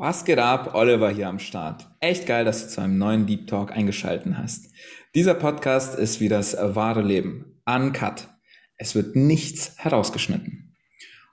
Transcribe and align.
Was 0.00 0.24
geht 0.24 0.38
ab? 0.38 0.74
Oliver 0.74 1.10
hier 1.10 1.26
am 1.26 1.40
Start. 1.40 1.90
Echt 1.98 2.24
geil, 2.24 2.44
dass 2.44 2.62
du 2.62 2.68
zu 2.68 2.80
einem 2.80 2.98
neuen 2.98 3.26
Deep 3.26 3.48
Talk 3.48 3.72
eingeschalten 3.72 4.38
hast. 4.38 4.72
Dieser 5.16 5.34
Podcast 5.34 5.98
ist 5.98 6.20
wie 6.20 6.28
das 6.28 6.56
wahre 6.56 7.02
Leben. 7.02 7.60
Uncut. 7.66 8.28
Es 8.76 8.94
wird 8.94 9.16
nichts 9.16 9.74
herausgeschnitten. 9.76 10.76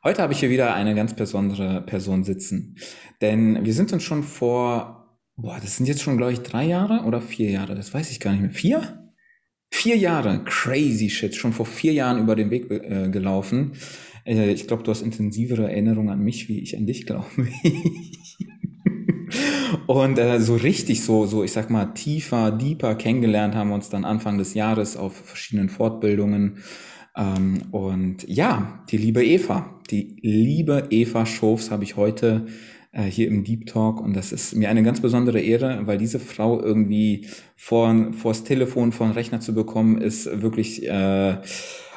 Heute 0.04 0.23
habe 0.23 0.34
ich 0.34 0.39
hier 0.39 0.49
wieder 0.49 0.73
eine 0.73 0.95
ganz 0.95 1.13
besondere 1.13 1.84
Person 1.84 2.23
sitzen. 2.23 2.77
Denn 3.21 3.63
wir 3.63 3.73
sind 3.75 3.93
uns 3.93 4.02
schon 4.02 4.23
vor, 4.23 5.16
boah, 5.36 5.59
das 5.61 5.77
sind 5.77 5.86
jetzt 5.86 6.02
schon, 6.02 6.18
glaube 6.18 6.34
ich, 6.34 6.39
drei 6.39 6.66
Jahre 6.66 7.04
oder 7.05 7.21
vier 7.21 7.52
Jahre. 7.52 7.75
Das 7.75 7.93
weiß 7.93 8.09
ich 8.09 8.20
gar 8.20 8.32
nicht 8.32 8.41
mehr. 8.41 8.50
Vier? 8.50 9.11
Vier 9.70 9.95
Jahre, 9.95 10.43
crazy 10.43 11.11
shit, 11.11 11.36
schon 11.36 11.53
vor 11.53 11.67
vier 11.67 11.94
Jahren 11.94 12.17
über 12.17 12.36
den 12.36 12.50
Weg 12.50 12.72
äh, 12.72 13.09
gelaufen. 13.09 13.73
Äh, 14.25 14.52
ich 14.52 14.67
glaube, 14.67 14.81
du 14.81 14.89
hast 14.89 15.03
intensivere 15.03 15.70
Erinnerungen 15.70 16.09
an 16.09 16.22
mich, 16.22 16.50
wie 16.50 16.61
ich 16.61 16.75
an 16.75 16.88
dich 16.88 17.05
glaube. 17.05 17.27
Und 19.88 20.17
äh, 20.17 20.39
so 20.39 20.55
richtig 20.55 21.03
so, 21.03 21.25
so, 21.25 21.44
ich 21.44 21.52
sag 21.52 21.70
mal, 21.70 21.88
tiefer, 21.88 22.52
deeper 22.52 22.95
kennengelernt 22.95 23.55
haben 23.55 23.70
wir 23.70 23.75
uns 23.75 23.89
dann 23.89 24.05
Anfang 24.05 24.38
des 24.38 24.53
Jahres 24.53 24.98
auf 24.98 25.16
verschiedenen 25.16 25.70
Fortbildungen. 25.70 26.59
Ähm, 27.16 27.63
und 27.71 28.27
ja, 28.27 28.84
die 28.89 28.98
liebe 28.98 29.23
Eva, 29.23 29.80
die 29.89 30.17
liebe 30.21 30.88
Eva 30.89 31.25
Schofs 31.25 31.71
habe 31.71 31.84
ich 31.84 31.95
heute 31.95 32.45
äh, 32.91 33.03
hier 33.03 33.27
im 33.27 33.44
Deep 33.44 33.67
Talk 33.67 34.02
und 34.02 34.16
das 34.16 34.31
ist 34.31 34.55
mir 34.55 34.70
eine 34.70 34.84
ganz 34.84 35.02
besondere 35.02 35.39
Ehre, 35.39 35.81
weil 35.86 35.97
diese 35.97 36.20
Frau 36.20 36.61
irgendwie 36.61 37.27
vor 37.55 38.13
vors 38.13 38.44
Telefon, 38.44 38.91
vor 38.91 39.08
den 39.08 39.13
Rechner 39.13 39.39
zu 39.39 39.53
bekommen, 39.53 40.02
ist 40.02 40.41
wirklich 40.41 40.88
äh, 40.88 41.38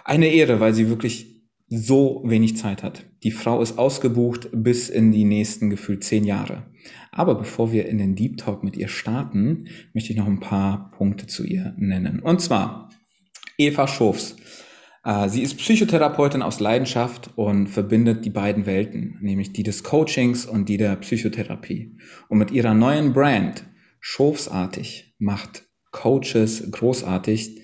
eine 0.05 0.29
Ehre, 0.29 0.61
weil 0.61 0.75
sie 0.75 0.89
wirklich 0.89 1.43
so 1.69 2.23
wenig 2.25 2.57
Zeit 2.57 2.83
hat. 2.83 3.05
Die 3.23 3.31
Frau 3.31 3.61
ist 3.61 3.79
ausgebucht 3.79 4.49
bis 4.53 4.89
in 4.89 5.11
die 5.11 5.25
nächsten 5.25 5.71
gefühlt 5.71 6.05
zehn 6.05 6.25
Jahre. 6.25 6.65
Aber 7.11 7.35
bevor 7.35 7.73
wir 7.73 7.87
in 7.87 7.99
den 7.99 8.15
Deep 8.15 8.37
Talk 8.37 8.63
mit 8.63 8.77
ihr 8.77 8.89
starten, 8.89 9.69
möchte 9.93 10.13
ich 10.13 10.19
noch 10.19 10.27
ein 10.27 10.41
paar 10.41 10.91
Punkte 10.93 11.27
zu 11.27 11.45
ihr 11.45 11.75
nennen. 11.77 12.21
Und 12.21 12.41
zwar 12.41 12.91
Eva 13.57 13.89
Schofs. 13.89 14.37
Äh, 15.05 15.29
sie 15.29 15.43
ist 15.43 15.57
Psychotherapeutin 15.59 16.43
aus 16.43 16.61
Leidenschaft 16.61 17.31
und 17.35 17.67
verbindet 17.67 18.25
die 18.25 18.31
beiden 18.31 18.67
Welten, 18.67 19.19
nämlich 19.21 19.53
die 19.53 19.65
des 19.65 19.83
Coachings 19.83 20.47
und 20.47 20.69
die 20.69 20.77
der 20.77 20.97
Psychotherapie. 20.97 21.97
Und 22.29 22.39
mit 22.39 22.51
ihrer 22.51 22.75
neuen 22.75 23.13
Brand 23.13 23.65
Schofsartig 24.01 25.17
macht 25.19 25.65
Coaches 25.91 26.71
großartig, 26.71 27.61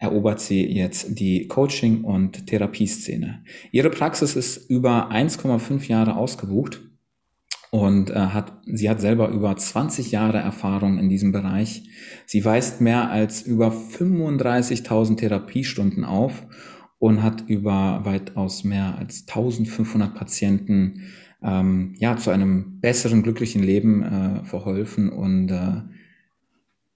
erobert 0.00 0.40
sie 0.40 0.66
jetzt 0.66 1.20
die 1.20 1.46
Coaching- 1.46 2.04
und 2.04 2.46
Therapieszene. 2.46 3.44
Ihre 3.70 3.90
Praxis 3.90 4.34
ist 4.34 4.68
über 4.70 5.12
1,5 5.12 5.86
Jahre 5.88 6.16
ausgebucht 6.16 6.80
und 7.70 8.10
äh, 8.10 8.14
hat, 8.14 8.52
sie 8.64 8.88
hat 8.88 9.00
selber 9.00 9.28
über 9.28 9.54
20 9.54 10.10
Jahre 10.10 10.38
Erfahrung 10.38 10.98
in 10.98 11.10
diesem 11.10 11.32
Bereich. 11.32 11.88
Sie 12.26 12.42
weist 12.44 12.80
mehr 12.80 13.10
als 13.10 13.42
über 13.42 13.68
35.000 13.68 15.18
Therapiestunden 15.18 16.04
auf 16.04 16.46
und 16.98 17.22
hat 17.22 17.48
über 17.48 18.00
weitaus 18.04 18.64
mehr 18.64 18.96
als 18.98 19.26
1500 19.28 20.14
Patienten 20.14 21.02
ähm, 21.42 21.94
ja 21.98 22.16
zu 22.16 22.30
einem 22.30 22.80
besseren, 22.80 23.22
glücklichen 23.22 23.62
Leben 23.62 24.02
äh, 24.02 24.44
verholfen. 24.44 25.10
Und 25.10 25.50
äh, 25.50 25.82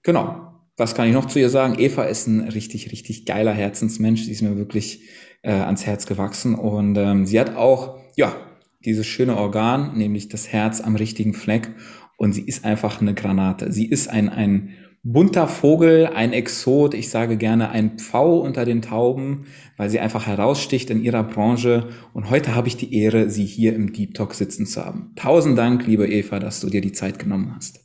genau, 0.01 0.44
was 0.77 0.95
kann 0.95 1.07
ich 1.07 1.13
noch 1.13 1.25
zu 1.25 1.39
ihr 1.39 1.49
sagen? 1.49 1.79
Eva 1.79 2.03
ist 2.03 2.27
ein 2.27 2.41
richtig, 2.41 2.91
richtig 2.91 3.25
geiler 3.25 3.53
Herzensmensch. 3.53 4.23
Sie 4.23 4.31
ist 4.31 4.41
mir 4.41 4.57
wirklich 4.57 5.01
äh, 5.41 5.51
ans 5.51 5.85
Herz 5.85 6.05
gewachsen 6.05 6.55
und 6.55 6.97
ähm, 6.97 7.25
sie 7.25 7.39
hat 7.39 7.55
auch 7.55 7.97
ja 8.15 8.35
dieses 8.83 9.07
schöne 9.07 9.37
Organ, 9.37 9.97
nämlich 9.97 10.29
das 10.29 10.51
Herz 10.51 10.81
am 10.81 10.95
richtigen 10.95 11.33
Fleck. 11.33 11.71
Und 12.17 12.33
sie 12.33 12.43
ist 12.43 12.63
einfach 12.63 13.01
eine 13.01 13.13
Granate. 13.13 13.71
Sie 13.71 13.85
ist 13.85 14.09
ein, 14.09 14.29
ein 14.29 14.69
bunter 15.03 15.47
Vogel, 15.47 16.07
ein 16.07 16.33
Exot. 16.33 16.93
Ich 16.93 17.09
sage 17.09 17.37
gerne 17.37 17.69
ein 17.69 17.97
Pfau 17.97 18.39
unter 18.39 18.63
den 18.63 18.81
Tauben, 18.81 19.45
weil 19.77 19.89
sie 19.89 19.99
einfach 19.99 20.25
heraussticht 20.25 20.89
in 20.89 21.03
ihrer 21.03 21.23
Branche. 21.23 21.89
Und 22.13 22.29
heute 22.29 22.55
habe 22.55 22.67
ich 22.67 22.77
die 22.77 22.93
Ehre, 22.93 23.29
sie 23.29 23.45
hier 23.45 23.75
im 23.75 23.91
Deep 23.91 24.13
Talk 24.13 24.33
sitzen 24.33 24.65
zu 24.65 24.85
haben. 24.85 25.11
Tausend 25.15 25.57
Dank, 25.57 25.85
liebe 25.87 26.07
Eva, 26.07 26.39
dass 26.39 26.61
du 26.61 26.69
dir 26.69 26.81
die 26.81 26.93
Zeit 26.93 27.19
genommen 27.19 27.53
hast. 27.55 27.84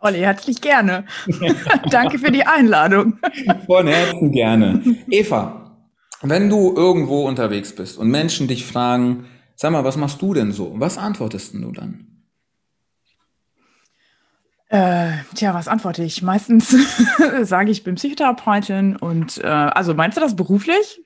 Olli, 0.00 0.20
herzlich 0.20 0.62
gerne. 0.62 1.04
Danke 1.90 2.18
für 2.18 2.32
die 2.32 2.46
Einladung. 2.46 3.18
Von 3.66 3.86
Herzen 3.86 4.32
gerne. 4.32 4.82
Eva, 5.10 5.76
wenn 6.22 6.48
du 6.48 6.74
irgendwo 6.74 7.26
unterwegs 7.28 7.74
bist 7.74 7.98
und 7.98 8.10
Menschen 8.10 8.48
dich 8.48 8.64
fragen, 8.64 9.26
sag 9.56 9.72
mal, 9.72 9.84
was 9.84 9.98
machst 9.98 10.22
du 10.22 10.32
denn 10.32 10.52
so? 10.52 10.72
Was 10.76 10.96
antwortest 10.96 11.52
du 11.52 11.70
dann? 11.72 12.06
Äh, 14.68 15.18
tja, 15.34 15.52
was 15.52 15.68
antworte 15.68 16.02
ich? 16.02 16.22
Meistens 16.22 16.70
sage 17.42 17.70
ich, 17.70 17.78
ich 17.78 17.84
bin 17.84 17.96
Psychotherapeutin 17.96 18.96
und 18.96 19.38
äh, 19.38 19.46
also 19.46 19.92
meinst 19.94 20.16
du 20.16 20.22
das 20.22 20.34
beruflich? 20.34 21.02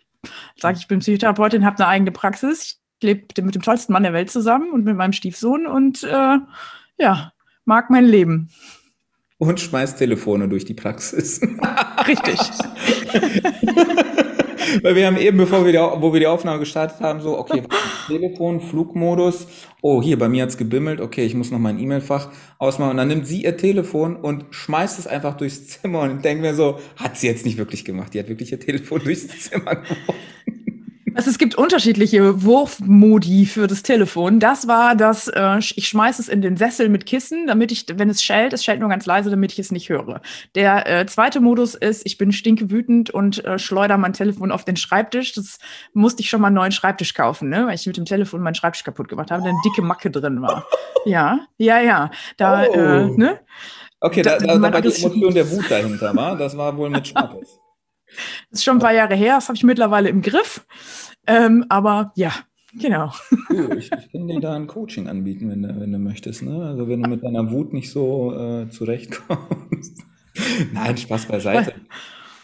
Sage 0.57 0.77
ich, 0.77 0.83
ich 0.83 0.89
bin 0.89 1.01
Psychotherapeutin, 1.01 1.65
habe 1.65 1.79
eine 1.79 1.89
eigene 1.89 2.13
Praxis, 2.13 2.79
ich 2.99 3.03
lebe 3.03 3.43
mit 3.43 3.55
dem 3.57 3.63
tollsten 3.63 3.93
Mann 3.93 4.05
der 4.05 4.13
Welt 4.13 4.31
zusammen 4.31 4.71
und 4.71 4.85
mit 4.85 4.97
meinem 4.97 5.13
Stiefsohn 5.13 5.67
und 5.67 6.05
äh, 6.05 6.39
ja, 6.99 7.33
mag 7.65 7.91
mein 7.91 8.05
Leben. 8.05 8.51
Und 9.39 9.61
schmeißt 9.61 9.99
Telefone 9.99 10.49
durch 10.49 10.65
die 10.65 10.75
Praxis. 10.75 11.41
Richtig. 12.07 12.39
Weil 14.83 14.97
wir 14.97 15.07
haben 15.07 15.17
eben, 15.17 15.37
bevor 15.37 15.65
wir 15.65 15.73
die, 15.73 15.79
wo 15.79 16.13
wir 16.13 16.21
die 16.21 16.27
Aufnahme 16.27 16.59
gestartet 16.59 17.01
haben, 17.01 17.21
so, 17.21 17.39
okay, 17.39 17.63
Telefon, 18.07 18.61
Flugmodus. 18.61 19.47
Oh, 19.83 20.03
hier, 20.03 20.19
bei 20.19 20.29
mir 20.29 20.43
hat's 20.43 20.57
gebimmelt. 20.57 21.01
Okay, 21.01 21.25
ich 21.25 21.35
muss 21.35 21.51
noch 21.51 21.59
mein 21.59 21.79
E-Mail-Fach 21.79 22.31
ausmachen. 22.59 22.93
Und 22.93 22.97
dann 22.97 23.09
nimmt 23.09 23.27
sie 23.27 23.45
ihr 23.45 23.57
Telefon 23.57 24.17
und 24.17 24.47
schmeißt 24.51 24.99
es 24.99 25.07
einfach 25.07 25.37
durchs 25.37 25.69
Zimmer 25.69 26.01
und 26.01 26.25
denkt 26.25 26.43
mir 26.43 26.55
so, 26.55 26.79
hat 26.97 27.17
sie 27.17 27.27
jetzt 27.27 27.45
nicht 27.45 27.59
wirklich 27.59 27.85
gemacht. 27.85 28.15
Die 28.15 28.19
hat 28.19 28.29
wirklich 28.29 28.53
ihr 28.53 28.61
Telefon 28.61 29.01
durchs 29.05 29.29
Zimmer 29.29 29.77
geworfen. 29.77 30.64
Also 31.15 31.31
es 31.31 31.39
gibt 31.39 31.55
unterschiedliche 31.55 32.43
Wurfmodi 32.43 33.47
für 33.47 33.69
das 33.69 33.85
Telefon. 33.85 34.41
Das 34.41 34.67
war 34.67 34.97
das, 34.97 35.29
äh, 35.29 35.59
ich 35.59 35.87
schmeiße 35.87 36.21
es 36.21 36.29
in 36.29 36.43
den 36.43 36.57
Sessel 36.57 36.89
mit 36.89 37.07
Kissen, 37.07 37.47
damit 37.47 37.71
ich, 37.71 37.87
wenn 37.95 38.11
es 38.11 38.23
schellt, 38.23 38.53
es 38.53 38.65
schellt 38.65 38.81
nur 38.81 38.89
ganz 38.89 39.07
leise, 39.07 39.31
damit 39.31 39.53
ich 39.53 39.61
es 39.61 39.71
nicht 39.71 39.89
höre. 39.89 40.21
Der 40.57 40.89
äh, 40.89 41.07
zweite 41.07 41.41
Modus 41.41 41.77
ist, 41.77 42.05
ich 42.05 42.19
bin 42.19 42.33
stinkewütend 42.33 43.11
und 43.11 43.45
äh, 43.45 43.61
schleuder 43.61 43.97
mein 43.97 44.13
Telefon 44.13 44.51
auf 44.51 44.65
den 44.65 44.77
Schreibtisch. 44.77 45.33
Das 45.35 45.59
musste 45.93 46.23
ich 46.23 46.31
schon 46.31 46.41
mal 46.41 46.49
einen 46.49 46.57
neuen 46.57 46.73
Schreibtisch 46.73 47.15
kaufen, 47.15 47.49
ne? 47.49 47.67
weil 47.69 47.77
ich 47.77 47.87
mit 47.87 47.97
dem 47.97 48.07
Telefon 48.07 48.41
meinen 48.41 48.57
Schreibtisch 48.57 48.83
kaputt 48.83 49.09
gemacht 49.09 49.31
habe, 49.31 49.43
da 49.43 49.51
eine 49.51 49.59
dicke 49.65 49.83
Macke 49.83 50.11
drin 50.11 50.43
war. 50.43 50.67
ja, 51.05 51.39
ja, 51.59 51.81
ja. 51.81 52.11
Da, 52.37 52.65
oh. 52.69 52.73
äh, 52.73 53.05
ne? 53.17 53.41
Okay, 54.01 54.23
da, 54.23 54.39
da, 54.39 54.59
da 54.59 54.61
war 54.61 54.81
die 54.83 54.89
Emotion 54.89 55.33
der 55.33 55.49
Wut 55.49 55.71
dahinter, 55.71 56.15
war? 56.17 56.37
Das 56.37 56.57
war 56.57 56.77
wohl 56.77 56.91
mit 56.91 57.07
Schmackes. 57.09 57.61
Das 58.51 58.61
ist 58.61 58.65
schon 58.65 58.77
ein 58.77 58.81
paar 58.81 58.93
Jahre 58.93 59.17
her, 59.17 59.37
das 59.37 59.49
habe 59.49 59.57
ich 59.57 59.65
mittlerweile 59.65 60.09
im 60.09 60.23
Griff. 60.23 60.65
Ähm, 61.27 61.65
aber 61.69 62.13
ja, 62.17 62.33
genau. 62.79 63.13
ich, 63.77 63.91
ich 63.93 64.13
kann 64.13 64.29
dir 64.29 64.41
da 64.41 64.55
ein 64.55 64.67
Coaching 64.67 65.09
anbieten, 65.09 65.51
wenn 65.51 65.63
du, 65.63 65.81
wenn 65.81 65.93
du 65.93 65.99
möchtest. 65.99 66.43
Ne? 66.43 66.65
Also 66.65 66.89
wenn 66.89 67.03
du 67.03 67.09
mit 67.09 67.23
deiner 67.23 67.51
Wut 67.51 67.73
nicht 67.73 67.91
so 67.91 68.35
äh, 68.35 68.69
zurechtkommst. 68.71 70.03
Nein, 70.73 70.97
Spaß 70.97 71.27
beiseite. 71.27 71.75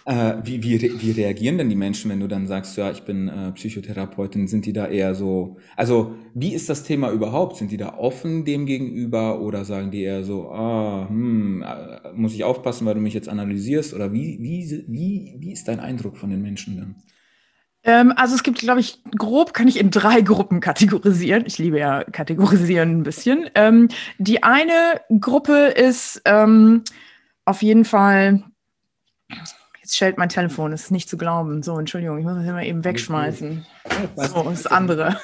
Äh, 0.06 0.36
wie, 0.44 0.62
wie, 0.62 0.80
wie 0.80 1.10
reagieren 1.10 1.58
denn 1.58 1.68
die 1.68 1.76
Menschen, 1.76 2.10
wenn 2.10 2.20
du 2.20 2.26
dann 2.26 2.46
sagst, 2.46 2.76
ja, 2.76 2.90
ich 2.90 3.02
bin 3.02 3.28
äh, 3.28 3.52
Psychotherapeutin? 3.52 4.48
Sind 4.48 4.64
die 4.64 4.72
da 4.72 4.86
eher 4.86 5.14
so, 5.14 5.58
also 5.76 6.14
wie 6.34 6.54
ist 6.54 6.68
das 6.68 6.84
Thema 6.84 7.10
überhaupt? 7.10 7.56
Sind 7.56 7.70
die 7.70 7.76
da 7.76 7.94
offen 7.98 8.44
dem 8.44 8.64
gegenüber 8.66 9.40
oder 9.40 9.64
sagen 9.64 9.90
die 9.90 10.02
eher 10.02 10.24
so, 10.24 10.50
ah, 10.50 11.06
hm, 11.08 11.62
äh, 11.62 12.12
muss 12.14 12.34
ich 12.34 12.44
aufpassen, 12.44 12.86
weil 12.86 12.94
du 12.94 13.00
mich 13.00 13.14
jetzt 13.14 13.28
analysierst? 13.28 13.92
Oder 13.92 14.12
wie, 14.12 14.38
wie, 14.40 14.84
wie, 14.88 15.36
wie 15.38 15.52
ist 15.52 15.68
dein 15.68 15.80
Eindruck 15.80 16.16
von 16.16 16.30
den 16.30 16.42
Menschen 16.42 16.76
dann? 16.78 16.96
Ähm, 17.84 18.12
also 18.16 18.34
es 18.34 18.42
gibt, 18.42 18.58
glaube 18.58 18.80
ich, 18.80 19.02
grob 19.16 19.54
kann 19.54 19.68
ich 19.68 19.78
in 19.78 19.90
drei 19.90 20.20
Gruppen 20.20 20.60
kategorisieren. 20.60 21.44
Ich 21.46 21.58
liebe 21.58 21.78
ja 21.78 22.04
kategorisieren 22.04 22.98
ein 22.98 23.02
bisschen. 23.02 23.48
Ähm, 23.54 23.88
die 24.18 24.42
eine 24.42 25.00
Gruppe 25.20 25.68
ist 25.68 26.20
ähm, 26.24 26.82
auf 27.44 27.62
jeden 27.62 27.84
Fall 27.84 28.42
Jetzt 29.98 30.18
mein 30.18 30.28
Telefon, 30.28 30.70
das 30.70 30.84
ist 30.84 30.90
nicht 30.90 31.08
zu 31.08 31.16
glauben. 31.16 31.62
So, 31.62 31.78
Entschuldigung, 31.78 32.18
ich 32.18 32.24
muss 32.24 32.36
das 32.36 32.46
immer 32.46 32.62
eben 32.62 32.84
wegschmeißen. 32.84 33.66
So, 34.16 34.42
das 34.44 34.66
andere. 34.66 35.20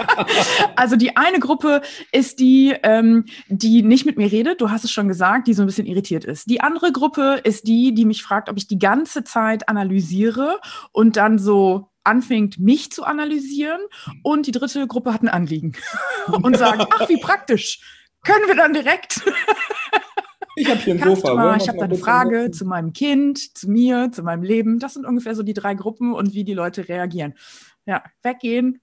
also 0.76 0.96
die 0.96 1.16
eine 1.16 1.38
Gruppe 1.38 1.82
ist 2.12 2.40
die, 2.40 2.74
ähm, 2.82 3.26
die 3.48 3.82
nicht 3.82 4.06
mit 4.06 4.16
mir 4.16 4.30
redet, 4.30 4.60
du 4.60 4.70
hast 4.70 4.84
es 4.84 4.90
schon 4.90 5.08
gesagt, 5.08 5.46
die 5.46 5.54
so 5.54 5.62
ein 5.62 5.66
bisschen 5.66 5.86
irritiert 5.86 6.24
ist. 6.24 6.50
Die 6.50 6.60
andere 6.60 6.92
Gruppe 6.92 7.40
ist 7.44 7.66
die, 7.66 7.94
die 7.94 8.04
mich 8.04 8.22
fragt, 8.22 8.48
ob 8.48 8.56
ich 8.56 8.66
die 8.66 8.78
ganze 8.78 9.24
Zeit 9.24 9.68
analysiere 9.68 10.60
und 10.92 11.16
dann 11.16 11.38
so 11.38 11.90
anfängt, 12.04 12.58
mich 12.58 12.90
zu 12.90 13.04
analysieren. 13.04 13.80
Und 14.22 14.46
die 14.46 14.52
dritte 14.52 14.86
Gruppe 14.86 15.12
hat 15.12 15.22
ein 15.22 15.28
Anliegen 15.28 15.72
und 16.26 16.56
sagt, 16.56 16.86
ach, 16.98 17.08
wie 17.08 17.20
praktisch. 17.20 17.80
Können 18.22 18.48
wir 18.48 18.54
dann 18.54 18.74
direkt 18.74 19.22
ich 20.60 20.70
habe 20.70 20.80
hier 20.80 20.94
ein 20.94 21.02
Sofa. 21.02 21.34
Mal, 21.34 21.56
ich 21.56 21.68
habe 21.68 21.78
da 21.78 21.84
eine 21.84 21.96
Frage 21.96 22.50
zu 22.50 22.64
meinem 22.64 22.92
Kind, 22.92 23.56
zu 23.56 23.70
mir, 23.70 24.10
zu 24.12 24.22
meinem 24.22 24.42
Leben. 24.42 24.78
Das 24.78 24.94
sind 24.94 25.06
ungefähr 25.06 25.34
so 25.34 25.42
die 25.42 25.54
drei 25.54 25.74
Gruppen 25.74 26.12
und 26.12 26.34
wie 26.34 26.44
die 26.44 26.54
Leute 26.54 26.88
reagieren. 26.88 27.34
Ja, 27.86 28.02
weggehen, 28.22 28.80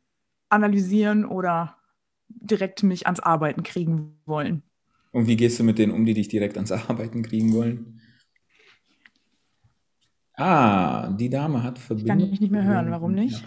analysieren 0.50 1.26
oder 1.26 1.78
direkt 2.30 2.84
mich 2.84 3.06
ans 3.06 3.20
Arbeiten 3.20 3.64
kriegen 3.64 4.20
wollen. 4.26 4.64
Und 5.12 5.28
wie 5.28 5.38
gehst 5.38 5.60
du 5.60 5.64
mit 5.64 5.78
denen 5.78 5.94
um, 5.94 6.06
die 6.06 6.14
dich 6.14 6.28
direkt 6.28 6.58
ans 6.58 6.72
Arbeiten 6.72 7.24
kriegen 7.24 7.54
wollen? 7.54 8.02
Ah, 10.34 11.10
die 11.10 11.30
Dame 11.30 11.64
hat 11.64 11.80
Verbindung. 11.80 12.18
Ich 12.18 12.24
kann 12.24 12.32
dich 12.32 12.42
nicht 12.42 12.52
mehr 12.52 12.64
hören, 12.64 12.92
warum 12.92 13.14
nicht? 13.14 13.44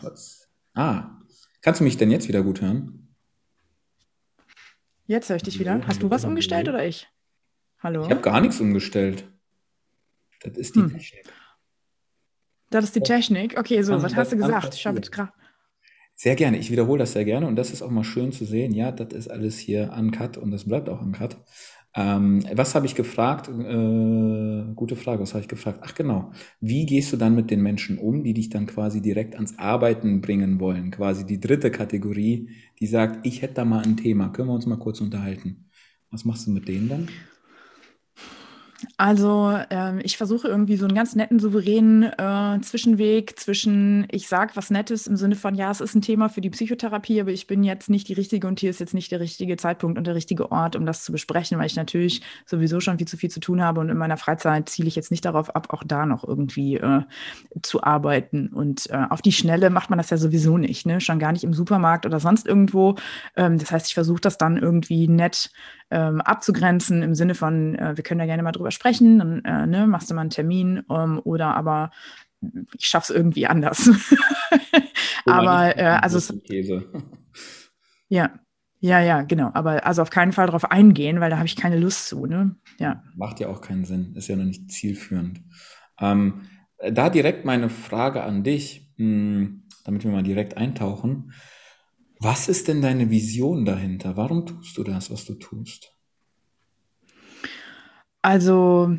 Ah, 0.75 1.21
kannst 1.61 1.81
du 1.81 1.85
mich 1.85 1.97
denn 1.97 2.11
jetzt 2.11 2.26
wieder 2.26 2.43
gut 2.43 2.61
hören? 2.61 3.15
Jetzt 5.06 5.29
höre 5.29 5.37
ich 5.37 5.43
dich 5.43 5.59
wieder. 5.59 5.87
Hast 5.87 6.03
du 6.03 6.11
was 6.11 6.25
umgestellt 6.25 6.69
oder 6.69 6.87
ich? 6.87 7.09
Hallo? 7.82 8.05
Ich 8.05 8.11
habe 8.11 8.21
gar 8.21 8.41
nichts 8.41 8.61
umgestellt. 8.61 9.25
Das 10.43 10.56
ist 10.56 10.77
die 10.77 10.81
hm. 10.81 10.93
Technik. 10.93 11.32
Das 12.71 12.85
ist 12.85 12.94
die 12.94 13.00
Technik. 13.00 13.59
Okay, 13.59 13.82
so, 13.82 14.00
was 14.03 14.15
hast 14.15 14.32
du 14.32 14.37
gesagt? 14.37 14.75
Ich 14.75 14.87
habe 14.87 15.00
gerade. 15.00 15.32
Sehr 16.15 16.37
gerne. 16.37 16.59
Ich 16.59 16.71
wiederhole 16.71 16.99
das 16.99 17.15
sehr 17.15 17.25
gerne 17.25 17.47
und 17.47 17.56
das 17.56 17.71
ist 17.71 17.82
auch 17.82 17.91
mal 17.91 18.05
schön 18.05 18.31
zu 18.31 18.44
sehen. 18.44 18.75
Ja, 18.75 18.93
das 18.93 19.12
ist 19.15 19.31
alles 19.31 19.59
hier 19.59 19.93
uncut 19.97 20.37
und 20.37 20.50
das 20.50 20.67
bleibt 20.67 20.88
auch 20.88 21.00
uncut. 21.00 21.38
Ähm, 21.97 22.44
was 22.55 22.75
habe 22.75 22.87
ich 22.87 22.94
gefragt? 22.94 23.49
Äh, 23.49 24.75
gute 24.75 24.97
Frage, 24.97 25.23
was 25.23 25.33
habe 25.33 25.41
ich 25.41 25.49
gefragt? 25.49 25.81
Ach 25.83 25.94
genau. 25.94 26.31
Wie 26.61 26.87
gehst 26.87 27.12
du 27.12 27.17
dann 27.17 27.35
mit 27.35 27.50
den 27.50 27.62
Menschen 27.62 27.99
um, 27.99 28.23
die 28.23 28.35
dich 28.35 28.50
dann 28.50 28.67
quasi 28.67 29.00
direkt 29.00 29.35
ans 29.35 29.59
Arbeiten 29.59 30.21
bringen 30.21 30.61
wollen? 30.61 30.91
Quasi 30.91 31.26
die 31.26 31.41
dritte 31.41 31.71
Kategorie, 31.71 32.50
die 32.79 32.87
sagt, 32.87 33.26
ich 33.26 33.43
hätte 33.43 33.55
da 33.55 33.65
mal 33.65 33.83
ein 33.83 33.97
Thema. 33.97 34.29
Können 34.29 34.49
wir 34.49 34.55
uns 34.55 34.67
mal 34.67 34.79
kurz 34.79 35.00
unterhalten? 35.00 35.71
Was 36.11 36.25
machst 36.25 36.47
du 36.47 36.50
mit 36.53 36.69
denen 36.69 36.88
dann? 36.88 37.09
Also 38.97 39.59
ähm, 39.71 40.00
ich 40.03 40.17
versuche 40.17 40.49
irgendwie 40.49 40.77
so 40.77 40.87
einen 40.87 40.94
ganz 40.94 41.15
netten, 41.15 41.38
souveränen 41.38 42.05
äh, 42.05 42.61
Zwischenweg 42.62 43.38
zwischen, 43.38 44.06
ich 44.11 44.29
sage 44.29 44.53
was 44.55 44.71
Nettes 44.71 45.06
im 45.06 45.17
Sinne 45.17 45.37
von, 45.37 45.55
ja, 45.55 45.71
es 45.71 45.81
ist 45.81 45.94
ein 45.94 46.03
Thema 46.03 46.29
für 46.29 46.41
die 46.41 46.50
Psychotherapie, 46.50 47.21
aber 47.21 47.31
ich 47.31 47.47
bin 47.47 47.62
jetzt 47.62 47.91
nicht 47.91 48.09
die 48.09 48.15
Richtige 48.15 48.47
und 48.47 48.61
hier 48.61 48.71
ist 48.71 48.81
jetzt 48.81 48.94
nicht 48.94 49.12
der 49.12 49.21
richtige 49.21 49.56
Zeitpunkt 49.56 49.99
und 49.99 50.06
der 50.06 50.15
richtige 50.15 50.50
Ort, 50.50 50.77
um 50.77 50.87
das 50.87 51.05
zu 51.05 51.12
besprechen, 51.12 51.59
weil 51.59 51.67
ich 51.67 51.77
natürlich 51.77 52.23
sowieso 52.47 52.81
schon 52.81 52.99
viel 52.99 53.09
zu 53.09 53.17
viel 53.17 53.31
zu 53.31 53.41
tun 53.41 53.62
habe 53.62 53.81
und 53.81 53.91
in 53.91 53.99
meiner 53.99 54.17
Freizeit 54.17 54.69
ziele 54.69 54.88
ich 54.88 54.97
jetzt 54.97 55.11
nicht 55.11 55.25
darauf 55.25 55.55
ab, 55.55 55.69
auch 55.71 55.85
da 55.85 56.06
noch 56.06 56.25
irgendwie 56.25 56.76
äh, 56.76 57.03
zu 57.62 57.83
arbeiten. 57.83 58.49
Und 58.49 58.88
äh, 58.91 59.06
auf 59.11 59.21
die 59.21 59.33
Schnelle 59.33 59.71
macht 59.71 59.91
man 59.91 59.99
das 59.99 60.11
ja 60.11 60.17
sowieso 60.17 60.56
nicht, 60.56 60.87
ne? 60.87 61.00
schon 61.00 61.19
gar 61.19 61.33
nicht 61.33 61.44
im 61.44 61.53
Supermarkt 61.55 62.06
oder 62.06 62.21
sonst 62.21 62.47
irgendwo. 62.47 62.97
Ähm, 63.37 63.59
das 63.59 63.71
heißt, 63.71 63.88
ich 63.88 63.94
versuche 63.94 64.21
das 64.21 64.38
dann 64.38 64.56
irgendwie 64.56 65.09
nett 65.09 65.50
ähm, 65.91 66.21
abzugrenzen 66.21 67.03
im 67.03 67.15
Sinne 67.15 67.35
von, 67.35 67.75
äh, 67.75 67.97
wir 67.97 68.05
können 68.05 68.21
da 68.21 68.26
gerne 68.26 68.43
mal 68.43 68.53
drüber 68.53 68.70
sprechen, 68.71 69.19
dann 69.19 69.45
äh, 69.45 69.67
ne, 69.67 69.87
machst 69.87 70.11
du 70.11 70.15
mal 70.15 70.23
einen 70.23 70.31
Termin 70.31 70.85
ähm, 70.91 71.21
oder 71.25 71.57
aber 71.57 71.91
ich 72.79 72.87
schaffe 72.87 73.13
es 73.13 73.17
irgendwie 73.17 73.47
anders. 73.47 73.91
aber 75.27 75.77
äh, 75.77 75.99
also 76.01 76.19
es, 76.19 76.35
ja, 78.09 78.31
ja, 78.81 79.01
ja, 79.01 79.23
genau. 79.23 79.51
Aber 79.53 79.85
also 79.87 80.03
auf 80.03 80.11
keinen 80.11 80.33
Fall 80.33 80.47
darauf 80.47 80.71
eingehen, 80.71 81.21
weil 81.21 81.31
da 81.31 81.37
habe 81.37 81.47
ich 81.47 81.57
keine 81.57 81.79
Lust 81.79 82.09
zu. 82.09 82.27
Ne? 82.27 82.57
Ja. 82.79 83.05
Macht 83.15 83.41
ja 83.41 83.49
auch 83.49 83.61
keinen 83.61 83.85
Sinn, 83.85 84.15
ist 84.17 84.29
ja 84.29 84.37
noch 84.37 84.45
nicht 84.45 84.71
zielführend. 84.71 85.43
Ähm, 86.01 86.43
da 86.79 87.11
direkt 87.11 87.45
meine 87.45 87.69
Frage 87.69 88.23
an 88.23 88.43
dich, 88.43 88.91
mh, 88.97 89.05
hm, 89.05 89.63
damit 89.85 90.05
wir 90.05 90.11
mal 90.11 90.23
direkt 90.23 90.57
eintauchen. 90.57 91.33
Was 92.19 92.49
ist 92.49 92.69
denn 92.69 92.83
deine 92.83 93.11
Vision 93.11 93.65
dahinter? 93.65 94.17
Warum 94.17 94.47
tust 94.47 94.77
du 94.77 94.85
das, 94.85 95.11
was 95.11 95.25
du 95.25 95.35
tust? 95.35 95.95
Also, 98.23 98.97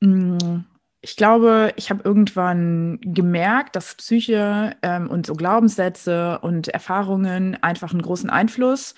mm, 0.00 0.64
ich 1.02 1.16
glaube, 1.16 1.72
ich 1.76 1.90
habe 1.90 2.02
irgendwann 2.04 2.98
gemerkt, 3.00 3.74
dass 3.74 3.94
Psyche 3.94 4.76
ähm, 4.82 5.08
und 5.08 5.26
so 5.26 5.34
Glaubenssätze 5.34 6.38
und 6.40 6.68
Erfahrungen 6.68 7.56
einfach 7.62 7.92
einen 7.92 8.02
großen 8.02 8.28
Einfluss 8.30 8.94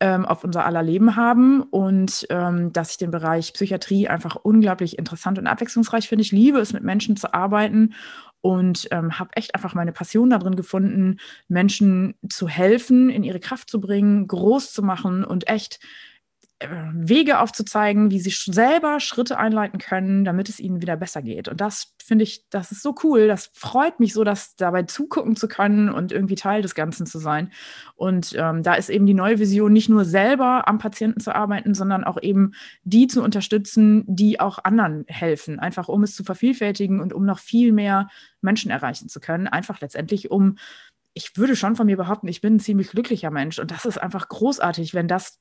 ähm, 0.00 0.26
auf 0.26 0.42
unser 0.42 0.66
aller 0.66 0.82
Leben 0.82 1.14
haben 1.14 1.62
und 1.62 2.26
ähm, 2.30 2.72
dass 2.72 2.90
ich 2.90 2.98
den 2.98 3.12
Bereich 3.12 3.52
Psychiatrie 3.52 4.08
einfach 4.08 4.34
unglaublich 4.36 4.98
interessant 4.98 5.38
und 5.38 5.46
abwechslungsreich 5.46 6.08
finde. 6.08 6.22
Ich 6.22 6.32
liebe 6.32 6.58
es, 6.58 6.72
mit 6.72 6.82
Menschen 6.82 7.16
zu 7.16 7.32
arbeiten 7.32 7.94
und 8.40 8.88
ähm, 8.90 9.18
habe 9.18 9.30
echt 9.36 9.54
einfach 9.54 9.74
meine 9.74 9.92
Passion 9.92 10.30
darin 10.30 10.56
gefunden, 10.56 11.18
Menschen 11.48 12.14
zu 12.28 12.48
helfen, 12.48 13.08
in 13.08 13.22
ihre 13.22 13.40
Kraft 13.40 13.70
zu 13.70 13.80
bringen, 13.80 14.26
groß 14.26 14.72
zu 14.72 14.82
machen 14.82 15.24
und 15.24 15.48
echt 15.48 15.78
Wege 16.92 17.40
aufzuzeigen, 17.40 18.10
wie 18.10 18.20
sie 18.20 18.30
selber 18.30 19.00
Schritte 19.00 19.38
einleiten 19.38 19.78
können, 19.78 20.24
damit 20.24 20.48
es 20.48 20.60
ihnen 20.60 20.82
wieder 20.82 20.96
besser 20.96 21.22
geht. 21.22 21.48
Und 21.48 21.60
das 21.60 21.94
finde 22.02 22.24
ich, 22.24 22.48
das 22.50 22.72
ist 22.72 22.82
so 22.82 22.94
cool. 23.02 23.26
Das 23.26 23.50
freut 23.54 24.00
mich 24.00 24.12
so, 24.12 24.24
dass 24.24 24.56
dabei 24.56 24.84
zugucken 24.84 25.36
zu 25.36 25.48
können 25.48 25.88
und 25.88 26.12
irgendwie 26.12 26.34
Teil 26.34 26.62
des 26.62 26.74
Ganzen 26.74 27.06
zu 27.06 27.18
sein. 27.18 27.52
Und 27.94 28.34
ähm, 28.38 28.62
da 28.62 28.74
ist 28.74 28.90
eben 28.90 29.06
die 29.06 29.14
neue 29.14 29.38
Vision, 29.38 29.72
nicht 29.72 29.88
nur 29.88 30.04
selber 30.04 30.68
am 30.68 30.78
Patienten 30.78 31.20
zu 31.20 31.34
arbeiten, 31.34 31.74
sondern 31.74 32.04
auch 32.04 32.20
eben 32.20 32.52
die 32.82 33.06
zu 33.06 33.22
unterstützen, 33.22 34.04
die 34.06 34.40
auch 34.40 34.58
anderen 34.64 35.04
helfen, 35.08 35.58
einfach 35.58 35.88
um 35.88 36.02
es 36.02 36.14
zu 36.14 36.24
vervielfältigen 36.24 37.00
und 37.00 37.12
um 37.12 37.24
noch 37.24 37.38
viel 37.38 37.72
mehr 37.72 38.08
Menschen 38.40 38.70
erreichen 38.70 39.08
zu 39.08 39.20
können. 39.20 39.46
Einfach 39.48 39.80
letztendlich 39.80 40.30
um 40.30 40.56
ich 41.14 41.36
würde 41.36 41.54
schon 41.54 41.76
von 41.76 41.86
mir 41.86 41.96
behaupten, 41.96 42.26
ich 42.26 42.40
bin 42.40 42.56
ein 42.56 42.60
ziemlich 42.60 42.90
glücklicher 42.90 43.30
Mensch 43.30 43.60
und 43.60 43.70
das 43.70 43.84
ist 43.84 43.98
einfach 43.98 44.28
großartig, 44.28 44.94
wenn 44.94 45.06
das 45.06 45.38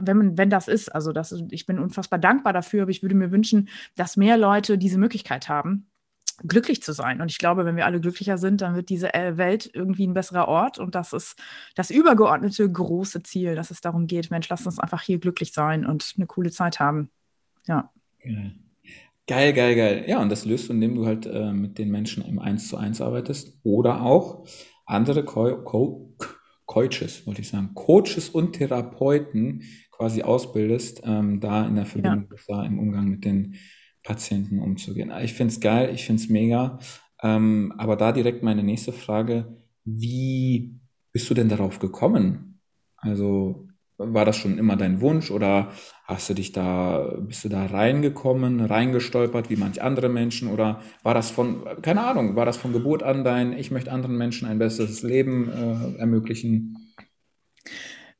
wenn, 0.00 0.36
wenn 0.38 0.50
das 0.50 0.68
ist. 0.68 0.88
Also 0.94 1.12
das, 1.12 1.34
ich 1.50 1.66
bin 1.66 1.78
unfassbar 1.78 2.18
dankbar 2.18 2.52
dafür, 2.52 2.82
aber 2.82 2.90
ich 2.90 3.02
würde 3.02 3.14
mir 3.14 3.30
wünschen, 3.30 3.68
dass 3.96 4.16
mehr 4.16 4.36
Leute 4.36 4.78
diese 4.78 4.98
Möglichkeit 4.98 5.48
haben 5.48 5.86
glücklich 6.42 6.82
zu 6.82 6.92
sein. 6.92 7.20
Und 7.20 7.30
ich 7.30 7.38
glaube, 7.38 7.64
wenn 7.64 7.76
wir 7.76 7.86
alle 7.86 8.00
glücklicher 8.00 8.38
sind, 8.38 8.60
dann 8.60 8.74
wird 8.74 8.88
diese 8.88 9.14
äh, 9.14 9.36
Welt 9.36 9.70
irgendwie 9.72 10.06
ein 10.06 10.14
besserer 10.14 10.48
Ort. 10.48 10.78
Und 10.78 10.94
das 10.94 11.12
ist 11.12 11.36
das 11.74 11.90
übergeordnete 11.90 12.70
große 12.70 13.22
Ziel, 13.22 13.54
dass 13.54 13.70
es 13.70 13.80
darum 13.80 14.06
geht, 14.06 14.30
Mensch, 14.30 14.48
lass 14.48 14.66
uns 14.66 14.78
einfach 14.78 15.02
hier 15.02 15.18
glücklich 15.18 15.52
sein 15.52 15.86
und 15.86 16.14
eine 16.16 16.26
coole 16.26 16.50
Zeit 16.50 16.80
haben. 16.80 17.10
Ja. 17.66 17.90
Geil, 19.26 19.52
geil, 19.52 19.76
geil. 19.76 20.04
Ja, 20.06 20.20
und 20.20 20.28
das 20.28 20.44
löst 20.44 20.68
du, 20.68 20.72
indem 20.72 20.96
du 20.96 21.06
halt 21.06 21.26
äh, 21.26 21.52
mit 21.52 21.78
den 21.78 21.90
Menschen 21.90 22.24
im 22.24 22.38
Eins 22.38 22.68
zu 22.68 22.76
eins 22.76 23.00
arbeitest 23.00 23.58
oder 23.62 24.02
auch 24.02 24.46
andere 24.86 25.24
Co 25.24 25.62
Co 25.62 26.14
Coaches, 26.66 27.26
wollte 27.26 27.42
ich 27.42 27.48
sagen, 27.48 27.74
Coaches 27.74 28.30
und 28.30 28.54
Therapeuten 28.54 29.62
quasi 29.96 30.22
ausbildest, 30.22 31.02
ähm, 31.04 31.40
da 31.40 31.66
in 31.66 31.76
der 31.76 31.86
Verbindung, 31.86 32.28
ja. 32.30 32.36
da 32.48 32.64
im 32.64 32.78
Umgang 32.78 33.08
mit 33.08 33.24
den 33.24 33.56
Patienten 34.02 34.60
umzugehen. 34.60 35.12
Ich 35.22 35.34
finde 35.34 35.52
es 35.52 35.60
geil, 35.60 35.90
ich 35.94 36.04
finde 36.04 36.22
es 36.22 36.28
mega. 36.28 36.78
Ähm, 37.22 37.72
aber 37.78 37.96
da 37.96 38.12
direkt 38.12 38.42
meine 38.42 38.62
nächste 38.62 38.92
Frage, 38.92 39.56
wie 39.84 40.78
bist 41.12 41.28
du 41.30 41.34
denn 41.34 41.48
darauf 41.48 41.78
gekommen? 41.78 42.60
Also 42.96 43.68
war 43.96 44.24
das 44.24 44.36
schon 44.36 44.58
immer 44.58 44.76
dein 44.76 45.00
Wunsch 45.00 45.30
oder 45.30 45.70
hast 46.04 46.28
du 46.28 46.34
dich 46.34 46.52
da, 46.52 47.16
bist 47.20 47.44
du 47.44 47.48
da 47.48 47.66
reingekommen, 47.66 48.60
reingestolpert 48.60 49.50
wie 49.50 49.56
manch 49.56 49.80
andere 49.80 50.08
Menschen 50.08 50.48
oder 50.48 50.80
war 51.02 51.14
das 51.14 51.30
von, 51.30 51.64
keine 51.80 52.04
Ahnung, 52.04 52.34
war 52.34 52.44
das 52.44 52.56
von 52.56 52.72
Geburt 52.72 53.02
an 53.02 53.24
dein, 53.24 53.52
ich 53.52 53.70
möchte 53.70 53.92
anderen 53.92 54.18
Menschen 54.18 54.48
ein 54.48 54.58
besseres 54.58 55.02
Leben 55.02 55.48
äh, 55.48 55.98
ermöglichen? 55.98 56.76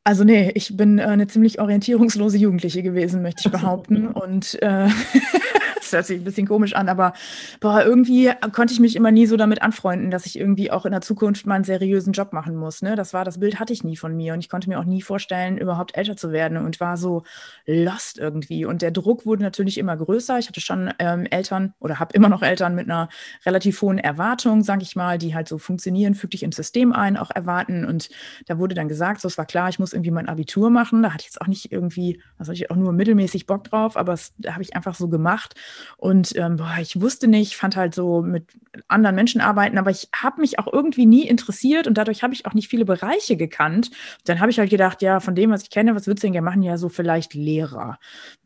Also 0.06 0.22
nee, 0.22 0.50
ich 0.54 0.76
bin 0.76 0.98
äh, 0.98 1.04
eine 1.04 1.26
ziemlich 1.26 1.58
orientierungslose 1.58 2.36
Jugendliche 2.36 2.82
gewesen, 2.82 3.22
möchte 3.22 3.42
ich 3.46 3.50
behaupten. 3.50 4.06
Und 4.08 4.62
äh, 4.62 4.88
hört 5.94 6.06
sich 6.06 6.20
ein 6.20 6.24
bisschen 6.24 6.46
komisch 6.46 6.74
an, 6.74 6.88
aber 6.88 7.12
boah, 7.60 7.82
irgendwie 7.82 8.30
konnte 8.52 8.74
ich 8.74 8.80
mich 8.80 8.96
immer 8.96 9.10
nie 9.10 9.26
so 9.26 9.36
damit 9.36 9.62
anfreunden, 9.62 10.10
dass 10.10 10.26
ich 10.26 10.38
irgendwie 10.38 10.70
auch 10.70 10.84
in 10.84 10.92
der 10.92 11.00
Zukunft 11.00 11.46
mal 11.46 11.54
einen 11.54 11.64
seriösen 11.64 12.12
Job 12.12 12.32
machen 12.32 12.56
muss. 12.56 12.82
Ne? 12.82 12.96
Das 12.96 13.14
war, 13.14 13.24
das 13.24 13.38
Bild 13.38 13.60
hatte 13.60 13.72
ich 13.72 13.84
nie 13.84 13.96
von 13.96 14.16
mir 14.16 14.34
und 14.34 14.40
ich 14.40 14.48
konnte 14.48 14.68
mir 14.68 14.78
auch 14.78 14.84
nie 14.84 15.02
vorstellen, 15.02 15.58
überhaupt 15.58 15.96
älter 15.96 16.16
zu 16.16 16.32
werden 16.32 16.58
und 16.58 16.80
war 16.80 16.96
so 16.96 17.22
lost 17.66 18.18
irgendwie. 18.18 18.64
Und 18.64 18.82
der 18.82 18.90
Druck 18.90 19.26
wurde 19.26 19.42
natürlich 19.42 19.78
immer 19.78 19.96
größer. 19.96 20.38
Ich 20.38 20.48
hatte 20.48 20.60
schon 20.60 20.92
ähm, 20.98 21.26
Eltern 21.26 21.74
oder 21.78 21.98
habe 21.98 22.14
immer 22.14 22.28
noch 22.28 22.42
Eltern 22.42 22.74
mit 22.74 22.90
einer 22.90 23.08
relativ 23.46 23.80
hohen 23.82 23.98
Erwartung, 23.98 24.62
sage 24.62 24.82
ich 24.82 24.96
mal, 24.96 25.18
die 25.18 25.34
halt 25.34 25.48
so 25.48 25.58
funktionieren, 25.58 26.14
füg 26.14 26.30
dich 26.30 26.42
ins 26.42 26.56
System 26.56 26.92
ein, 26.92 27.16
auch 27.16 27.30
erwarten. 27.30 27.84
Und 27.84 28.08
da 28.46 28.58
wurde 28.58 28.74
dann 28.74 28.88
gesagt, 28.88 29.20
so 29.20 29.28
es 29.28 29.38
war 29.38 29.46
klar, 29.46 29.68
ich 29.68 29.78
muss 29.78 29.92
irgendwie 29.92 30.10
mein 30.10 30.28
Abitur 30.28 30.70
machen. 30.70 31.02
Da 31.02 31.12
hatte 31.12 31.22
ich 31.22 31.26
jetzt 31.26 31.40
auch 31.40 31.46
nicht 31.46 31.72
irgendwie, 31.72 32.20
also 32.38 32.52
ich 32.52 32.70
auch 32.70 32.76
nur 32.76 32.92
mittelmäßig 32.92 33.46
Bock 33.46 33.64
drauf, 33.64 33.96
aber 33.96 34.12
das 34.12 34.32
habe 34.46 34.62
ich 34.62 34.74
einfach 34.76 34.94
so 34.94 35.08
gemacht. 35.08 35.54
Und 35.96 36.36
ähm, 36.36 36.56
boah, 36.56 36.76
ich 36.80 37.00
wusste 37.00 37.28
nicht, 37.28 37.56
fand 37.56 37.76
halt 37.76 37.94
so 37.94 38.22
mit 38.22 38.46
anderen 38.88 39.14
Menschen 39.16 39.40
arbeiten, 39.40 39.78
aber 39.78 39.90
ich 39.90 40.08
habe 40.14 40.40
mich 40.40 40.58
auch 40.58 40.72
irgendwie 40.72 41.06
nie 41.06 41.26
interessiert 41.26 41.86
und 41.86 41.96
dadurch 41.98 42.22
habe 42.22 42.34
ich 42.34 42.46
auch 42.46 42.54
nicht 42.54 42.68
viele 42.68 42.84
Bereiche 42.84 43.36
gekannt. 43.36 43.90
Dann 44.24 44.40
habe 44.40 44.50
ich 44.50 44.58
halt 44.58 44.70
gedacht, 44.70 45.02
ja, 45.02 45.20
von 45.20 45.34
dem, 45.34 45.50
was 45.50 45.62
ich 45.62 45.70
kenne, 45.70 45.94
was 45.94 46.06
würdest 46.06 46.24
du 46.24 46.26
denn 46.26 46.32
gerne 46.32 46.44
machen? 46.44 46.62
Ja, 46.62 46.76
so 46.76 46.88
vielleicht 46.88 47.34
Lehrer. 47.34 47.98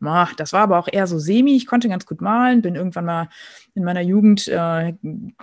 Ach, 0.03 0.33
das 0.35 0.53
war 0.53 0.61
aber 0.61 0.79
auch 0.79 0.87
eher 0.91 1.07
so 1.07 1.19
semi. 1.19 1.55
Ich 1.55 1.65
konnte 1.65 1.89
ganz 1.89 2.05
gut 2.05 2.21
malen, 2.21 2.61
bin 2.61 2.75
irgendwann 2.75 3.05
mal 3.05 3.29
in 3.79 3.85
meiner 3.85 4.01
Jugend 4.01 4.47
äh, 4.47 4.93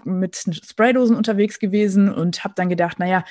mit 0.05 0.37
Spraydosen 0.37 1.17
unterwegs 1.17 1.59
gewesen 1.59 2.13
und 2.13 2.45
habe 2.45 2.55
dann 2.57 2.69
gedacht, 2.69 2.99
naja, 2.99 3.25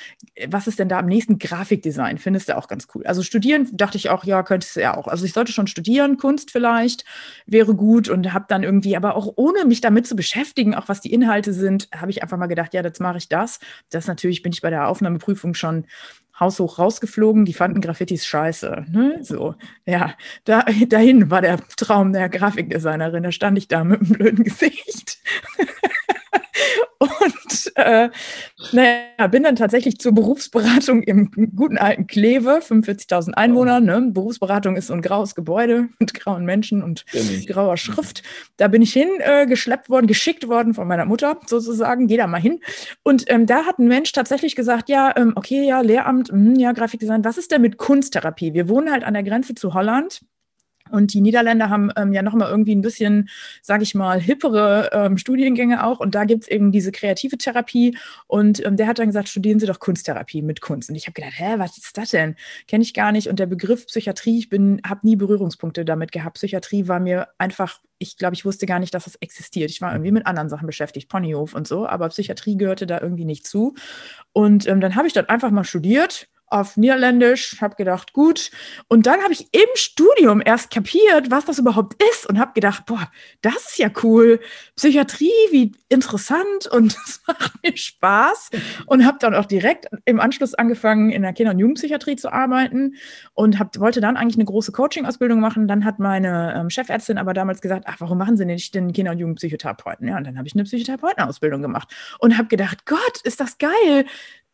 was 0.48 0.66
ist 0.66 0.78
denn 0.78 0.88
da 0.88 0.98
am 0.98 1.06
nächsten 1.06 1.38
Grafikdesign? 1.38 2.18
Findest 2.18 2.48
du 2.48 2.56
auch 2.56 2.68
ganz 2.68 2.88
cool. 2.94 3.06
Also 3.06 3.22
studieren 3.22 3.68
dachte 3.72 3.96
ich 3.96 4.10
auch, 4.10 4.24
ja, 4.24 4.42
könntest 4.42 4.76
du 4.76 4.80
ja 4.80 4.96
auch. 4.96 5.08
Also 5.08 5.24
ich 5.24 5.32
sollte 5.32 5.52
schon 5.52 5.66
studieren, 5.66 6.18
Kunst 6.18 6.50
vielleicht 6.50 7.04
wäre 7.46 7.74
gut 7.74 8.08
und 8.08 8.32
habe 8.32 8.44
dann 8.48 8.62
irgendwie, 8.62 8.96
aber 8.96 9.16
auch 9.16 9.32
ohne 9.36 9.64
mich 9.64 9.80
damit 9.80 10.06
zu 10.06 10.16
beschäftigen, 10.16 10.74
auch 10.74 10.88
was 10.88 11.00
die 11.00 11.12
Inhalte 11.12 11.52
sind, 11.52 11.88
habe 11.94 12.10
ich 12.10 12.22
einfach 12.22 12.36
mal 12.36 12.46
gedacht, 12.46 12.74
ja, 12.74 12.82
jetzt 12.82 13.00
mache 13.00 13.18
ich 13.18 13.28
das. 13.28 13.60
Das 13.90 14.06
natürlich 14.06 14.42
bin 14.42 14.52
ich 14.52 14.60
bei 14.60 14.70
der 14.70 14.88
Aufnahmeprüfung 14.88 15.54
schon 15.54 15.86
haushoch 16.38 16.78
rausgeflogen, 16.78 17.44
die 17.44 17.54
fanden 17.54 17.80
Graffitis 17.80 18.26
scheiße. 18.26 18.86
Ne? 18.90 19.18
So, 19.22 19.54
ja, 19.84 20.14
da, 20.44 20.64
dahin 20.88 21.30
war 21.30 21.42
der 21.42 21.58
Traum 21.76 22.12
der 22.12 22.28
Grafikdesignerin. 22.28 23.22
Da 23.22 23.32
stand 23.32 23.58
ich 23.58 23.68
da 23.68 23.84
mit 23.84 24.00
einem 24.00 24.12
blöden 24.12 24.44
Gesicht. 24.44 25.18
Und 27.20 27.72
äh, 27.76 28.08
naja, 28.72 29.26
bin 29.30 29.42
dann 29.42 29.56
tatsächlich 29.56 29.98
zur 29.98 30.12
Berufsberatung 30.12 31.02
im 31.02 31.30
guten 31.54 31.78
alten 31.78 32.06
Kleve, 32.06 32.60
45.000 32.62 33.32
Einwohner. 33.32 33.80
Ne? 33.80 34.10
Berufsberatung 34.12 34.76
ist 34.76 34.88
so 34.88 34.94
ein 34.94 35.02
graues 35.02 35.34
Gebäude 35.34 35.88
mit 35.98 36.14
grauen 36.14 36.44
Menschen 36.44 36.82
und 36.82 37.04
grauer 37.46 37.76
Schrift. 37.76 38.22
Da 38.56 38.68
bin 38.68 38.82
ich 38.82 38.92
hingeschleppt 38.92 39.86
äh, 39.86 39.90
worden, 39.90 40.06
geschickt 40.06 40.48
worden 40.48 40.74
von 40.74 40.88
meiner 40.88 41.04
Mutter 41.04 41.38
sozusagen. 41.46 42.06
Geh 42.06 42.16
da 42.16 42.26
mal 42.26 42.40
hin. 42.40 42.60
Und 43.02 43.24
ähm, 43.28 43.46
da 43.46 43.64
hat 43.64 43.78
ein 43.78 43.88
Mensch 43.88 44.12
tatsächlich 44.12 44.56
gesagt, 44.56 44.88
ja, 44.88 45.12
ähm, 45.16 45.32
okay, 45.36 45.66
ja, 45.66 45.80
Lehramt, 45.80 46.32
mh, 46.32 46.60
ja, 46.60 46.72
Grafikdesign, 46.72 47.24
was 47.24 47.38
ist 47.38 47.50
denn 47.50 47.62
mit 47.62 47.78
Kunsttherapie? 47.78 48.54
Wir 48.54 48.68
wohnen 48.68 48.90
halt 48.90 49.04
an 49.04 49.14
der 49.14 49.22
Grenze 49.22 49.54
zu 49.54 49.74
Holland. 49.74 50.20
Und 50.90 51.14
die 51.14 51.20
Niederländer 51.20 51.70
haben 51.70 51.90
ähm, 51.96 52.12
ja 52.12 52.22
nochmal 52.22 52.50
irgendwie 52.50 52.74
ein 52.74 52.82
bisschen, 52.82 53.28
sage 53.62 53.82
ich 53.82 53.94
mal, 53.94 54.20
hippere 54.20 54.90
ähm, 54.92 55.18
Studiengänge 55.18 55.84
auch. 55.84 56.00
Und 56.00 56.14
da 56.14 56.24
gibt's 56.24 56.48
eben 56.48 56.72
diese 56.72 56.92
kreative 56.92 57.38
Therapie. 57.38 57.96
Und 58.26 58.64
ähm, 58.64 58.76
der 58.76 58.86
hat 58.86 58.98
dann 58.98 59.06
gesagt, 59.06 59.28
studieren 59.28 59.60
Sie 59.60 59.66
doch 59.66 59.80
Kunsttherapie 59.80 60.42
mit 60.42 60.60
Kunst. 60.60 60.90
Und 60.90 60.96
ich 60.96 61.06
habe 61.06 61.14
gedacht, 61.14 61.34
hä, 61.36 61.54
was 61.58 61.78
ist 61.78 61.96
das 61.96 62.10
denn? 62.10 62.36
Kenne 62.68 62.82
ich 62.82 62.94
gar 62.94 63.12
nicht. 63.12 63.28
Und 63.28 63.38
der 63.38 63.46
Begriff 63.46 63.86
Psychiatrie, 63.86 64.38
ich 64.38 64.48
bin, 64.48 64.80
habe 64.86 65.06
nie 65.06 65.16
Berührungspunkte 65.16 65.84
damit 65.84 66.12
gehabt. 66.12 66.36
Psychiatrie 66.36 66.88
war 66.88 67.00
mir 67.00 67.28
einfach, 67.38 67.80
ich 67.98 68.16
glaube, 68.16 68.34
ich 68.34 68.44
wusste 68.44 68.66
gar 68.66 68.78
nicht, 68.78 68.94
dass 68.94 69.04
das 69.04 69.16
existiert. 69.16 69.70
Ich 69.70 69.80
war 69.80 69.92
irgendwie 69.92 70.12
mit 70.12 70.26
anderen 70.26 70.48
Sachen 70.48 70.66
beschäftigt, 70.66 71.08
Ponyhof 71.08 71.54
und 71.54 71.66
so, 71.66 71.86
aber 71.86 72.08
Psychiatrie 72.08 72.56
gehörte 72.56 72.86
da 72.86 73.00
irgendwie 73.00 73.24
nicht 73.24 73.46
zu. 73.46 73.74
Und 74.32 74.66
ähm, 74.66 74.80
dann 74.80 74.96
habe 74.96 75.06
ich 75.06 75.12
dort 75.12 75.30
einfach 75.30 75.50
mal 75.50 75.64
studiert 75.64 76.28
auf 76.48 76.76
Niederländisch, 76.76 77.60
habe 77.60 77.74
gedacht, 77.74 78.12
gut. 78.12 78.50
Und 78.88 79.06
dann 79.06 79.20
habe 79.22 79.32
ich 79.32 79.48
im 79.52 79.68
Studium 79.74 80.40
erst 80.44 80.70
kapiert, 80.70 81.30
was 81.30 81.44
das 81.44 81.58
überhaupt 81.58 82.00
ist 82.10 82.26
und 82.26 82.38
habe 82.38 82.52
gedacht, 82.54 82.86
boah, 82.86 83.10
das 83.42 83.56
ist 83.70 83.78
ja 83.78 83.90
cool. 84.02 84.40
Psychiatrie, 84.76 85.30
wie 85.50 85.72
interessant 85.88 86.66
und 86.70 86.96
es 87.06 87.20
macht 87.26 87.52
mir 87.62 87.76
Spaß. 87.76 88.50
Und 88.86 89.04
habe 89.04 89.18
dann 89.20 89.34
auch 89.34 89.46
direkt 89.46 89.86
im 90.04 90.20
Anschluss 90.20 90.54
angefangen, 90.54 91.10
in 91.10 91.22
der 91.22 91.32
Kinder- 91.32 91.52
und 91.52 91.58
Jugendpsychiatrie 91.58 92.16
zu 92.16 92.32
arbeiten 92.32 92.94
und 93.34 93.58
hab, 93.58 93.78
wollte 93.80 94.00
dann 94.00 94.16
eigentlich 94.16 94.36
eine 94.36 94.44
große 94.44 94.72
Coaching-Ausbildung 94.72 95.40
machen. 95.40 95.66
Dann 95.66 95.84
hat 95.84 95.98
meine 95.98 96.54
ähm, 96.56 96.70
Chefärztin 96.70 97.18
aber 97.18 97.34
damals 97.34 97.60
gesagt, 97.60 97.84
ach, 97.88 97.96
warum 97.98 98.18
machen 98.18 98.36
Sie 98.36 98.44
nicht 98.44 98.74
den 98.74 98.92
Kinder- 98.92 99.12
und 99.12 99.18
Jugendpsychotherapeuten? 99.18 100.06
Ja, 100.08 100.16
und 100.16 100.24
dann 100.24 100.38
habe 100.38 100.46
ich 100.46 100.54
eine 100.54 100.64
Psychotherapeutenausbildung 100.64 101.60
gemacht 101.60 101.92
und 102.20 102.38
habe 102.38 102.48
gedacht, 102.48 102.86
Gott, 102.86 103.20
ist 103.24 103.40
das 103.40 103.58
geil 103.58 104.06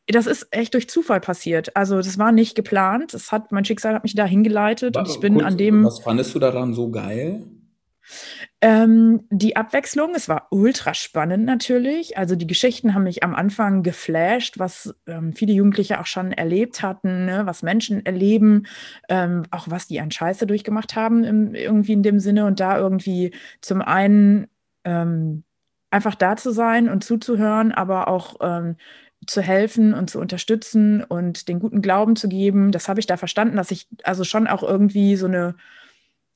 das 0.08 0.26
ist 0.26 0.48
echt 0.50 0.74
durch 0.74 0.88
Zufall 0.88 1.20
passiert. 1.20 1.76
Also 1.76 1.96
das 1.96 2.18
war 2.18 2.32
nicht 2.32 2.54
geplant. 2.54 3.14
Das 3.14 3.30
hat, 3.30 3.52
mein 3.52 3.64
Schicksal 3.64 3.94
hat 3.94 4.02
mich 4.02 4.14
da 4.14 4.24
hingeleitet 4.24 4.96
und 4.96 5.08
ich 5.08 5.20
bin 5.20 5.34
Kurz, 5.34 5.46
an 5.46 5.56
dem. 5.56 5.84
Was 5.84 6.00
fandest 6.00 6.34
du 6.34 6.38
daran 6.38 6.74
so 6.74 6.90
geil? 6.90 7.42
Ähm, 8.60 9.26
die 9.30 9.56
Abwechslung, 9.56 10.14
es 10.14 10.28
war 10.28 10.48
ultra 10.50 10.94
spannend 10.94 11.44
natürlich. 11.44 12.18
Also 12.18 12.34
die 12.36 12.46
Geschichten 12.46 12.94
haben 12.94 13.04
mich 13.04 13.22
am 13.22 13.34
Anfang 13.34 13.82
geflasht, 13.82 14.58
was 14.58 14.94
ähm, 15.06 15.32
viele 15.32 15.52
Jugendliche 15.52 16.00
auch 16.00 16.06
schon 16.06 16.32
erlebt 16.32 16.82
hatten, 16.82 17.26
ne? 17.26 17.46
was 17.46 17.62
Menschen 17.62 18.04
erleben, 18.04 18.66
ähm, 19.08 19.44
auch 19.50 19.66
was 19.68 19.86
die 19.86 20.00
an 20.00 20.10
Scheiße 20.10 20.46
durchgemacht 20.46 20.96
haben, 20.96 21.24
im, 21.24 21.54
irgendwie 21.54 21.92
in 21.92 22.02
dem 22.02 22.18
Sinne. 22.18 22.44
Und 22.46 22.60
da 22.60 22.76
irgendwie 22.76 23.32
zum 23.60 23.82
einen 23.82 24.48
ähm, 24.84 25.44
einfach 25.90 26.14
da 26.14 26.36
zu 26.36 26.50
sein 26.50 26.88
und 26.88 27.04
zuzuhören, 27.04 27.72
aber 27.72 28.08
auch 28.08 28.36
ähm, 28.40 28.76
zu 29.26 29.40
helfen 29.40 29.94
und 29.94 30.10
zu 30.10 30.18
unterstützen 30.18 31.04
und 31.04 31.48
den 31.48 31.60
guten 31.60 31.82
Glauben 31.82 32.16
zu 32.16 32.28
geben. 32.28 32.72
Das 32.72 32.88
habe 32.88 33.00
ich 33.00 33.06
da 33.06 33.16
verstanden, 33.16 33.56
dass 33.56 33.70
ich 33.70 33.86
also 34.02 34.24
schon 34.24 34.46
auch 34.46 34.62
irgendwie 34.62 35.16
so 35.16 35.26
eine, 35.26 35.54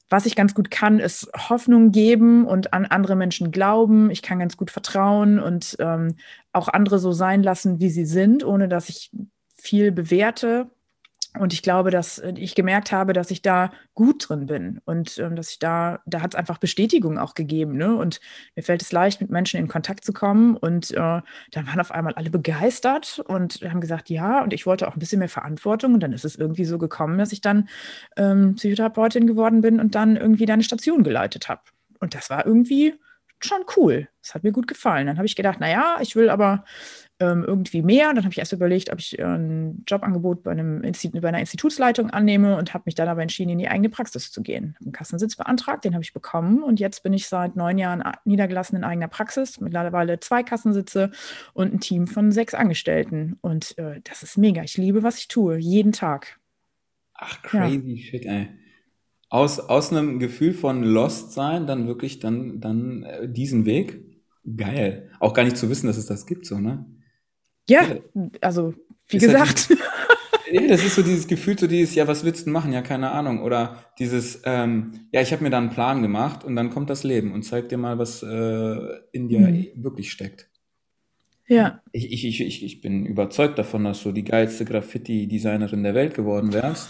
was 0.09 0.26
ich 0.26 0.37
ganz 0.37 0.55
gut 0.55 0.71
kann, 0.71 1.00
ist 1.00 1.28
Hoffnung 1.49 1.90
geben 1.90 2.47
und 2.47 2.73
an 2.73 2.87
andere 2.87 3.16
Menschen 3.16 3.50
glauben. 3.50 4.11
Ich 4.11 4.23
kann 4.23 4.38
ganz 4.38 4.57
gut 4.57 4.71
vertrauen 4.71 5.40
und 5.40 5.76
ähm, 5.81 6.16
auch 6.52 6.69
andere 6.69 6.99
so 6.99 7.12
sein 7.12 7.43
lassen, 7.43 7.81
wie 7.81 7.90
sie 7.90 8.07
sind, 8.07 8.45
ohne 8.45 8.69
dass 8.69 8.88
ich 8.88 9.11
viel 9.57 9.90
bewerte. 9.90 10.71
Und 11.38 11.52
ich 11.52 11.62
glaube, 11.62 11.90
dass 11.90 12.19
äh, 12.19 12.33
ich 12.37 12.55
gemerkt 12.55 12.93
habe, 12.93 13.12
dass 13.12 13.31
ich 13.31 13.43
da 13.43 13.71
gut 13.95 14.28
drin 14.28 14.47
bin 14.47 14.81
und 14.85 15.19
ähm, 15.19 15.37
dass 15.37 15.50
ich 15.50 15.59
da, 15.59 16.00
da 16.07 16.21
hat 16.21 16.35
es 16.35 16.38
einfach 16.38 16.59
Bestätigung 16.59 17.19
auch 17.19 17.35
gegeben. 17.35 17.76
Ne? 17.76 17.97
Und 17.97 18.21
mir 18.55 18.62
fällt 18.62 18.83
es 18.83 18.93
leicht, 18.93 19.21
mit 19.21 19.31
Menschen 19.31 19.61
in 19.61 19.69
Kontakt 19.69 20.05
zu 20.05 20.12
kommen. 20.12 20.57
Und 20.57 20.90
äh, 20.93 20.95
dann 20.97 21.66
waren 21.66 21.81
auf 21.81 21.90
einmal 21.90 22.14
alle 22.14 22.31
begeistert 22.31 23.23
und 23.26 23.61
haben 23.62 23.81
gesagt, 23.81 24.11
ja, 24.11 24.43
und 24.43 24.52
ich 24.52 24.66
wollte 24.66 24.88
auch 24.88 24.97
ein 24.97 25.00
bisschen 25.00 25.19
mehr 25.19 25.28
Verantwortung. 25.28 25.95
Und 25.95 26.00
dann 26.00 26.12
ist 26.12 26.25
es 26.25 26.37
irgendwie 26.37 26.64
so 26.64 26.78
gekommen, 26.78 27.19
dass 27.19 27.33
ich 27.33 27.40
dann 27.40 27.69
ähm, 28.16 28.55
Psychotherapeutin 28.57 29.26
geworden 29.26 29.61
bin 29.61 29.81
und 29.81 29.95
dann 29.95 30.16
irgendwie 30.16 30.47
deine 30.47 30.62
Station 30.62 31.02
geleitet 31.02 31.49
habe. 31.49 31.62
Und 32.00 32.14
das 32.14 32.31
war 32.31 32.47
irgendwie 32.47 32.95
schon 33.40 33.64
cool. 33.76 34.09
Das 34.23 34.35
hat 34.35 34.45
mir 34.45 34.52
gut 34.52 34.66
gefallen. 34.66 35.07
Dann 35.07 35.16
habe 35.16 35.26
ich 35.26 35.37
gedacht, 35.37 35.61
naja, 35.61 35.99
ich 36.00 36.16
will 36.16 36.31
aber 36.31 36.64
ähm, 37.19 37.45
irgendwie 37.47 37.83
mehr. 37.83 38.12
Dann 38.12 38.25
habe 38.25 38.33
ich 38.33 38.38
erst 38.38 38.52
überlegt, 38.52 38.93
ob 38.93 38.99
ich 38.99 39.19
äh, 39.19 39.25
ein 39.25 39.85
Jobangebot 39.87 40.43
bei, 40.43 40.50
einem 40.50 40.83
Institut, 40.83 41.23
bei 41.23 41.28
einer 41.28 41.40
Institutsleitung 41.40 42.11
annehme 42.11 42.57
und 42.57 42.75
habe 42.75 42.85
mich 42.87 42.95
dann 42.95 43.09
aber 43.09 43.23
entschieden, 43.23 43.50
in 43.50 43.59
die 43.59 43.69
eigene 43.69 43.88
Praxis 43.88 44.31
zu 44.31 44.43
gehen. 44.43 44.75
Habe 44.76 44.87
einen 44.87 44.93
Kassensitz 44.93 45.37
beantragt, 45.37 45.85
den 45.85 45.95
habe 45.95 46.02
ich 46.02 46.12
bekommen 46.12 46.62
und 46.62 46.81
jetzt 46.81 47.02
bin 47.02 47.12
ich 47.12 47.28
seit 47.28 47.57
neun 47.57 47.78
Jahren 47.78 48.02
niedergelassen 48.25 48.76
in 48.76 48.85
eigener 48.85 49.09
Praxis, 49.09 49.61
mittlerweile 49.61 50.21
zwei 50.21 50.43
Kassensitze 50.43 51.11
und 51.55 51.73
ein 51.73 51.81
Team 51.81 52.07
von 52.07 52.33
sechs 52.33 52.55
Angestellten. 52.55 53.38
Und 53.40 53.76
äh, 53.78 54.00
das 54.05 54.23
ist 54.23 54.37
mega. 54.37 54.62
Ich 54.62 54.76
liebe, 54.76 55.02
was 55.02 55.19
ich 55.19 55.28
tue, 55.28 55.57
jeden 55.57 55.93
Tag. 55.93 56.38
Ach, 57.14 57.40
crazy 57.43 57.95
ja. 57.95 58.11
shit, 58.11 58.26
ey. 58.26 58.49
Aus, 59.28 59.59
aus 59.59 59.90
einem 59.90 60.18
Gefühl 60.18 60.54
von 60.54 60.83
Lost 60.83 61.33
sein, 61.33 61.66
dann 61.66 61.88
wirklich 61.88 62.21
dann, 62.21 62.61
dann 62.61 63.02
äh, 63.02 63.28
diesen 63.28 63.64
Weg. 63.66 64.04
Geil. 64.56 65.11
Auch 65.18 65.35
gar 65.35 65.42
nicht 65.42 65.56
zu 65.56 65.68
wissen, 65.68 65.88
dass 65.88 65.97
es 65.97 66.06
das 66.06 66.26
gibt, 66.26 66.47
so, 66.47 66.59
ne? 66.59 66.87
Ja, 67.68 67.97
also 68.40 68.75
wie 69.09 69.16
ist 69.16 69.25
gesagt. 69.25 69.68
Halt 69.68 69.80
ja, 70.52 70.68
das 70.68 70.85
ist 70.85 70.95
so 70.95 71.02
dieses 71.02 71.26
Gefühl, 71.26 71.59
so 71.59 71.66
dieses, 71.66 71.95
ja, 71.95 72.06
was 72.06 72.25
willst 72.25 72.47
du 72.47 72.50
machen? 72.50 72.73
Ja, 72.73 72.83
keine 72.83 73.11
Ahnung. 73.11 73.42
Oder 73.42 73.85
dieses, 73.99 74.42
ähm, 74.45 75.09
ja, 75.12 75.21
ich 75.21 75.33
habe 75.33 75.42
mir 75.42 75.50
da 75.50 75.59
einen 75.59 75.71
Plan 75.71 76.02
gemacht 76.02 76.45
und 76.45 76.54
dann 76.54 76.71
kommt 76.71 76.90
das 76.90 77.02
Leben 77.02 77.33
und 77.33 77.42
zeigt 77.42 77.73
dir 77.73 77.78
mal, 77.78 77.99
was 77.99 78.23
äh, 78.23 78.78
in 79.12 79.28
dir 79.28 79.40
mhm. 79.40 79.66
wirklich 79.75 80.12
steckt. 80.12 80.49
Ja. 81.49 81.83
Ich, 81.92 82.25
ich, 82.25 82.40
ich, 82.40 82.64
ich 82.64 82.80
bin 82.80 83.06
überzeugt 83.06 83.59
davon, 83.59 83.85
dass 83.85 84.02
du 84.02 84.12
die 84.12 84.25
geilste 84.25 84.64
Graffiti-Designerin 84.64 85.83
der 85.83 85.95
Welt 85.95 86.14
geworden 86.14 86.52
wärst. 86.52 86.88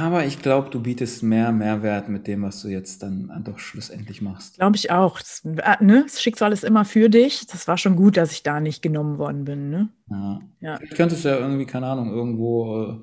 Aber 0.00 0.24
ich 0.24 0.40
glaube, 0.40 0.70
du 0.70 0.80
bietest 0.80 1.22
mehr 1.22 1.52
Mehrwert 1.52 2.08
mit 2.08 2.26
dem, 2.26 2.42
was 2.42 2.62
du 2.62 2.68
jetzt 2.68 3.02
dann 3.02 3.30
doch 3.44 3.58
schlussendlich 3.58 4.22
machst. 4.22 4.56
Glaube 4.56 4.76
ich 4.76 4.90
auch. 4.90 5.18
Das, 5.18 5.42
äh, 5.44 5.84
ne? 5.84 6.04
das 6.06 6.22
Schicksal 6.22 6.52
ist 6.52 6.64
immer 6.64 6.86
für 6.86 7.10
dich. 7.10 7.46
Das 7.46 7.68
war 7.68 7.76
schon 7.76 7.96
gut, 7.96 8.16
dass 8.16 8.32
ich 8.32 8.42
da 8.42 8.60
nicht 8.60 8.80
genommen 8.80 9.18
worden 9.18 9.44
bin. 9.44 9.68
Ne? 9.68 9.88
Ja. 10.08 10.40
ja. 10.60 10.76
Vielleicht 10.76 10.94
könntest 10.94 11.24
du 11.24 11.28
ja 11.28 11.38
irgendwie, 11.38 11.66
keine 11.66 11.88
Ahnung, 11.88 12.10
irgendwo, 12.10 13.02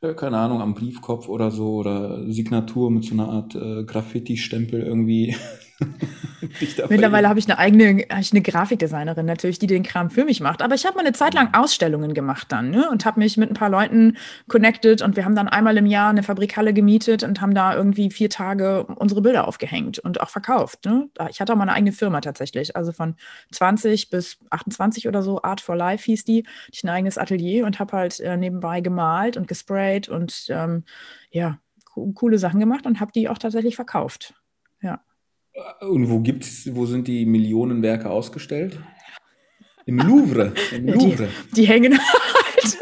äh, 0.00 0.14
keine 0.14 0.38
Ahnung, 0.38 0.62
am 0.62 0.74
Briefkopf 0.74 1.28
oder 1.28 1.50
so 1.50 1.74
oder 1.74 2.30
Signatur 2.32 2.90
mit 2.90 3.04
so 3.04 3.12
einer 3.12 3.28
Art 3.28 3.54
äh, 3.54 3.84
Graffiti-Stempel 3.84 4.82
irgendwie 4.82 5.36
Mittlerweile 6.88 7.28
habe 7.28 7.38
ich 7.38 7.46
eine 7.46 7.58
eigene, 7.58 8.04
ich 8.18 8.32
eine 8.32 8.42
Grafikdesignerin 8.42 9.26
natürlich, 9.26 9.58
die 9.58 9.66
den 9.66 9.82
Kram 9.82 10.10
für 10.10 10.24
mich 10.24 10.40
macht. 10.40 10.62
Aber 10.62 10.74
ich 10.74 10.86
habe 10.86 10.96
mal 10.96 11.04
eine 11.04 11.12
Zeit 11.12 11.34
lang 11.34 11.52
Ausstellungen 11.54 12.14
gemacht 12.14 12.46
dann 12.50 12.70
ne? 12.70 12.88
und 12.90 13.04
habe 13.04 13.20
mich 13.20 13.36
mit 13.36 13.50
ein 13.50 13.54
paar 13.54 13.68
Leuten 13.68 14.16
connected 14.48 15.02
und 15.02 15.16
wir 15.16 15.24
haben 15.24 15.34
dann 15.34 15.48
einmal 15.48 15.76
im 15.76 15.86
Jahr 15.86 16.10
eine 16.10 16.22
Fabrikhalle 16.22 16.72
gemietet 16.72 17.22
und 17.22 17.40
haben 17.40 17.54
da 17.54 17.74
irgendwie 17.74 18.10
vier 18.10 18.30
Tage 18.30 18.84
unsere 18.84 19.20
Bilder 19.20 19.46
aufgehängt 19.46 19.98
und 19.98 20.20
auch 20.20 20.30
verkauft. 20.30 20.84
Ne? 20.86 21.08
Ich 21.30 21.40
hatte 21.40 21.52
auch 21.52 21.56
mal 21.56 21.64
eine 21.64 21.74
eigene 21.74 21.92
Firma 21.92 22.20
tatsächlich, 22.20 22.74
also 22.74 22.92
von 22.92 23.16
20 23.52 24.10
bis 24.10 24.38
28 24.50 25.08
oder 25.08 25.22
so, 25.22 25.42
Art 25.42 25.60
for 25.60 25.76
Life 25.76 26.04
hieß 26.04 26.24
die. 26.24 26.46
Ich 26.72 26.84
ein 26.84 26.88
eigenes 26.88 27.18
Atelier 27.18 27.66
und 27.66 27.78
habe 27.78 27.96
halt 27.96 28.20
äh, 28.20 28.36
nebenbei 28.36 28.80
gemalt 28.80 29.36
und 29.36 29.48
gesprayt 29.48 30.08
und 30.08 30.46
ähm, 30.48 30.84
ja, 31.30 31.58
co 31.84 32.12
coole 32.12 32.38
Sachen 32.38 32.60
gemacht 32.60 32.86
und 32.86 33.00
habe 33.00 33.12
die 33.12 33.28
auch 33.28 33.38
tatsächlich 33.38 33.76
verkauft. 33.76 34.34
Und 35.80 36.10
wo 36.10 36.20
gibt's, 36.20 36.68
wo 36.74 36.86
sind 36.86 37.08
die 37.08 37.26
Millionenwerke 37.26 38.10
ausgestellt? 38.10 38.78
Im 39.86 39.98
Louvre. 39.98 40.52
Im 40.72 40.88
Louvre. 40.88 41.28
Die, 41.52 41.54
die 41.54 41.66
hängen 41.66 41.98
halt. 41.98 42.78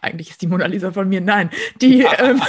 Eigentlich 0.00 0.30
ist 0.30 0.42
die 0.42 0.46
Mona 0.46 0.66
Lisa 0.66 0.92
von 0.92 1.08
mir. 1.08 1.20
Nein, 1.20 1.50
die, 1.80 2.00
ähm, 2.18 2.40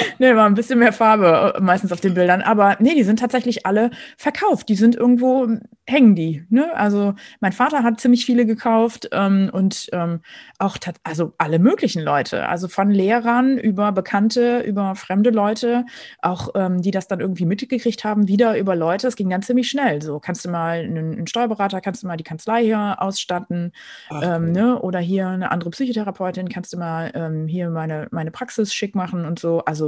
nee, 0.18 0.34
war 0.34 0.46
ein 0.46 0.54
bisschen 0.54 0.78
mehr 0.78 0.92
Farbe 0.92 1.54
äh, 1.56 1.60
meistens 1.60 1.92
auf 1.92 2.00
den 2.00 2.14
Bildern. 2.14 2.42
Aber 2.42 2.76
nee, 2.80 2.94
die 2.94 3.02
sind 3.02 3.18
tatsächlich 3.18 3.66
alle 3.66 3.90
verkauft. 4.16 4.68
Die 4.68 4.74
sind 4.74 4.94
irgendwo, 4.94 5.48
hängen 5.86 6.14
die. 6.14 6.44
Ne? 6.48 6.74
Also 6.74 7.14
mein 7.40 7.52
Vater 7.52 7.82
hat 7.82 8.00
ziemlich 8.00 8.24
viele 8.24 8.46
gekauft 8.46 9.08
ähm, 9.12 9.50
und 9.52 9.88
ähm, 9.92 10.20
auch 10.58 10.76
also 11.02 11.32
alle 11.38 11.58
möglichen 11.58 12.02
Leute. 12.02 12.48
Also 12.48 12.68
von 12.68 12.90
Lehrern 12.90 13.58
über 13.58 13.92
Bekannte, 13.92 14.60
über 14.60 14.94
fremde 14.94 15.30
Leute, 15.30 15.84
auch 16.20 16.50
ähm, 16.54 16.82
die 16.82 16.90
das 16.90 17.08
dann 17.08 17.20
irgendwie 17.20 17.46
mitgekriegt 17.46 18.04
haben, 18.04 18.28
wieder 18.28 18.58
über 18.58 18.76
Leute. 18.76 19.08
Es 19.08 19.16
ging 19.16 19.30
dann 19.30 19.42
ziemlich 19.42 19.68
schnell. 19.68 20.02
So 20.02 20.20
kannst 20.20 20.44
du 20.44 20.50
mal 20.50 20.80
einen, 20.80 21.12
einen 21.12 21.26
Steuerberater, 21.26 21.80
kannst 21.80 22.02
du 22.02 22.06
mal 22.06 22.16
die 22.16 22.24
Kanzlei 22.24 22.62
hier 22.62 22.96
ausstatten 22.98 23.72
Ach, 24.10 24.36
ähm, 24.36 24.52
ne? 24.52 24.80
oder 24.80 25.00
hier 25.00 25.28
eine 25.28 25.50
andere 25.50 25.70
Psychotherapeutin, 25.70 26.48
kannst 26.48 26.72
du 26.72 26.78
mal 26.78 27.10
ähm, 27.14 27.48
hier 27.48 27.70
meine, 27.70 28.08
meine 28.10 28.30
Praxis 28.30 28.72
schick 28.72 28.94
machen 28.94 29.24
und 29.24 29.38
so. 29.38 29.64
Also 29.64 29.81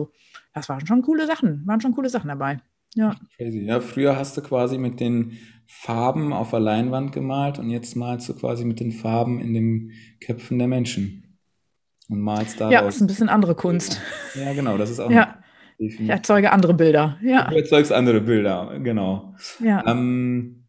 das 0.52 0.68
waren 0.68 0.86
schon 0.86 1.02
coole 1.02 1.26
Sachen, 1.26 1.66
waren 1.66 1.80
schon 1.80 1.94
coole 1.94 2.08
Sachen 2.08 2.28
dabei. 2.28 2.60
Ja. 2.94 3.16
Crazy. 3.36 3.64
Ja, 3.64 3.80
früher 3.80 4.16
hast 4.16 4.36
du 4.36 4.42
quasi 4.42 4.78
mit 4.78 5.00
den 5.00 5.38
Farben 5.66 6.32
auf 6.32 6.50
der 6.50 6.60
Leinwand 6.60 7.12
gemalt 7.12 7.58
und 7.58 7.70
jetzt 7.70 7.96
malst 7.96 8.28
du 8.28 8.34
quasi 8.34 8.64
mit 8.64 8.80
den 8.80 8.92
Farben 8.92 9.40
in 9.40 9.54
den 9.54 9.92
Köpfen 10.24 10.58
der 10.58 10.68
Menschen. 10.68 11.38
Und 12.08 12.20
malst 12.20 12.60
da. 12.60 12.70
Ja, 12.70 12.80
ist 12.80 13.00
ein 13.00 13.06
bisschen 13.06 13.28
andere 13.28 13.54
Kunst. 13.54 14.00
Ja, 14.34 14.52
genau, 14.52 14.76
das 14.76 14.90
ist 14.90 15.00
auch. 15.00 15.10
Ja. 15.10 15.38
Ich 15.78 15.98
erzeuge 16.00 16.52
andere 16.52 16.74
Bilder. 16.74 17.18
Ja. 17.22 17.48
Du 17.48 17.56
erzeugst 17.56 17.90
andere 17.90 18.20
Bilder, 18.20 18.78
genau. 18.80 19.34
Ja. 19.58 19.84
Ähm, 19.86 20.66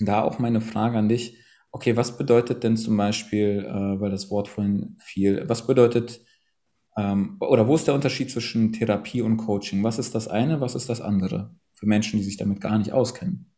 da 0.00 0.22
auch 0.22 0.38
meine 0.38 0.60
Frage 0.60 0.98
an 0.98 1.08
dich. 1.08 1.36
Okay, 1.70 1.96
was 1.96 2.18
bedeutet 2.18 2.64
denn 2.64 2.76
zum 2.76 2.96
Beispiel, 2.96 3.64
äh, 3.64 4.00
weil 4.00 4.10
das 4.10 4.30
Wort 4.30 4.48
vorhin 4.48 4.96
fiel, 4.98 5.44
was 5.46 5.66
bedeutet 5.66 6.20
ähm, 6.96 7.36
oder 7.40 7.66
wo 7.68 7.74
ist 7.74 7.86
der 7.86 7.94
Unterschied 7.94 8.30
zwischen 8.30 8.72
Therapie 8.72 9.22
und 9.22 9.36
Coaching? 9.36 9.82
Was 9.84 9.98
ist 9.98 10.14
das 10.14 10.28
eine, 10.28 10.60
was 10.60 10.74
ist 10.74 10.88
das 10.88 11.00
andere 11.00 11.54
für 11.72 11.86
Menschen, 11.86 12.18
die 12.18 12.24
sich 12.24 12.36
damit 12.36 12.60
gar 12.60 12.78
nicht 12.78 12.92
auskennen? 12.92 13.50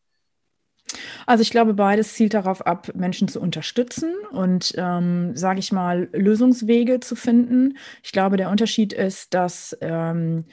Also 1.27 1.43
ich 1.43 1.51
glaube, 1.51 1.75
beides 1.75 2.15
zielt 2.15 2.35
darauf 2.35 2.67
ab, 2.67 2.93
Menschen 2.95 3.29
zu 3.29 3.41
unterstützen 3.41 4.13
und, 4.33 4.75
ähm, 4.77 5.37
sage 5.37 5.61
ich 5.61 5.73
mal, 5.73 6.09
Lösungswege 6.13 7.01
zu 7.01 7.17
finden. 7.17 7.77
Ich 8.03 8.13
glaube, 8.13 8.37
der 8.37 8.51
Unterschied 8.51 8.93
ist, 8.93 9.33
dass 9.35 9.77
ähm, 9.81 10.45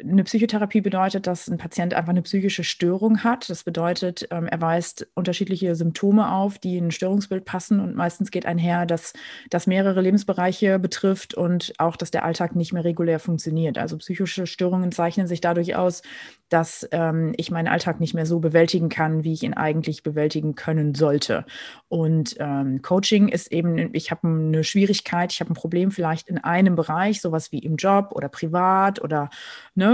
eine 0.00 0.24
Psychotherapie 0.24 0.80
bedeutet, 0.80 1.26
dass 1.26 1.48
ein 1.48 1.58
Patient 1.58 1.92
einfach 1.92 2.10
eine 2.10 2.22
psychische 2.22 2.62
Störung 2.62 3.24
hat. 3.24 3.50
Das 3.50 3.64
bedeutet, 3.64 4.28
ähm, 4.30 4.46
er 4.46 4.60
weist 4.60 5.08
unterschiedliche 5.14 5.74
Symptome 5.74 6.32
auf, 6.32 6.58
die 6.58 6.76
in 6.76 6.86
ein 6.86 6.90
Störungsbild 6.90 7.44
passen. 7.44 7.80
Und 7.80 7.96
meistens 7.96 8.30
geht 8.30 8.46
einher, 8.46 8.86
dass 8.86 9.12
das 9.50 9.66
mehrere 9.66 10.00
Lebensbereiche 10.00 10.78
betrifft 10.78 11.34
und 11.34 11.72
auch, 11.78 11.96
dass 11.96 12.10
der 12.10 12.24
Alltag 12.24 12.54
nicht 12.54 12.72
mehr 12.72 12.84
regulär 12.84 13.18
funktioniert. 13.18 13.76
Also 13.78 13.96
psychische 13.98 14.46
Störungen 14.46 14.92
zeichnen 14.92 15.26
sich 15.26 15.40
dadurch 15.40 15.74
aus, 15.74 16.02
dass 16.48 16.88
ähm, 16.92 17.34
ich 17.36 17.50
meinen 17.50 17.68
Alltag 17.68 18.00
nicht 18.00 18.14
mehr 18.14 18.26
so 18.26 18.38
bewältigen 18.38 18.88
kann, 18.88 19.24
wie 19.24 19.32
ich 19.32 19.42
ihn 19.42 19.54
eigentlich 19.54 20.02
bewältigen 20.02 20.54
können 20.54 20.94
sollte. 20.94 21.44
Und 21.88 22.36
ähm, 22.38 22.82
Coaching 22.82 23.28
ist 23.28 23.52
eben, 23.52 23.90
ich 23.94 24.10
habe 24.10 24.28
eine 24.28 24.64
Schwierigkeit, 24.64 25.32
ich 25.32 25.40
habe 25.40 25.52
ein 25.52 25.54
Problem 25.54 25.90
vielleicht 25.90 26.28
in 26.28 26.38
einem 26.38 26.76
Bereich, 26.76 27.20
sowas 27.20 27.52
wie 27.52 27.58
im 27.58 27.76
Job 27.76 28.12
oder 28.12 28.28
privat 28.28 29.02
oder 29.02 29.28
ne, 29.74 29.87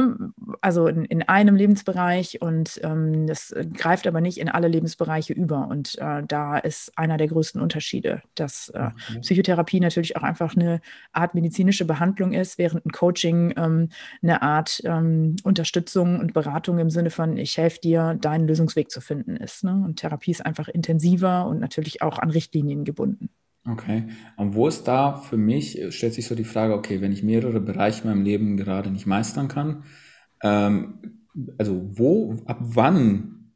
also 0.61 0.87
in, 0.87 1.05
in 1.05 1.23
einem 1.23 1.57
Lebensbereich 1.57 2.41
und 2.41 2.81
ähm, 2.83 3.27
das 3.27 3.55
greift 3.75 4.07
aber 4.07 4.21
nicht 4.21 4.39
in 4.39 4.49
alle 4.49 4.69
Lebensbereiche 4.69 5.33
über. 5.33 5.69
Und 5.69 5.99
äh, 5.99 6.23
da 6.27 6.59
ist 6.59 6.97
einer 6.97 7.17
der 7.17 7.29
größten 7.29 7.61
Unterschiede, 7.61 8.23
dass 8.35 8.69
äh, 8.71 8.91
mhm. 9.15 9.21
Psychotherapie 9.21 9.81
natürlich 9.81 10.17
auch 10.17 10.23
einfach 10.23 10.57
eine 10.57 10.81
Art 11.13 11.35
medizinische 11.35 11.85
Behandlung 11.85 12.33
ist, 12.33 12.59
während 12.59 12.87
ein 12.87 12.93
Coaching 12.93 13.55
ähm, 13.57 13.89
eine 14.23 14.43
Art 14.43 14.81
ähm, 14.85 15.37
Unterstützung 15.45 16.19
und 16.21 16.33
Beratung 16.33 16.79
im 16.79 16.91
Sinne 16.91 17.11
von, 17.11 17.37
ich 17.37 17.57
helfe 17.59 17.81
dir, 17.81 18.17
deinen 18.21 18.47
Lösungsweg 18.47 18.91
zu 18.91 19.01
finden 19.01 19.37
ist. 19.37 19.65
Ne? 19.65 19.73
Und 19.85 19.97
Therapie 19.97 20.31
ist 20.31 20.45
einfach 20.45 20.69
intensiver 20.69 21.47
und 21.47 21.61
natürlich 21.61 22.03
auch 22.03 22.19
an 22.19 22.31
Richtlinien 22.31 22.85
gebunden. 22.85 23.31
Okay. 23.66 24.09
Und 24.37 24.54
wo 24.54 24.68
ist 24.68 24.85
da 24.85 25.16
für 25.16 25.38
mich, 25.38 25.80
stellt 25.90 26.14
sich 26.14 26.26
so 26.26 26.35
die 26.35 26.44
Frage, 26.44 26.75
okay, 26.75 27.00
wenn 27.00 27.12
ich 27.12 27.23
mehrere 27.23 27.61
Bereiche 27.61 28.02
in 28.02 28.11
meinem 28.11 28.25
Leben 28.25 28.56
gerade 28.56 28.90
nicht 28.90 29.06
meistern 29.06 29.49
kann, 29.49 29.85
ähm, 30.42 31.23
also 31.59 31.83
wo, 31.99 32.37
ab 32.47 32.59
wann 32.61 33.52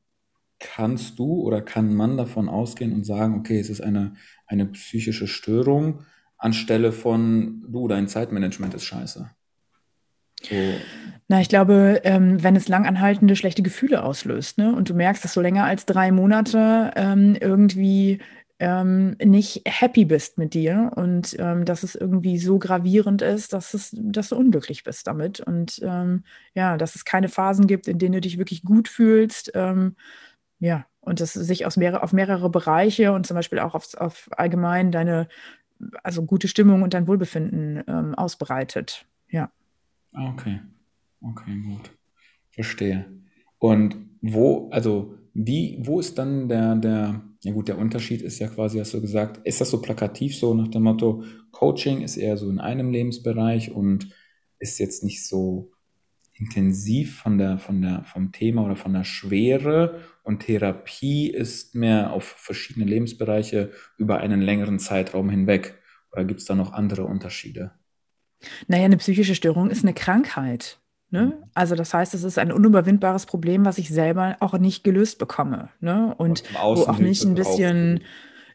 kannst 0.59 1.19
du 1.19 1.43
oder 1.43 1.61
kann 1.61 1.95
man 1.95 2.17
davon 2.17 2.49
ausgehen 2.49 2.93
und 2.93 3.05
sagen, 3.05 3.35
okay, 3.35 3.61
es 3.61 3.71
ist 3.71 3.81
eine, 3.81 4.15
eine 4.47 4.67
psychische 4.67 5.27
Störung, 5.27 6.01
anstelle 6.37 6.93
von, 6.93 7.65
du, 7.69 7.87
dein 7.87 8.09
Zeitmanagement 8.09 8.75
ist 8.75 8.85
scheiße? 8.85 9.31
So. 10.43 10.55
Na, 11.29 11.41
ich 11.41 11.49
glaube, 11.49 12.01
ähm, 12.05 12.43
wenn 12.43 12.57
es 12.57 12.69
langanhaltende 12.69 13.37
schlechte 13.37 13.63
Gefühle 13.63 14.03
auslöst, 14.03 14.57
ne, 14.57 14.75
und 14.75 14.89
du 14.89 14.95
merkst, 14.95 15.23
dass 15.23 15.35
du 15.35 15.41
länger 15.41 15.65
als 15.65 15.85
drei 15.85 16.11
Monate 16.11 16.93
ähm, 16.97 17.37
irgendwie 17.39 18.21
ähm, 18.61 19.17
nicht 19.25 19.63
happy 19.67 20.05
bist 20.05 20.37
mit 20.37 20.55
dir 20.55 20.91
und 20.97 21.37
ähm, 21.39 21.65
dass 21.65 21.85
es 21.85 21.95
irgendwie 21.95 22.39
so 22.39 22.59
gravierend 22.59 23.23
ist, 23.23 23.53
dass, 23.53 23.73
es, 23.73 23.95
dass 23.97 24.31
du 24.31 24.37
unglücklich 24.37 24.83
bist 24.83 25.07
damit. 25.07 25.41
Und 25.41 25.81
ähm, 25.85 26.25
ja, 26.55 26.77
dass 26.77 26.97
es 26.97 27.05
keine 27.05 27.29
Phasen 27.29 27.67
gibt, 27.67 27.87
in 27.87 27.99
denen 27.99 28.15
du 28.15 28.21
dich 28.21 28.39
wirklich 28.39 28.65
gut 28.65 28.89
fühlst. 28.89 29.53
Ähm, 29.55 29.95
ja, 30.59 30.87
und 31.01 31.21
dass 31.21 31.37
es 31.37 31.47
sich 31.47 31.67
aus 31.67 31.77
mehrere, 31.77 32.03
auf 32.03 32.13
mehrere 32.13 32.51
Bereiche 32.51 33.13
und 33.13 33.27
zum 33.27 33.37
Beispiel 33.37 33.61
auch 33.61 33.75
auf, 33.75 33.95
auf 33.95 34.29
allgemein 34.33 34.91
deine, 34.91 35.29
also 36.03 36.25
gute 36.25 36.49
Stimmung 36.49 36.83
und 36.83 36.95
dein 36.95 37.07
Wohlbefinden 37.07 37.85
ähm, 37.87 38.15
ausbreitet. 38.17 39.07
Ja. 39.31 39.53
Okay. 40.13 40.61
Okay, 41.21 41.63
gut. 41.65 41.91
Verstehe. 42.51 43.07
Und 43.59 43.97
wo, 44.21 44.69
also 44.71 45.15
wie, 45.35 45.79
wo 45.81 46.01
ist 46.01 46.19
dann 46.19 46.49
der, 46.49 46.75
der, 46.75 47.23
ja 47.43 47.53
gut, 47.53 47.69
der 47.69 47.79
Unterschied 47.79 48.23
ist 48.23 48.39
ja 48.39 48.49
quasi, 48.49 48.79
hast 48.79 48.95
du 48.95 49.01
gesagt, 49.01 49.47
ist 49.47 49.61
das 49.61 49.71
so 49.71 49.81
plakativ 49.81 50.37
so 50.37 50.55
nach 50.55 50.69
dem 50.69 50.83
Motto, 50.83 51.25
Coaching 51.53 52.03
ist 52.03 52.17
eher 52.17 52.37
so 52.37 52.51
in 52.51 52.59
einem 52.59 52.91
Lebensbereich 52.91 53.71
und 53.71 54.09
ist 54.59 54.79
jetzt 54.79 55.05
nicht 55.05 55.27
so 55.27 55.73
intensiv 56.35 57.21
von 57.21 57.39
der, 57.39 57.59
von 57.59 57.83
der, 57.83 58.05
vom 58.05 58.33
Thema 58.33 58.65
oder 58.65 58.77
von 58.77 58.93
der 58.93 59.05
Schwere 59.05 60.01
und 60.23 60.41
Therapie 60.41 61.29
ist 61.31 61.75
mehr 61.75 62.13
auf 62.13 62.25
verschiedene 62.25 62.87
Lebensbereiche 62.87 63.73
über 63.97 64.19
einen 64.19 64.41
längeren 64.41 64.79
Zeitraum 64.79 65.31
hinweg. 65.31 65.81
Oder 66.13 66.25
gibt 66.25 66.41
es 66.41 66.47
da 66.47 66.55
noch 66.55 66.73
andere 66.73 67.05
Unterschiede? 67.05 67.73
Naja, 68.67 68.85
eine 68.85 68.97
psychische 68.99 69.35
Störung 69.35 69.71
ist 69.71 69.85
eine 69.85 69.95
Krankheit. 69.95 70.81
Ne? 71.11 71.27
Mhm. 71.27 71.33
Also 71.55 71.75
das 71.75 71.95
heißt, 71.95 72.15
es 72.15 72.23
ist 72.23 72.39
ein 72.39 72.53
unüberwindbares 72.53 73.27
Problem, 73.27 73.65
was 73.65 73.79
ich 73.79 73.89
selber 73.89 74.37
auch 74.41 74.57
nicht 74.59 74.85
gelöst 74.85 75.19
bekomme. 75.19 75.71
Ne? 75.81 76.15
Und, 76.19 76.43
und 76.43 76.55
wo 76.55 76.83
auch 76.83 76.99
nicht 76.99 77.25
ein 77.25 77.35
bisschen 77.35 78.01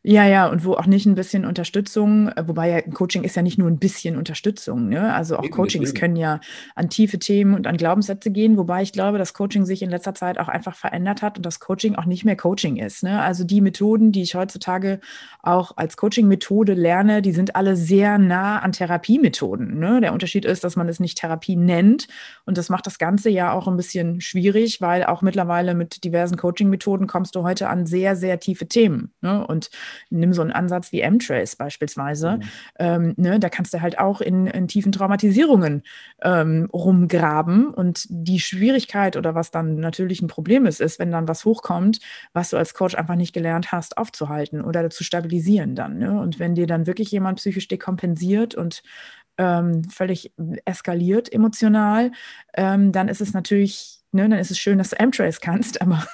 ja, 0.06 0.28
ja, 0.28 0.48
und 0.48 0.66
wo 0.66 0.74
auch 0.74 0.86
nicht 0.86 1.06
ein 1.06 1.16
bisschen 1.16 1.46
Unterstützung, 1.46 2.28
äh, 2.28 2.46
wobei 2.46 2.70
ja 2.70 2.82
Coaching 2.82 3.24
ist 3.24 3.38
ja 3.38 3.42
nicht 3.42 3.58
nur 3.58 3.70
ein 3.70 3.80
bisschen 3.80 4.18
Unterstützung, 4.18 4.90
ne? 4.90 5.14
Also 5.14 5.38
auch 5.38 5.50
Coachings 5.50 5.94
können 5.94 6.18
ja 6.18 6.42
an 6.76 6.90
tiefe 6.90 7.20
Themen 7.20 7.56
und 7.56 7.68
an 7.68 7.78
Glaubenssätze 7.78 8.30
gehen, 8.30 8.58
wobei 8.58 8.82
ich 8.82 8.92
glaube, 8.92 9.18
dass 9.18 9.34
Coaching 9.34 9.66
sich 9.66 9.82
in 9.82 9.90
letzter 9.90 10.14
Zeit 10.14 10.40
auch 10.40 10.50
einfach 10.50 10.76
verändert 10.76 11.22
hat 11.22 11.38
und 11.38 11.46
dass 11.46 11.62
Coaching 11.62 11.96
auch 11.96 12.04
nicht 12.04 12.26
mehr 12.26 12.36
Coaching 12.36 12.76
ist. 12.76 13.04
Ne? 13.04 13.22
Also 13.22 13.46
die 13.46 13.62
Methoden, 13.62 14.12
die 14.12 14.24
ich 14.24 14.36
heutzutage 14.36 15.00
auch 15.42 15.78
als 15.78 15.96
Coaching-Methode 15.96 16.74
lerne, 16.74 17.22
die 17.22 17.32
sind 17.32 17.56
alle 17.56 17.78
sehr 17.78 18.18
nah 18.18 18.60
an 18.60 18.74
Therapiemethoden. 18.74 19.80
Ne? 19.80 20.02
Der 20.02 20.12
Unterschied 20.12 20.44
ist, 20.44 20.66
dass 20.66 20.76
man 20.76 20.90
es 20.90 21.00
nicht 21.00 21.18
Therapie 21.18 21.56
nennt 21.56 22.10
und 22.46 22.58
das 22.58 22.68
macht 22.68 22.88
das 22.88 22.98
Ganze 23.00 23.30
ja 23.30 23.54
auch 23.54 23.70
ein 23.70 23.78
bisschen 23.78 24.20
schwierig, 24.20 24.82
weil 24.82 25.06
auch 25.06 25.22
mittlerweile 25.22 25.76
mit 25.76 26.04
diversen 26.04 26.36
Coaching-Methoden 26.36 27.08
kommst 27.08 27.36
du 27.36 27.44
heute 27.44 27.70
an 27.70 27.86
sehr, 27.86 28.18
sehr 28.18 28.42
tiefe 28.42 28.68
Themen. 28.68 29.14
Ne? 29.22 29.48
Und 29.48 29.70
nimm 30.10 30.34
so 30.34 30.42
einen 30.42 30.52
Ansatz 30.52 30.92
wie 30.92 31.02
M-Trace 31.02 31.56
beispielsweise. 31.56 32.38
Mhm. 32.38 32.42
Ähm, 32.80 33.14
ne, 33.18 33.40
da 33.40 33.50
kannst 33.50 33.74
du 33.74 33.82
halt 33.82 34.00
auch 34.00 34.22
in, 34.22 34.48
in 34.48 34.68
tiefen 34.68 34.92
Traumatisierungen 34.92 35.84
ähm, 36.22 36.70
rumgraben. 36.72 37.68
Und 37.68 38.06
die 38.10 38.40
Schwierigkeit 38.40 39.18
oder 39.18 39.36
was 39.36 39.52
dann 39.52 39.76
natürlich 39.78 40.22
ein 40.22 40.28
Problem 40.28 40.66
ist, 40.66 40.82
ist, 40.82 41.00
wenn 41.00 41.12
dann 41.12 41.28
was 41.28 41.46
hochkommt, 41.46 42.00
was 42.34 42.50
du 42.50 42.58
als 42.58 42.74
Coach 42.74 42.96
einfach 42.96 43.16
nicht 43.16 43.34
gelernt 43.34 43.72
hast, 43.72 43.98
aufzuhalten 43.98 44.62
oder 44.62 44.90
zu 44.90 45.04
stabilisieren 45.04 45.76
dann. 45.76 45.98
Ne? 45.98 46.20
Und 46.20 46.40
wenn 46.40 46.56
dir 46.56 46.68
dann 46.68 46.88
wirklich 46.88 47.12
jemand 47.12 47.38
psychisch 47.38 47.68
dekompensiert 47.68 48.56
und 48.56 48.84
ähm, 49.38 49.84
völlig 49.86 50.32
eskaliert 50.66 51.32
emotional, 51.32 52.12
ähm, 52.54 52.92
dann 52.92 53.08
ist 53.08 53.22
es 53.22 53.34
natürlich, 53.34 54.03
ne, 54.14 54.30
dann 54.30 54.40
ist 54.40 54.52
es 54.52 54.60
schön, 54.60 54.78
dass 54.78 54.92
du 54.92 55.00
M-Trace 55.00 55.42
kannst, 55.42 55.82
aber 55.82 56.08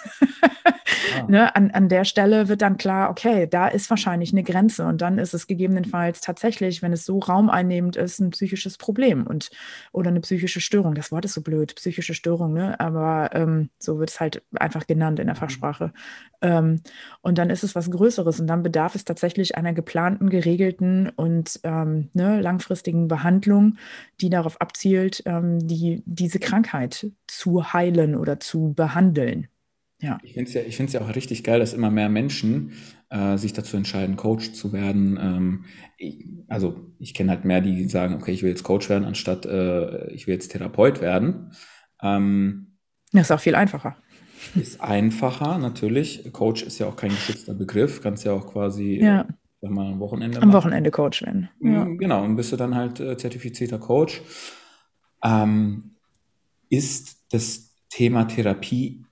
Ah. 1.16 1.24
Ne, 1.28 1.56
an, 1.56 1.72
an 1.72 1.90
der 1.90 2.06
Stelle 2.06 2.48
wird 2.48 2.62
dann 2.62 2.78
klar, 2.78 3.10
okay, 3.10 3.48
da 3.48 3.68
ist 3.68 3.90
wahrscheinlich 3.90 4.32
eine 4.32 4.44
Grenze 4.44 4.86
und 4.86 5.02
dann 5.02 5.18
ist 5.18 5.34
es 5.34 5.48
gegebenenfalls 5.48 6.22
tatsächlich, 6.22 6.82
wenn 6.82 6.94
es 6.94 7.06
so 7.06 7.20
raumeinnehmend 7.20 7.96
ist, 7.96 8.20
ein 8.20 8.32
psychisches 8.32 8.78
Problem 8.78 9.28
und 9.28 9.50
oder 9.92 10.10
eine 10.10 10.22
psychische 10.22 10.62
Störung. 10.62 10.96
Das 10.96 11.12
Wort 11.12 11.26
ist 11.26 11.34
so 11.34 11.42
blöd, 11.42 11.76
psychische 11.76 12.14
Störung, 12.14 12.54
ne? 12.54 12.80
aber 12.80 13.30
ähm, 13.34 13.70
so 13.80 14.00
wird 14.00 14.10
es 14.10 14.20
halt 14.20 14.42
einfach 14.56 14.88
genannt 14.88 15.20
in 15.20 15.28
der 15.28 15.36
mhm. 15.36 15.40
Fachsprache. 15.40 15.94
Ähm, 16.42 16.82
und 17.22 17.38
dann 17.38 17.50
ist 17.50 17.64
es 17.64 17.76
was 17.76 17.92
Größeres 17.92 18.40
und 18.40 18.48
dann 18.48 18.64
bedarf 18.64 18.96
es 18.96 19.06
tatsächlich 19.06 19.58
einer 19.58 19.74
geplanten, 19.74 20.30
geregelten 20.30 21.10
und 21.10 21.60
ähm, 21.64 22.10
ne, 22.14 22.42
langfristigen 22.42 23.08
Behandlung, 23.08 23.78
die 24.22 24.30
darauf 24.30 24.60
abzielt, 24.62 25.24
ähm, 25.26 25.60
die, 25.60 26.04
diese 26.06 26.40
Krankheit 26.40 27.08
zu 27.28 27.74
heilen 27.74 27.89
oder 27.98 28.40
zu 28.40 28.74
behandeln. 28.74 29.48
Ja. 30.02 30.18
Ich 30.24 30.34
finde 30.34 30.48
es 30.48 30.54
ja, 30.54 30.62
ich 30.62 30.78
find's 30.78 30.94
ja 30.94 31.02
auch 31.02 31.14
richtig 31.14 31.44
geil, 31.44 31.60
dass 31.60 31.74
immer 31.74 31.92
mehr 31.92 32.10
Menschen 32.10 32.72
äh, 33.10 33.38
sich 33.38 33.54
dazu 33.54 33.76
entscheiden, 33.76 34.16
Coach 34.16 34.54
zu 34.54 34.72
werden. 34.72 35.20
Ähm, 35.22 35.66
ich, 35.98 36.26
also 36.48 36.94
ich 37.00 37.14
kenne 37.14 37.32
halt 37.32 37.44
mehr, 37.44 37.62
die 37.62 37.90
sagen, 37.90 38.16
okay, 38.16 38.32
ich 38.32 38.44
will 38.44 38.50
jetzt 38.50 38.64
Coach 38.64 38.90
werden, 38.90 39.04
anstatt 39.04 39.46
äh, 39.46 40.10
ich 40.12 40.28
will 40.28 40.36
jetzt 40.36 40.52
Therapeut 40.52 41.02
werden. 41.02 41.52
Ähm, 42.02 42.78
das 43.12 43.24
ist 43.24 43.32
auch 43.32 43.40
viel 43.40 43.56
einfacher. 43.56 43.98
Ist 44.56 44.80
einfacher, 44.82 45.58
natürlich. 45.58 46.32
Coach 46.32 46.64
ist 46.64 46.80
ja 46.80 46.88
auch 46.88 46.96
kein 46.96 47.10
geschützter 47.10 47.54
Begriff. 47.54 48.02
Kannst 48.02 48.24
ja 48.24 48.32
auch 48.32 48.48
quasi 48.48 49.00
ja. 49.02 49.28
Äh, 49.62 49.70
mal 49.70 49.92
am 49.92 50.00
Wochenende 50.00 50.42
Am 50.42 50.54
Wochenende 50.54 50.92
Coach 50.92 51.24
werden. 51.24 51.50
Ja. 51.62 51.86
Mm, 51.86 51.98
genau, 51.98 52.24
und 52.24 52.36
bist 52.36 52.52
du 52.52 52.56
dann 52.56 52.76
halt 52.76 53.00
äh, 53.00 53.18
zertifizierter 53.18 53.80
Coach. 53.80 54.22
Ähm, 55.24 55.96
ist 56.70 57.34
das 57.34 57.69
Thema 57.90 58.26
Therapie 58.26 59.04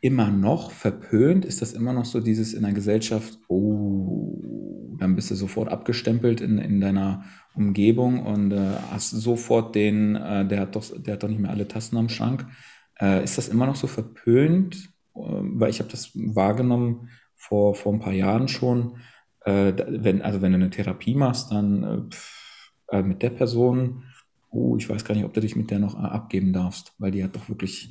immer 0.00 0.30
noch 0.30 0.70
verpönt? 0.70 1.44
Ist 1.44 1.62
das 1.62 1.72
immer 1.72 1.92
noch 1.92 2.04
so 2.04 2.20
dieses 2.20 2.54
in 2.54 2.62
der 2.62 2.72
Gesellschaft, 2.72 3.38
oh, 3.48 4.96
dann 4.98 5.14
bist 5.16 5.30
du 5.30 5.34
sofort 5.34 5.68
abgestempelt 5.68 6.40
in, 6.40 6.58
in 6.58 6.80
deiner 6.80 7.24
Umgebung 7.54 8.24
und 8.24 8.52
äh, 8.52 8.76
hast 8.90 9.10
sofort 9.10 9.74
den, 9.74 10.16
äh, 10.16 10.46
der, 10.46 10.60
hat 10.60 10.76
doch, 10.76 10.84
der 10.96 11.14
hat 11.14 11.22
doch 11.22 11.28
nicht 11.28 11.40
mehr 11.40 11.50
alle 11.50 11.68
Tassen 11.68 11.96
am 11.96 12.08
Schrank. 12.08 12.46
Äh, 13.00 13.24
ist 13.24 13.38
das 13.38 13.48
immer 13.48 13.66
noch 13.66 13.76
so 13.76 13.86
verpönt? 13.86 14.90
Ähm, 15.16 15.60
weil 15.60 15.70
ich 15.70 15.80
habe 15.80 15.90
das 15.90 16.10
wahrgenommen 16.14 17.08
vor, 17.34 17.74
vor 17.74 17.92
ein 17.92 18.00
paar 18.00 18.12
Jahren 18.12 18.48
schon. 18.48 18.98
Äh, 19.44 19.72
wenn, 19.88 20.22
also 20.22 20.42
wenn 20.42 20.52
du 20.52 20.56
eine 20.56 20.70
Therapie 20.70 21.14
machst, 21.14 21.50
dann 21.50 21.82
äh, 21.82 22.10
pff, 22.10 22.72
äh, 22.90 23.02
mit 23.02 23.22
der 23.22 23.30
Person, 23.30 24.04
oh, 24.50 24.76
ich 24.76 24.88
weiß 24.88 25.04
gar 25.04 25.14
nicht, 25.14 25.24
ob 25.24 25.34
du 25.34 25.40
dich 25.40 25.56
mit 25.56 25.70
der 25.70 25.78
noch 25.78 25.94
abgeben 25.94 26.52
darfst, 26.52 26.92
weil 26.98 27.10
die 27.10 27.22
hat 27.22 27.36
doch 27.36 27.48
wirklich 27.48 27.90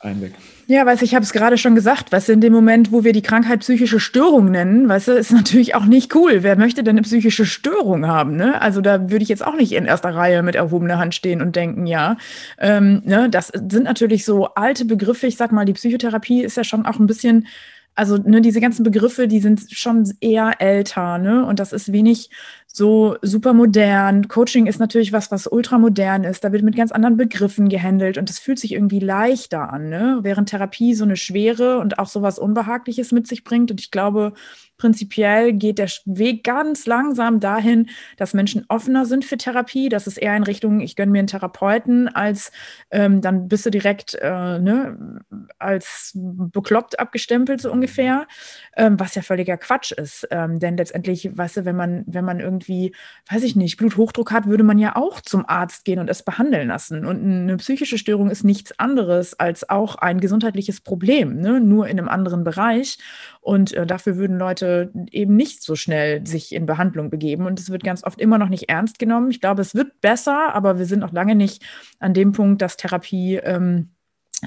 einweg. 0.00 0.32
Ja, 0.66 0.86
weißt 0.86 1.02
du, 1.02 1.04
ich 1.04 1.14
habe 1.14 1.24
es 1.24 1.32
gerade 1.32 1.58
schon 1.58 1.74
gesagt, 1.74 2.12
weißt 2.12 2.28
du, 2.28 2.32
in 2.32 2.40
dem 2.40 2.52
Moment, 2.52 2.92
wo 2.92 3.04
wir 3.04 3.12
die 3.12 3.22
Krankheit 3.22 3.60
psychische 3.60 4.00
Störung 4.00 4.50
nennen, 4.50 4.88
weißt 4.88 5.08
du, 5.08 5.12
ist 5.12 5.32
natürlich 5.32 5.74
auch 5.74 5.84
nicht 5.84 6.14
cool. 6.14 6.42
Wer 6.42 6.56
möchte 6.56 6.82
denn 6.82 6.96
eine 6.96 7.02
psychische 7.02 7.44
Störung 7.44 8.06
haben? 8.06 8.36
Ne? 8.36 8.60
Also 8.60 8.80
da 8.80 9.10
würde 9.10 9.22
ich 9.22 9.28
jetzt 9.28 9.44
auch 9.44 9.56
nicht 9.56 9.72
in 9.72 9.86
erster 9.86 10.14
Reihe 10.14 10.42
mit 10.42 10.54
erhobener 10.54 10.98
Hand 10.98 11.14
stehen 11.14 11.42
und 11.42 11.56
denken, 11.56 11.86
ja. 11.86 12.16
Ähm, 12.58 13.02
ne, 13.04 13.28
das 13.28 13.48
sind 13.48 13.84
natürlich 13.84 14.24
so 14.24 14.46
alte 14.54 14.84
Begriffe. 14.84 15.26
Ich 15.26 15.36
sag 15.36 15.52
mal, 15.52 15.64
die 15.64 15.74
Psychotherapie 15.74 16.42
ist 16.42 16.56
ja 16.56 16.64
schon 16.64 16.86
auch 16.86 16.98
ein 16.98 17.06
bisschen 17.06 17.46
also 17.96 18.16
ne, 18.16 18.40
diese 18.40 18.60
ganzen 18.60 18.82
Begriffe, 18.82 19.28
die 19.28 19.40
sind 19.40 19.66
schon 19.72 20.10
eher 20.20 20.54
älter, 20.60 21.18
ne? 21.18 21.44
Und 21.44 21.58
das 21.58 21.72
ist 21.72 21.92
wenig 21.92 22.30
so 22.72 23.16
super 23.22 23.52
modern. 23.52 24.28
Coaching 24.28 24.66
ist 24.66 24.78
natürlich 24.78 25.12
was, 25.12 25.30
was 25.30 25.46
ultramodern 25.46 26.24
ist. 26.24 26.44
Da 26.44 26.52
wird 26.52 26.62
mit 26.62 26.76
ganz 26.76 26.92
anderen 26.92 27.16
Begriffen 27.16 27.68
gehandelt 27.68 28.16
und 28.16 28.30
es 28.30 28.38
fühlt 28.38 28.58
sich 28.58 28.72
irgendwie 28.72 29.00
leichter 29.00 29.72
an, 29.72 29.88
ne? 29.88 30.20
Während 30.22 30.50
Therapie 30.50 30.94
so 30.94 31.04
eine 31.04 31.16
Schwere 31.16 31.78
und 31.78 31.98
auch 31.98 32.06
so 32.06 32.22
was 32.22 32.38
Unbehagliches 32.38 33.12
mit 33.12 33.26
sich 33.26 33.42
bringt. 33.42 33.70
Und 33.70 33.80
ich 33.80 33.90
glaube, 33.90 34.34
prinzipiell 34.80 35.52
geht 35.52 35.78
der 35.78 35.90
Weg 36.06 36.42
ganz 36.42 36.86
langsam 36.86 37.38
dahin, 37.38 37.88
dass 38.16 38.34
Menschen 38.34 38.64
offener 38.68 39.04
sind 39.04 39.24
für 39.24 39.36
Therapie. 39.36 39.88
Das 39.88 40.06
ist 40.06 40.16
eher 40.16 40.36
in 40.36 40.42
Richtung, 40.42 40.80
ich 40.80 40.96
gönne 40.96 41.12
mir 41.12 41.18
einen 41.18 41.28
Therapeuten, 41.28 42.08
als 42.08 42.50
ähm, 42.90 43.20
dann 43.20 43.46
bist 43.46 43.66
du 43.66 43.70
direkt 43.70 44.14
äh, 44.14 44.58
ne, 44.58 45.20
als 45.58 46.12
bekloppt 46.14 46.98
abgestempelt, 46.98 47.60
so 47.60 47.70
ungefähr, 47.70 48.26
ähm, 48.76 48.98
was 48.98 49.14
ja 49.14 49.22
völliger 49.22 49.58
Quatsch 49.58 49.92
ist. 49.92 50.26
Ähm, 50.30 50.58
denn 50.58 50.76
letztendlich, 50.78 51.36
weißt 51.36 51.58
du, 51.58 51.64
wenn 51.66 51.76
man, 51.76 52.04
wenn 52.06 52.24
man 52.24 52.40
irgendwie, 52.40 52.59
weiß 52.68 53.42
ich 53.42 53.56
nicht, 53.56 53.76
Bluthochdruck 53.76 54.32
hat, 54.32 54.46
würde 54.46 54.64
man 54.64 54.78
ja 54.78 54.96
auch 54.96 55.20
zum 55.20 55.44
Arzt 55.48 55.84
gehen 55.84 55.98
und 55.98 56.10
es 56.10 56.22
behandeln 56.22 56.68
lassen. 56.68 57.06
Und 57.06 57.22
eine 57.22 57.56
psychische 57.56 57.98
Störung 57.98 58.30
ist 58.30 58.44
nichts 58.44 58.78
anderes 58.78 59.38
als 59.38 59.68
auch 59.70 59.96
ein 59.96 60.20
gesundheitliches 60.20 60.80
Problem, 60.80 61.40
ne? 61.40 61.60
nur 61.60 61.88
in 61.88 61.98
einem 61.98 62.08
anderen 62.08 62.44
Bereich. 62.44 62.98
Und 63.40 63.72
äh, 63.72 63.86
dafür 63.86 64.16
würden 64.16 64.38
Leute 64.38 64.92
eben 65.10 65.36
nicht 65.36 65.62
so 65.62 65.76
schnell 65.76 66.26
sich 66.26 66.54
in 66.54 66.66
Behandlung 66.66 67.10
begeben. 67.10 67.46
Und 67.46 67.58
es 67.58 67.70
wird 67.70 67.84
ganz 67.84 68.04
oft 68.04 68.20
immer 68.20 68.38
noch 68.38 68.48
nicht 68.48 68.68
ernst 68.68 68.98
genommen. 68.98 69.30
Ich 69.30 69.40
glaube, 69.40 69.62
es 69.62 69.74
wird 69.74 70.00
besser, 70.00 70.54
aber 70.54 70.78
wir 70.78 70.86
sind 70.86 71.00
noch 71.00 71.12
lange 71.12 71.34
nicht 71.34 71.62
an 71.98 72.14
dem 72.14 72.32
Punkt, 72.32 72.62
dass 72.62 72.76
Therapie 72.76 73.36
ähm, 73.36 73.90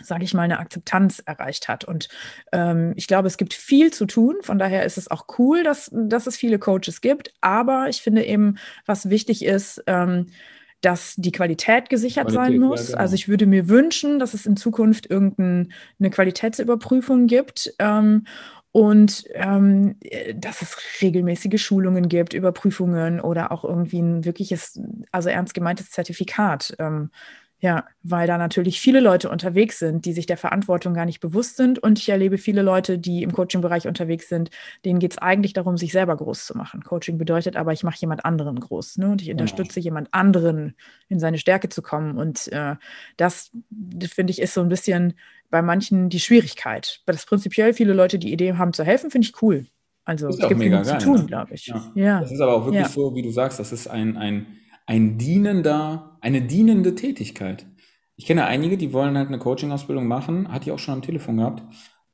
sage 0.01 0.23
ich 0.23 0.33
mal, 0.33 0.43
eine 0.43 0.59
Akzeptanz 0.59 1.21
erreicht 1.25 1.67
hat. 1.67 1.83
Und 1.83 2.09
ähm, 2.51 2.93
ich 2.95 3.07
glaube, 3.07 3.27
es 3.27 3.37
gibt 3.37 3.53
viel 3.53 3.91
zu 3.91 4.05
tun. 4.05 4.35
Von 4.41 4.57
daher 4.57 4.85
ist 4.85 4.97
es 4.97 5.11
auch 5.11 5.25
cool, 5.37 5.63
dass, 5.63 5.91
dass 5.93 6.27
es 6.27 6.35
viele 6.35 6.59
Coaches 6.59 7.01
gibt. 7.01 7.33
Aber 7.41 7.89
ich 7.89 8.01
finde 8.01 8.25
eben, 8.25 8.57
was 8.85 9.09
wichtig 9.09 9.45
ist, 9.45 9.83
ähm, 9.87 10.27
dass 10.81 11.15
die 11.15 11.31
Qualität 11.31 11.89
gesichert 11.89 12.27
Qualität, 12.27 12.51
sein 12.51 12.59
muss. 12.59 12.81
Ja, 12.81 12.87
genau. 12.87 12.99
Also 12.99 13.15
ich 13.15 13.27
würde 13.27 13.45
mir 13.45 13.69
wünschen, 13.69 14.19
dass 14.19 14.33
es 14.33 14.45
in 14.45 14.57
Zukunft 14.57 15.09
irgendeine 15.09 16.09
Qualitätsüberprüfung 16.09 17.27
gibt. 17.27 17.73
Ähm, 17.79 18.25
und 18.73 19.25
ähm, 19.35 19.97
äh, 20.01 20.33
dass 20.33 20.63
es 20.63 20.75
regelmäßige 20.99 21.61
Schulungen 21.61 22.09
gibt, 22.09 22.33
Überprüfungen 22.33 23.21
oder 23.21 23.51
auch 23.51 23.63
irgendwie 23.63 23.99
ein 23.99 24.25
wirkliches, 24.25 24.81
also 25.11 25.29
ernst 25.29 25.53
gemeintes 25.53 25.91
Zertifikat. 25.91 26.75
Ähm, 26.79 27.11
ja, 27.63 27.85
weil 28.03 28.27
da 28.27 28.37
natürlich 28.37 28.81
viele 28.81 28.99
Leute 28.99 29.29
unterwegs 29.29 29.79
sind, 29.79 30.03
die 30.03 30.11
sich 30.11 30.25
der 30.25 30.35
Verantwortung 30.35 30.93
gar 30.93 31.05
nicht 31.05 31.21
bewusst 31.21 31.55
sind. 31.55 31.79
Und 31.79 31.97
ich 31.97 32.09
erlebe 32.09 32.37
viele 32.37 32.61
Leute, 32.61 32.99
die 32.99 33.23
im 33.23 33.31
Coaching-Bereich 33.31 33.87
unterwegs 33.87 34.27
sind, 34.27 34.49
denen 34.83 34.99
geht 34.99 35.13
es 35.13 35.17
eigentlich 35.17 35.53
darum, 35.53 35.77
sich 35.77 35.93
selber 35.93 36.17
groß 36.17 36.45
zu 36.45 36.57
machen. 36.57 36.83
Coaching 36.83 37.17
bedeutet 37.17 37.55
aber, 37.55 37.71
ich 37.71 37.83
mache 37.83 37.95
jemand 38.01 38.25
anderen 38.25 38.59
groß. 38.59 38.97
Ne? 38.97 39.11
Und 39.11 39.21
ich 39.21 39.29
genau. 39.29 39.43
unterstütze 39.43 39.75
genau. 39.75 39.85
jemand 39.85 40.13
anderen, 40.13 40.75
in 41.07 41.21
seine 41.21 41.37
Stärke 41.37 41.69
zu 41.69 41.81
kommen. 41.81 42.17
Und 42.17 42.51
äh, 42.51 42.75
das, 43.15 43.51
das 43.69 44.11
finde 44.11 44.31
ich, 44.31 44.41
ist 44.41 44.55
so 44.55 44.59
ein 44.59 44.67
bisschen 44.67 45.13
bei 45.49 45.61
manchen 45.61 46.09
die 46.09 46.19
Schwierigkeit. 46.19 46.99
Weil 47.05 47.15
das 47.15 47.25
prinzipiell 47.25 47.73
viele 47.73 47.93
Leute, 47.93 48.19
die 48.19 48.33
Idee 48.33 48.55
haben 48.55 48.73
zu 48.73 48.83
helfen, 48.83 49.09
finde 49.09 49.27
ich 49.27 49.41
cool. 49.41 49.67
Also 50.03 50.27
es 50.27 50.37
gibt 50.37 50.59
genug 50.59 50.83
zu 50.83 50.97
tun, 50.97 51.21
ne? 51.21 51.25
glaube 51.27 51.53
ich. 51.53 51.67
Ja. 51.67 51.91
ja. 51.95 52.19
Das 52.19 52.33
ist 52.33 52.41
aber 52.41 52.55
auch 52.55 52.65
wirklich 52.65 52.83
ja. 52.83 52.89
so, 52.89 53.15
wie 53.15 53.21
du 53.21 53.31
sagst, 53.31 53.57
das 53.57 53.71
ist 53.71 53.87
ein, 53.87 54.17
ein, 54.17 54.47
ein 54.85 55.17
dienender, 55.17 56.17
eine 56.21 56.41
dienende 56.41 56.95
Tätigkeit. 56.95 57.65
Ich 58.15 58.25
kenne 58.25 58.45
einige, 58.45 58.77
die 58.77 58.93
wollen 58.93 59.17
halt 59.17 59.27
eine 59.27 59.39
Coaching-Ausbildung 59.39 60.07
machen, 60.07 60.51
hatte 60.51 60.65
ich 60.65 60.71
auch 60.71 60.79
schon 60.79 60.95
am 60.95 61.01
Telefon 61.01 61.37
gehabt. 61.37 61.63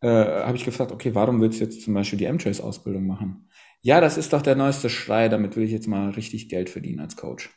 Äh, 0.01 0.07
Habe 0.07 0.55
ich 0.55 0.65
gefragt, 0.65 0.91
okay, 0.91 1.13
warum 1.13 1.41
willst 1.41 1.59
du 1.59 1.65
jetzt 1.65 1.81
zum 1.81 1.93
Beispiel 1.93 2.19
die 2.19 2.25
M-Trace-Ausbildung 2.25 3.05
machen? 3.05 3.49
Ja, 3.81 4.01
das 4.01 4.17
ist 4.17 4.33
doch 4.33 4.41
der 4.41 4.55
neueste 4.55 4.89
Schrei, 4.89 5.29
damit 5.29 5.55
will 5.55 5.63
ich 5.63 5.71
jetzt 5.71 5.87
mal 5.87 6.09
richtig 6.11 6.49
Geld 6.49 6.69
verdienen 6.69 6.99
als 6.99 7.15
Coach. 7.15 7.49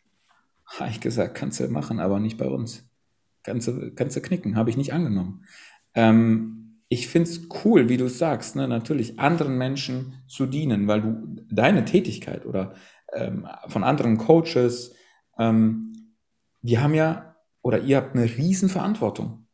Habe 0.78 0.90
ich 0.90 1.00
gesagt, 1.00 1.34
kannst 1.34 1.60
du 1.60 1.68
machen, 1.68 2.00
aber 2.00 2.18
nicht 2.18 2.38
bei 2.38 2.46
uns. 2.46 2.88
Kannst 3.44 3.68
du, 3.68 3.92
kannst 3.94 4.16
du 4.16 4.20
knicken, 4.20 4.56
habe 4.56 4.70
ich 4.70 4.76
nicht 4.76 4.92
angenommen. 4.92 5.44
Ähm, 5.94 6.62
ich 6.88 7.08
finde 7.08 7.28
es 7.28 7.48
cool, 7.64 7.88
wie 7.88 7.96
du 7.96 8.04
es 8.04 8.18
sagst, 8.18 8.54
ne? 8.54 8.68
natürlich 8.68 9.18
anderen 9.18 9.58
Menschen 9.58 10.22
zu 10.28 10.46
dienen, 10.46 10.86
weil 10.86 11.00
du 11.00 11.44
deine 11.50 11.84
Tätigkeit 11.84 12.46
oder 12.46 12.74
ähm, 13.12 13.48
von 13.66 13.82
anderen 13.82 14.18
Coaches, 14.18 14.94
ähm, 15.38 15.92
die 16.62 16.78
haben 16.78 16.94
ja, 16.94 17.36
oder 17.62 17.80
ihr 17.80 17.96
habt 17.96 18.14
eine 18.14 18.24
Riesenverantwortung. 18.24 19.46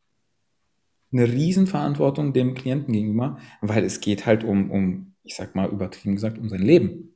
Eine 1.12 1.27
Riesenverantwortung 1.27 2.33
dem 2.33 2.55
Klienten 2.55 2.93
gegenüber, 2.93 3.38
weil 3.62 3.85
es 3.85 4.01
geht 4.01 4.27
halt 4.27 4.45
um, 4.45 4.71
um 4.71 5.14
ich 5.23 5.37
sag 5.37 5.55
mal 5.55 5.69
übertrieben 5.69 6.14
gesagt, 6.14 6.38
um 6.38 6.49
sein 6.49 6.62
Leben. 6.62 7.14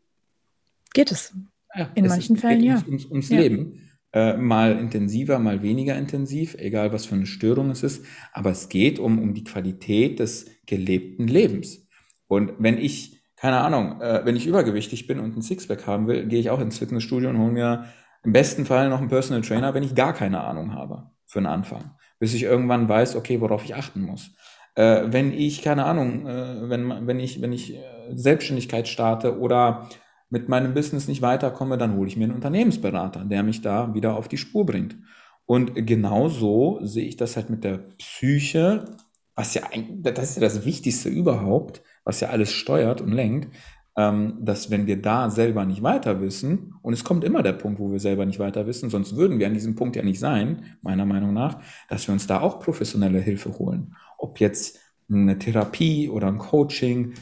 Geht 0.95 1.11
es? 1.11 1.35
Ja, 1.75 1.91
In 1.95 2.05
es 2.05 2.11
manchen 2.11 2.37
ist, 2.37 2.41
Fällen, 2.41 2.63
ja. 2.63 2.75
Ums, 2.75 2.87
ums, 2.87 3.07
ums 3.07 3.29
ja. 3.31 3.41
Leben. 3.41 3.89
Äh, 4.15 4.37
mal 4.37 4.79
intensiver, 4.79 5.39
mal 5.39 5.63
weniger 5.63 5.97
intensiv, 5.97 6.55
egal 6.59 6.93
was 6.93 7.07
für 7.07 7.15
eine 7.15 7.25
Störung 7.25 7.71
es 7.71 7.83
ist. 7.83 8.05
Aber 8.33 8.51
es 8.51 8.69
geht 8.69 8.99
um, 8.99 9.19
um 9.19 9.33
die 9.33 9.45
Qualität 9.45 10.19
des 10.19 10.51
gelebten 10.67 11.27
Lebens. 11.27 11.89
Und 12.27 12.53
wenn 12.59 12.77
ich, 12.77 13.23
keine 13.37 13.59
Ahnung, 13.59 14.03
äh, 14.03 14.21
wenn 14.25 14.37
ich 14.37 14.47
übergewichtig 14.47 15.07
bin 15.07 15.19
und 15.19 15.35
ein 15.35 15.43
Sixpack 15.43 15.87
haben 15.87 16.07
will, 16.07 16.27
gehe 16.27 16.41
ich 16.41 16.51
auch 16.51 16.61
ins 16.61 16.79
Fitnessstudio 16.79 17.31
und 17.31 17.39
hole 17.39 17.53
mir 17.53 17.87
im 18.25 18.33
besten 18.33 18.65
Fall 18.67 18.89
noch 18.89 18.99
einen 18.99 19.09
Personal 19.09 19.43
Trainer, 19.43 19.75
wenn 19.75 19.83
ich 19.83 19.95
gar 19.95 20.13
keine 20.13 20.43
Ahnung 20.43 20.75
habe 20.75 21.11
für 21.27 21.39
einen 21.39 21.47
Anfang. 21.47 21.97
Bis 22.19 22.35
ich 22.35 22.45
irgendwann 22.45 22.89
weiß, 22.89 23.17
okay, 23.17 23.41
worauf 23.41 23.65
ich 23.65 23.75
achten 23.75 24.03
muss. 24.03 24.31
Äh, 24.75 25.05
wenn 25.07 25.33
ich, 25.33 25.63
keine 25.63 25.85
Ahnung, 25.85 26.27
äh, 26.27 26.69
wenn, 26.69 27.07
wenn 27.07 27.21
ich, 27.21 27.43
wenn 27.43 27.53
ich 27.53 27.75
äh, 27.75 27.81
Selbstständigkeit 28.15 28.89
starte 28.89 29.39
oder 29.39 29.89
mit 30.31 30.49
meinem 30.49 30.73
Business 30.73 31.09
nicht 31.09 31.21
weiterkomme, 31.21 31.77
dann 31.77 31.97
hole 31.97 32.09
ich 32.09 32.17
mir 32.17 32.25
einen 32.25 32.35
Unternehmensberater, 32.35 33.25
der 33.25 33.43
mich 33.43 33.61
da 33.61 33.93
wieder 33.93 34.17
auf 34.17 34.29
die 34.29 34.39
Spur 34.39 34.65
bringt. 34.65 34.97
Und 35.45 35.75
genau 35.87 36.29
so 36.29 36.79
sehe 36.83 37.05
ich 37.05 37.17
das 37.17 37.37
halt 37.37 37.51
mit 37.51 37.65
der 37.65 37.79
Psyche, 37.99 38.87
was 39.35 39.53
ja, 39.55 39.63
das 39.99 40.31
ist 40.31 40.37
ja 40.37 40.41
das 40.41 40.65
Wichtigste 40.65 41.09
überhaupt, 41.09 41.83
was 42.05 42.21
ja 42.21 42.29
alles 42.29 42.51
steuert 42.53 43.01
und 43.01 43.13
lenkt, 43.13 43.55
ähm, 43.97 44.39
dass 44.41 44.71
wenn 44.71 44.87
wir 44.87 45.01
da 45.01 45.29
selber 45.31 45.65
nicht 45.65 45.83
weiter 45.83 46.21
wissen, 46.21 46.75
und 46.83 46.93
es 46.93 47.05
kommt 47.05 47.25
immer 47.25 47.43
der 47.43 47.53
Punkt, 47.53 47.79
wo 47.79 47.93
wir 47.93 48.01
selber 48.01 48.25
nicht 48.25 48.39
weiter 48.39 48.67
wissen, 48.67 48.91
sonst 48.91 49.17
würden 49.17 49.39
wir 49.39 49.47
an 49.47 49.55
diesem 49.55 49.77
Punkt 49.77 49.97
ja 49.97 50.03
nicht 50.03 50.19
sein, 50.19 50.65
meiner 50.83 51.05
Meinung 51.05 51.35
nach, 51.35 51.61
dass 51.89 52.09
wir 52.09 52.13
uns 52.13 52.27
da 52.27 52.41
auch 52.41 52.61
professionelle 52.61 53.21
Hilfe 53.21 53.59
holen. 53.59 53.95
Ob 54.19 54.41
jetzt 54.41 54.79
eine 55.11 55.39
Therapie 55.39 56.09
oder 56.09 56.29
ein 56.29 56.39
Coaching, 56.39 57.15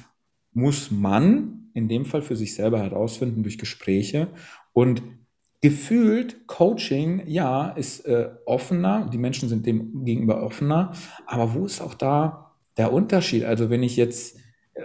muss 0.53 0.91
man 0.91 1.71
in 1.75 1.89
dem 1.89 2.05
Fall 2.05 2.23
für 2.23 2.37
sich 2.37 2.55
selber 2.55 2.81
herausfinden 2.81 3.43
durch 3.43 3.59
Gespräche 3.59 4.29
und 4.73 5.03
gefühlt 5.61 6.47
Coaching, 6.47 7.23
ja, 7.27 7.69
ist 7.71 8.07
äh, 8.07 8.31
offener, 8.47 9.09
die 9.13 9.19
Menschen 9.19 9.49
sind 9.49 9.67
dem 9.67 10.05
gegenüber 10.05 10.43
offener, 10.43 10.93
aber 11.27 11.55
wo 11.55 11.67
ist 11.67 11.81
auch 11.81 11.95
da 11.95 12.53
der 12.77 12.93
Unterschied? 12.93 13.45
Also 13.45 13.71
wenn 13.71 13.83
ich 13.83 13.97
jetzt 13.97 14.40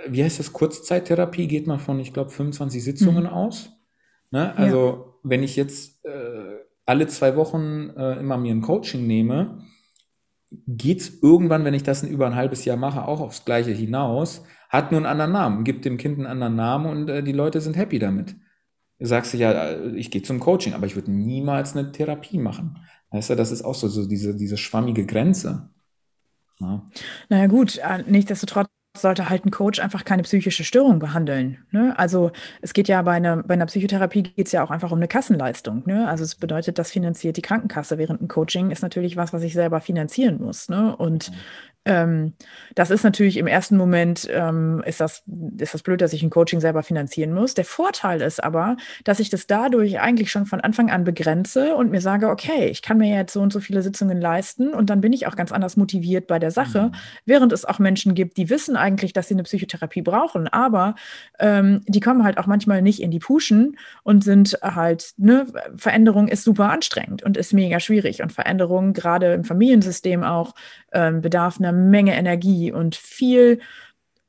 wie 0.07 0.23
heißt 0.23 0.39
das, 0.39 0.53
Kurzzeittherapie, 0.53 1.47
geht 1.47 1.67
man 1.67 1.79
von, 1.79 1.99
ich 1.99 2.13
glaube, 2.13 2.29
25 2.29 2.83
Sitzungen 2.83 3.23
mhm. 3.23 3.29
aus. 3.29 3.71
Ne? 4.31 4.55
Also 4.57 4.79
ja. 4.79 5.05
wenn 5.23 5.43
ich 5.43 5.55
jetzt 5.55 6.03
äh, 6.05 6.59
alle 6.85 7.07
zwei 7.07 7.35
Wochen 7.35 7.89
äh, 7.95 8.19
immer 8.19 8.37
mir 8.37 8.53
ein 8.53 8.61
Coaching 8.61 9.07
nehme, 9.07 9.59
geht 10.67 11.01
es 11.01 11.21
irgendwann, 11.21 11.65
wenn 11.65 11.73
ich 11.73 11.83
das 11.83 12.03
über 12.03 12.27
ein 12.27 12.35
halbes 12.35 12.65
Jahr 12.65 12.77
mache, 12.77 13.07
auch 13.07 13.19
aufs 13.19 13.45
Gleiche 13.45 13.71
hinaus, 13.71 14.43
hat 14.69 14.91
nur 14.91 14.99
einen 14.99 15.05
anderen 15.05 15.31
Namen, 15.31 15.63
gibt 15.63 15.85
dem 15.85 15.97
Kind 15.97 16.17
einen 16.17 16.27
anderen 16.27 16.55
Namen 16.55 16.85
und 16.85 17.09
äh, 17.09 17.23
die 17.23 17.31
Leute 17.31 17.61
sind 17.61 17.75
happy 17.75 17.99
damit. 17.99 18.35
Du 18.99 19.05
sagst 19.05 19.33
du 19.33 19.37
ja, 19.37 19.51
äh, 19.51 19.95
ich 19.95 20.11
gehe 20.11 20.21
zum 20.21 20.39
Coaching, 20.39 20.73
aber 20.73 20.85
ich 20.85 20.95
würde 20.95 21.11
niemals 21.11 21.75
eine 21.75 21.91
Therapie 21.91 22.37
machen. 22.37 22.77
Weißt 23.11 23.29
du, 23.29 23.35
das 23.35 23.51
ist 23.51 23.63
auch 23.63 23.75
so, 23.75 23.87
so 23.87 24.07
diese, 24.07 24.35
diese 24.35 24.57
schwammige 24.57 25.05
Grenze. 25.05 25.69
Ja. 26.59 26.85
Naja 27.29 27.47
gut, 27.47 27.77
äh, 27.77 28.03
nichtsdestotrotz 28.07 28.67
sollte 28.97 29.29
halt 29.29 29.45
ein 29.45 29.51
Coach 29.51 29.79
einfach 29.79 30.05
keine 30.05 30.23
psychische 30.23 30.63
Störung 30.63 30.99
behandeln. 30.99 31.59
Ne? 31.71 31.93
Also 31.97 32.31
es 32.61 32.73
geht 32.73 32.87
ja 32.87 33.01
bei 33.01 33.13
einer, 33.13 33.43
bei 33.43 33.53
einer 33.53 33.65
Psychotherapie 33.65 34.23
geht 34.23 34.47
es 34.47 34.51
ja 34.51 34.63
auch 34.63 34.71
einfach 34.71 34.91
um 34.91 34.97
eine 34.97 35.07
Kassenleistung. 35.07 35.83
Ne? 35.85 36.07
Also 36.07 36.23
es 36.23 36.35
bedeutet, 36.35 36.79
das 36.79 36.91
finanziert 36.91 37.37
die 37.37 37.41
Krankenkasse, 37.41 37.97
während 37.97 38.21
ein 38.21 38.27
Coaching 38.27 38.71
ist 38.71 38.81
natürlich 38.81 39.17
was, 39.17 39.33
was 39.33 39.43
ich 39.43 39.53
selber 39.53 39.81
finanzieren 39.81 40.41
muss. 40.41 40.69
Ne? 40.69 40.95
Und 40.95 41.31
ähm, 41.85 42.33
das 42.73 42.89
ist 42.89 43.03
natürlich 43.03 43.37
im 43.37 43.45
ersten 43.47 43.77
Moment, 43.77 44.27
ähm, 44.31 44.83
ist, 44.85 44.99
das, 44.99 45.23
ist 45.57 45.73
das 45.73 45.83
blöd, 45.83 46.01
dass 46.01 46.13
ich 46.13 46.23
ein 46.23 46.31
Coaching 46.31 46.59
selber 46.59 46.81
finanzieren 46.81 47.31
muss. 47.31 47.53
Der 47.53 47.65
Vorteil 47.65 48.21
ist 48.21 48.43
aber, 48.43 48.77
dass 49.03 49.19
ich 49.19 49.29
das 49.29 49.45
dadurch 49.45 49.99
eigentlich 49.99 50.31
schon 50.31 50.47
von 50.47 50.61
Anfang 50.61 50.89
an 50.89 51.03
begrenze 51.03 51.75
und 51.75 51.91
mir 51.91 52.01
sage, 52.01 52.29
okay, 52.29 52.67
ich 52.69 52.81
kann 52.81 52.97
mir 52.97 53.15
jetzt 53.15 53.33
so 53.33 53.41
und 53.41 53.53
so 53.53 53.59
viele 53.59 53.83
Sitzungen 53.83 54.19
leisten 54.19 54.73
und 54.73 54.89
dann 54.89 54.99
bin 54.99 55.13
ich 55.13 55.27
auch 55.27 55.35
ganz 55.35 55.51
anders 55.51 55.77
motiviert 55.77 56.25
bei 56.25 56.39
der 56.39 56.51
Sache, 56.51 56.85
mhm. 56.85 56.95
während 57.25 57.53
es 57.53 57.65
auch 57.65 57.77
Menschen 57.77 58.15
gibt, 58.15 58.37
die 58.37 58.49
wissen 58.49 58.75
eigentlich, 58.75 59.13
dass 59.13 59.27
sie 59.27 59.35
eine 59.35 59.43
Psychotherapie 59.43 60.01
brauchen, 60.01 60.47
aber 60.47 60.95
ähm, 61.39 61.81
die 61.87 61.99
kommen 61.99 62.23
halt 62.23 62.39
auch 62.39 62.47
manchmal 62.47 62.81
nicht 62.81 63.01
in 63.01 63.11
die 63.11 63.19
Puschen 63.19 63.77
und 64.01 64.23
sind 64.23 64.57
halt, 64.63 65.13
ne, 65.17 65.45
Veränderung 65.77 66.27
ist 66.27 66.43
super 66.43 66.71
anstrengend 66.71 67.21
und 67.21 67.37
ist 67.37 67.53
mega 67.53 67.79
schwierig 67.79 68.23
und 68.23 68.33
Veränderung 68.33 68.93
gerade 68.93 69.33
im 69.33 69.43
Familiensystem 69.43 70.23
auch 70.23 70.55
ähm, 70.91 71.21
bedarf 71.21 71.59
einer 71.59 71.74
Menge 71.75 72.15
Energie 72.15 72.71
und 72.71 72.95
viel 72.95 73.59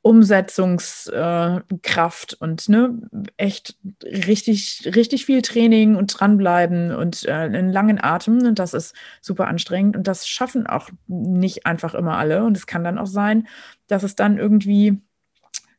Umsetzungskraft 0.07 2.35
und 2.35 2.69
ne, 2.69 2.97
echt 3.37 3.77
richtig, 4.05 4.89
richtig 4.95 5.27
viel 5.27 5.43
Training 5.43 5.97
und 5.97 6.17
dranbleiben 6.17 6.95
und 6.95 7.25
äh, 7.25 7.33
einen 7.33 7.73
langen 7.73 8.01
Atem. 8.01 8.39
Und 8.47 8.61
das 8.61 8.73
ist 8.73 8.95
super 9.21 9.49
anstrengend. 9.49 9.97
Und 9.97 10.07
das 10.07 10.29
schaffen 10.29 10.69
auch 10.69 10.91
nicht 11.09 11.67
einfach 11.67 11.97
immer 11.97 12.19
alle. 12.19 12.45
Und 12.45 12.57
es 12.57 12.69
kann 12.69 12.85
dann 12.85 12.99
auch 12.99 13.09
sein, 13.09 13.49
dass 13.89 14.05
es 14.05 14.15
dann 14.15 14.39
irgendwie 14.39 15.01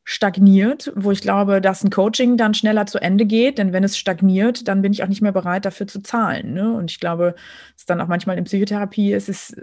stagniert, 0.09 0.93
wo 0.95 1.11
ich 1.11 1.19
glaube, 1.19 1.59
dass 1.59 1.83
ein 1.83 1.89
Coaching 1.89 2.37
dann 2.37 2.53
schneller 2.53 2.85
zu 2.85 2.97
Ende 2.97 3.25
geht, 3.25 3.57
denn 3.57 3.73
wenn 3.73 3.83
es 3.83 3.97
stagniert, 3.97 4.69
dann 4.69 4.81
bin 4.81 4.93
ich 4.93 5.03
auch 5.03 5.09
nicht 5.09 5.21
mehr 5.21 5.33
bereit, 5.33 5.65
dafür 5.65 5.85
zu 5.85 6.01
zahlen. 6.01 6.53
Ne? 6.53 6.71
Und 6.71 6.89
ich 6.89 7.01
glaube, 7.01 7.35
es 7.75 7.81
ist 7.81 7.89
dann 7.89 7.99
auch 7.99 8.07
manchmal 8.07 8.37
in 8.37 8.45
Psychotherapie, 8.45 9.11
ist 9.11 9.27
es, 9.27 9.53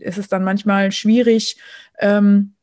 ist 0.00 0.18
es 0.18 0.28
dann 0.28 0.42
manchmal 0.42 0.90
schwierig, 0.90 1.58
ähm, 2.00 2.54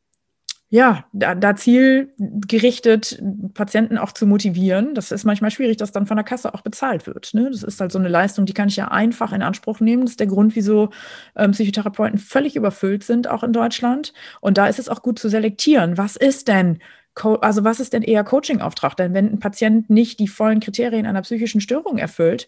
ja, 0.68 1.06
da, 1.14 1.34
da 1.34 1.56
zielgerichtet 1.56 3.22
Patienten 3.54 3.96
auch 3.96 4.12
zu 4.12 4.26
motivieren. 4.26 4.94
Das 4.94 5.10
ist 5.10 5.24
manchmal 5.24 5.50
schwierig, 5.50 5.78
dass 5.78 5.92
dann 5.92 6.06
von 6.06 6.18
der 6.18 6.24
Kasse 6.24 6.52
auch 6.52 6.60
bezahlt 6.60 7.06
wird. 7.06 7.32
Ne? 7.32 7.48
Das 7.50 7.62
ist 7.62 7.80
halt 7.80 7.92
so 7.92 7.98
eine 7.98 8.08
Leistung, 8.08 8.44
die 8.44 8.52
kann 8.52 8.68
ich 8.68 8.76
ja 8.76 8.88
einfach 8.88 9.32
in 9.32 9.40
Anspruch 9.40 9.80
nehmen. 9.80 10.02
Das 10.02 10.10
ist 10.10 10.20
der 10.20 10.26
Grund, 10.26 10.54
wieso 10.54 10.90
ähm, 11.34 11.52
Psychotherapeuten 11.52 12.18
völlig 12.18 12.56
überfüllt 12.56 13.04
sind, 13.04 13.26
auch 13.26 13.42
in 13.42 13.54
Deutschland. 13.54 14.12
Und 14.42 14.58
da 14.58 14.66
ist 14.66 14.78
es 14.78 14.90
auch 14.90 15.00
gut 15.00 15.18
zu 15.18 15.30
selektieren. 15.30 15.96
Was 15.96 16.16
ist 16.16 16.48
denn 16.48 16.80
also 17.16 17.64
was 17.64 17.80
ist 17.80 17.92
denn 17.92 18.02
eher 18.02 18.24
Coaching-Auftrag? 18.24 18.96
Denn 18.96 19.14
wenn 19.14 19.32
ein 19.32 19.38
Patient 19.38 19.88
nicht 19.90 20.18
die 20.20 20.28
vollen 20.28 20.60
Kriterien 20.60 21.06
einer 21.06 21.22
psychischen 21.22 21.60
Störung 21.60 21.98
erfüllt, 21.98 22.46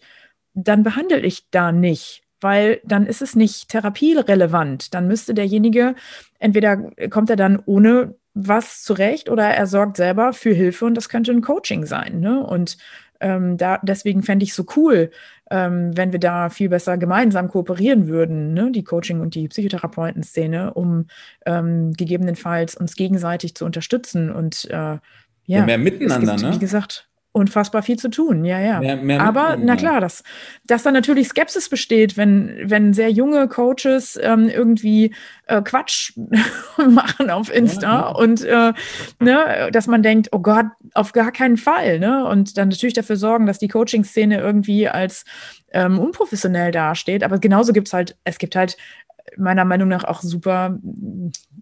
dann 0.53 0.83
behandle 0.83 1.19
ich 1.19 1.49
da 1.49 1.71
nicht, 1.71 2.23
weil 2.41 2.79
dann 2.83 3.05
ist 3.05 3.21
es 3.21 3.35
nicht 3.35 3.69
therapierelevant. 3.69 4.93
Dann 4.93 5.07
müsste 5.07 5.33
derjenige, 5.33 5.95
entweder 6.39 6.91
kommt 7.09 7.29
er 7.29 7.35
dann 7.35 7.61
ohne 7.65 8.15
was 8.33 8.83
zurecht 8.83 9.29
oder 9.29 9.45
er 9.45 9.67
sorgt 9.67 9.97
selber 9.97 10.33
für 10.33 10.53
Hilfe 10.53 10.85
und 10.85 10.95
das 10.95 11.09
könnte 11.09 11.31
ein 11.31 11.41
Coaching 11.41 11.85
sein. 11.85 12.19
Ne? 12.19 12.45
Und 12.45 12.77
ähm, 13.19 13.57
da, 13.57 13.79
deswegen 13.83 14.23
fände 14.23 14.43
ich 14.43 14.53
so 14.53 14.65
cool, 14.75 15.11
ähm, 15.51 15.95
wenn 15.95 16.11
wir 16.11 16.19
da 16.19 16.49
viel 16.49 16.69
besser 16.69 16.97
gemeinsam 16.97 17.47
kooperieren 17.49 18.07
würden, 18.07 18.53
ne? 18.53 18.71
die 18.71 18.83
Coaching- 18.83 19.21
und 19.21 19.35
die 19.35 19.47
Psychotherapeuten-Szene, 19.47 20.73
um 20.73 21.07
ähm, 21.45 21.93
gegebenenfalls 21.93 22.75
uns 22.75 22.95
gegenseitig 22.95 23.55
zu 23.55 23.65
unterstützen 23.65 24.31
und 24.31 24.65
äh, 24.69 24.73
ja, 24.73 25.01
ja, 25.45 25.65
mehr 25.65 25.79
miteinander, 25.79 26.33
gibt, 26.35 26.43
ne? 26.43 26.53
Wie 26.53 26.59
gesagt, 26.59 27.09
unfassbar 27.31 27.83
viel 27.83 27.97
zu 27.97 28.09
tun, 28.09 28.43
ja, 28.43 28.59
ja. 28.59 28.79
Mehr, 28.79 28.97
mehr 28.97 29.21
Aber 29.21 29.55
na 29.57 29.75
klar, 29.75 30.01
dass, 30.01 30.23
dass 30.65 30.83
da 30.83 30.91
natürlich 30.91 31.27
Skepsis 31.27 31.69
besteht, 31.69 32.17
wenn, 32.17 32.55
wenn 32.63 32.93
sehr 32.93 33.11
junge 33.11 33.47
Coaches 33.47 34.19
ähm, 34.21 34.49
irgendwie 34.49 35.13
äh, 35.45 35.61
Quatsch 35.61 36.13
machen 36.77 37.29
auf 37.29 37.53
Insta 37.53 37.81
ja, 37.87 37.99
ja. 38.01 38.07
und 38.09 38.43
äh, 38.43 38.73
ne, 39.19 39.69
dass 39.71 39.87
man 39.87 40.01
denkt, 40.01 40.29
oh 40.31 40.39
Gott, 40.39 40.65
auf 40.93 41.11
gar 41.11 41.31
keinen 41.31 41.57
Fall, 41.57 41.99
ne? 41.99 42.25
Und 42.25 42.57
dann 42.57 42.69
natürlich 42.69 42.93
dafür 42.93 43.15
sorgen, 43.15 43.45
dass 43.45 43.59
die 43.59 43.67
Coaching-Szene 43.67 44.39
irgendwie 44.39 44.87
als 44.87 45.25
ähm, 45.71 45.99
unprofessionell 45.99 46.71
dasteht. 46.71 47.23
Aber 47.23 47.39
genauso 47.39 47.73
gibt 47.73 47.87
es 47.87 47.93
halt, 47.93 48.17
es 48.23 48.37
gibt 48.37 48.55
halt 48.55 48.77
meiner 49.37 49.65
Meinung 49.65 49.89
nach 49.89 50.03
auch 50.03 50.21
super 50.21 50.79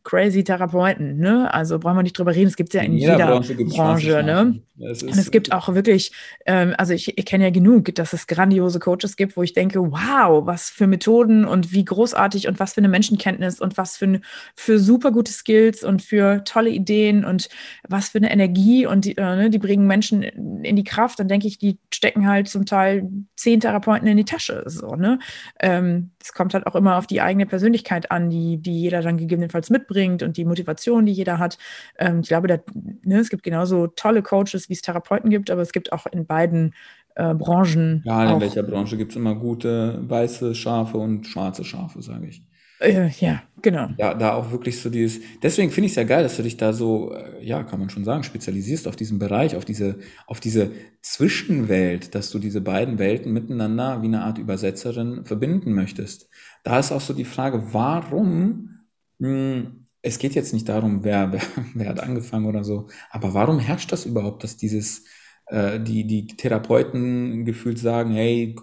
crazy 0.03 0.43
Therapeuten. 0.43 1.17
Ne? 1.17 1.53
Also 1.53 1.79
brauchen 1.79 1.97
wir 1.97 2.03
nicht 2.03 2.17
drüber 2.17 2.33
reden. 2.33 2.47
Es 2.47 2.55
gibt 2.55 2.73
ja 2.73 2.81
in, 2.81 2.93
in 2.93 2.97
jeder, 2.99 3.13
jeder, 3.13 3.27
Branche. 3.27 3.55
Branche 3.55 4.23
ne? 4.23 4.61
Und 4.79 5.17
es 5.17 5.31
gibt 5.31 5.51
auch 5.51 5.73
wirklich, 5.73 6.11
ähm, 6.45 6.75
also 6.77 6.93
ich, 6.93 7.17
ich 7.17 7.25
kenne 7.25 7.45
ja 7.45 7.49
genug, 7.49 7.95
dass 7.95 8.13
es 8.13 8.27
grandiose 8.27 8.79
Coaches 8.79 9.15
gibt, 9.15 9.35
wo 9.35 9.41
ich 9.41 9.53
denke, 9.53 9.79
wow, 9.79 10.45
was 10.45 10.69
für 10.69 10.85
Methoden 10.85 11.45
und 11.45 11.73
wie 11.73 11.83
großartig 11.83 12.47
und 12.47 12.59
was 12.59 12.73
für 12.73 12.81
eine 12.81 12.87
Menschenkenntnis 12.87 13.59
und 13.59 13.77
was 13.77 13.97
für, 13.97 14.21
für 14.55 14.77
super 14.77 15.11
gute 15.11 15.31
Skills 15.31 15.83
und 15.83 16.03
für 16.03 16.43
tolle 16.43 16.69
Ideen 16.69 17.25
und 17.25 17.49
was 17.87 18.09
für 18.09 18.19
eine 18.19 18.31
Energie 18.31 18.85
und 18.85 19.05
die, 19.05 19.17
äh, 19.17 19.35
ne, 19.35 19.49
die 19.49 19.57
bringen 19.57 19.87
Menschen 19.87 20.21
in 20.21 20.75
die 20.75 20.83
Kraft. 20.83 21.19
Dann 21.19 21.27
denke 21.27 21.47
ich, 21.47 21.57
die 21.57 21.79
stecken 21.91 22.27
halt 22.27 22.47
zum 22.47 22.65
Teil 22.65 23.09
zehn 23.35 23.59
Therapeuten 23.59 24.07
in 24.07 24.17
die 24.17 24.25
Tasche. 24.25 24.63
So, 24.67 24.95
ne? 24.95 25.17
Ähm, 25.59 26.11
es 26.21 26.33
kommt 26.33 26.53
halt 26.53 26.67
auch 26.67 26.75
immer 26.75 26.97
auf 26.97 27.07
die 27.07 27.21
eigene 27.21 27.45
Persönlichkeit 27.45 28.11
an, 28.11 28.29
die, 28.29 28.57
die 28.57 28.79
jeder 28.79 29.01
dann 29.01 29.17
gegebenenfalls 29.17 29.69
mitbringt 29.69 30.23
und 30.23 30.37
die 30.37 30.45
Motivation, 30.45 31.05
die 31.05 31.13
jeder 31.13 31.39
hat. 31.39 31.57
Ähm, 31.97 32.19
ich 32.21 32.27
glaube, 32.27 32.47
da, 32.47 32.57
ne, 33.03 33.19
es 33.19 33.29
gibt 33.29 33.43
genauso 33.43 33.87
tolle 33.87 34.21
Coaches, 34.21 34.66
wie 34.69 34.73
es 34.73 34.81
Therapeuten 34.81 35.29
gibt, 35.29 35.49
aber 35.49 35.61
es 35.61 35.71
gibt 35.71 35.91
auch 35.91 36.05
in 36.07 36.25
beiden 36.25 36.73
äh, 37.15 37.33
Branchen. 37.33 38.03
Ja, 38.05 38.33
in 38.33 38.41
welcher 38.41 38.63
Branche 38.63 38.97
gibt 38.97 39.11
es 39.11 39.15
immer 39.15 39.35
gute 39.35 39.99
weiße 40.07 40.55
Schafe 40.55 40.97
und 40.97 41.25
schwarze 41.25 41.63
Schafe, 41.63 42.01
sage 42.01 42.27
ich. 42.27 42.41
Äh, 42.79 43.09
ja, 43.19 43.41
genau. 43.61 43.89
Ja, 43.97 44.13
da 44.13 44.33
auch 44.33 44.51
wirklich 44.51 44.79
so 44.79 44.89
dieses. 44.89 45.19
Deswegen 45.41 45.71
finde 45.71 45.87
ich 45.87 45.93
es 45.93 45.95
ja 45.95 46.03
geil, 46.03 46.21
dass 46.21 46.37
du 46.37 46.43
dich 46.43 46.57
da 46.57 46.73
so, 46.73 47.11
äh, 47.13 47.43
ja, 47.43 47.63
kann 47.63 47.79
man 47.79 47.89
schon 47.89 48.03
sagen, 48.03 48.23
spezialisierst 48.23 48.87
auf 48.87 48.95
diesen 48.95 49.17
Bereich, 49.17 49.55
auf 49.55 49.65
diese, 49.65 49.97
auf 50.27 50.39
diese 50.39 50.71
Zwischenwelt, 51.01 52.13
dass 52.13 52.29
du 52.29 52.37
diese 52.37 52.61
beiden 52.61 52.99
Welten 52.99 53.33
miteinander 53.33 54.03
wie 54.03 54.07
eine 54.07 54.21
Art 54.21 54.37
Übersetzerin 54.37 55.25
verbinden 55.25 55.73
möchtest. 55.73 56.29
Da 56.63 56.77
ist 56.77 56.91
auch 56.91 57.01
so 57.01 57.13
die 57.13 57.25
Frage, 57.25 57.73
warum, 57.73 58.81
mh, 59.17 59.29
hm, 59.29 59.76
es 60.01 60.19
geht 60.19 60.35
jetzt 60.35 60.53
nicht 60.53 60.69
darum, 60.69 61.03
wer, 61.03 61.31
wer, 61.31 61.41
wer 61.73 61.89
hat 61.89 61.99
angefangen 61.99 62.45
oder 62.45 62.63
so, 62.63 62.87
aber 63.09 63.33
warum 63.33 63.59
herrscht 63.59 63.91
das 63.91 64.05
überhaupt, 64.05 64.43
dass 64.43 64.57
dieses, 64.57 65.05
äh, 65.47 65.79
die, 65.79 66.05
die 66.05 66.27
Therapeuten 66.27 67.45
gefühlt 67.45 67.79
sagen, 67.79 68.11
hey, 68.11 68.55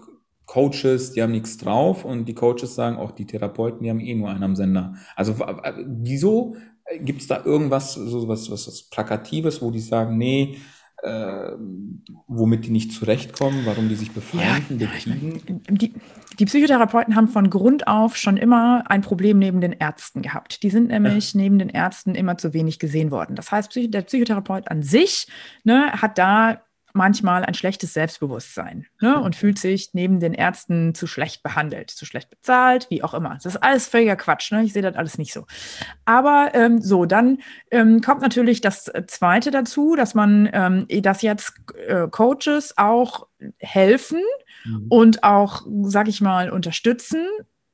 Coaches, 0.45 1.11
die 1.13 1.21
haben 1.23 1.31
nichts 1.31 1.57
drauf 1.57 2.05
und 2.05 2.25
die 2.25 2.35
Coaches 2.35 2.75
sagen 2.75 2.97
auch, 2.97 3.11
die 3.11 3.25
Therapeuten, 3.25 3.83
die 3.83 3.89
haben 3.89 3.99
eh 3.99 4.13
nur 4.13 4.29
einen 4.29 4.43
am 4.43 4.55
Sender. 4.55 4.93
Also 5.15 5.37
wieso 5.87 6.55
gibt 6.99 7.21
es 7.21 7.27
da 7.27 7.43
irgendwas, 7.43 7.95
so 7.95 8.27
was, 8.27 8.51
was, 8.51 8.67
was 8.67 8.83
Plakatives, 8.89 9.61
wo 9.61 9.71
die 9.71 9.79
sagen, 9.79 10.17
nee, 10.17 10.57
äh, 11.05 11.51
womit 12.27 12.65
die 12.65 12.71
nicht 12.71 12.91
zurechtkommen, 12.91 13.61
warum 13.65 13.89
die 13.89 13.95
sich 13.95 14.11
befeinden, 14.11 14.79
ja, 14.79 14.87
bekriegen? 14.87 15.61
Die, 15.69 15.93
die, 16.39 16.45
Psychotherapeuten 16.45 17.15
haben 17.15 17.27
von 17.27 17.49
Grund 17.49 17.87
auf 17.87 18.17
schon 18.17 18.37
immer 18.37 18.83
ein 18.87 19.01
Problem 19.01 19.37
neben 19.37 19.61
den 19.61 19.73
Ärzten 19.73 20.23
gehabt. 20.23 20.63
Die 20.63 20.69
sind 20.69 20.87
nämlich 20.87 21.33
ja. 21.33 21.41
neben 21.41 21.59
den 21.59 21.69
Ärzten 21.69 22.15
immer 22.15 22.37
zu 22.37 22.53
wenig 22.53 22.79
gesehen 22.79 23.11
worden. 23.11 23.35
Das 23.35 23.51
heißt, 23.51 23.75
der 23.75 24.01
Psychotherapeut 24.01 24.69
an 24.69 24.81
sich 24.81 25.27
ne, 25.63 25.91
hat 25.93 26.17
da 26.17 26.61
manchmal 26.95 27.43
ein 27.43 27.53
schlechtes 27.53 27.93
Selbstbewusstsein 27.93 28.85
ne, 29.01 29.19
und 29.19 29.35
fühlt 29.35 29.59
sich 29.59 29.89
neben 29.93 30.19
den 30.19 30.33
Ärzten 30.33 30.95
zu 30.95 31.07
schlecht 31.07 31.43
behandelt, 31.43 31.91
zu 31.91 32.05
schlecht 32.05 32.29
bezahlt, 32.29 32.87
wie 32.89 33.03
auch 33.03 33.13
immer. 33.13 33.35
Das 33.35 33.45
ist 33.45 33.63
alles 33.63 33.87
völliger 33.87 34.15
Quatsch. 34.15 34.51
Ne? 34.51 34.63
Ich 34.63 34.73
sehe 34.73 34.81
das 34.81 34.95
alles 34.95 35.17
nicht 35.17 35.33
so. 35.33 35.45
Aber 36.05 36.51
ähm, 36.53 36.81
so, 36.81 37.05
dann 37.05 37.39
ähm, 37.71 38.01
kommt 38.01 38.21
natürlich 38.21 38.61
das 38.61 38.91
Zweite 39.07 39.51
dazu, 39.51 39.95
dass 39.95 40.15
man, 40.15 40.49
ähm, 40.53 40.87
dass 41.01 41.21
jetzt 41.21 41.53
äh, 41.87 42.07
Coaches 42.07 42.77
auch 42.77 43.27
helfen 43.59 44.21
mhm. 44.63 44.85
und 44.89 45.23
auch, 45.23 45.63
sag 45.83 46.07
ich 46.07 46.21
mal, 46.21 46.49
unterstützen, 46.49 47.25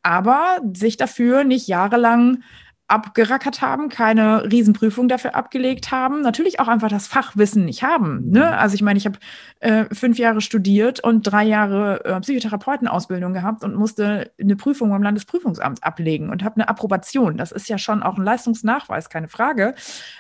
aber 0.04 0.60
sich 0.74 0.98
dafür 0.98 1.44
nicht 1.44 1.68
jahrelang 1.68 2.44
abgerackert 2.92 3.62
haben, 3.62 3.90
keine 3.90 4.44
Riesenprüfung 4.52 5.08
dafür 5.08 5.36
abgelegt 5.36 5.92
haben, 5.92 6.22
natürlich 6.22 6.60
auch 6.60 6.68
einfach 6.68 6.90
das 6.90 7.08
Fachwissen 7.08 7.66
nicht 7.66 7.84
haben. 7.84 8.30
Ne? 8.30 8.46
Mhm. 8.46 8.54
Also 8.54 8.76
ich 8.76 8.82
meine, 8.82 8.98
ich 8.98 9.06
habe 9.06 9.18
äh, 9.62 9.86
fünf 9.94 10.20
Jahre 10.20 10.42
studiert 10.42 11.04
und 11.04 11.24
drei 11.24 11.44
Jahre 11.44 12.04
äh, 12.06 12.20
Psychotherapeutenausbildung 12.20 13.34
gehabt 13.34 13.64
und 13.64 13.76
musste 13.76 14.32
eine 14.40 14.56
Prüfung 14.56 14.90
beim 14.90 15.04
Landesprüfungsamt 15.04 15.84
ablegen 15.84 16.30
und 16.30 16.44
habe 16.44 16.56
eine 16.56 16.68
Approbation. 16.68 17.38
Das 17.38 17.52
ist 17.52 17.70
ja 17.70 17.78
schon 17.78 18.04
auch 18.04 18.18
ein 18.18 18.24
Leistungsnachweis, 18.24 19.10
keine 19.10 19.30
Frage. 19.30 19.74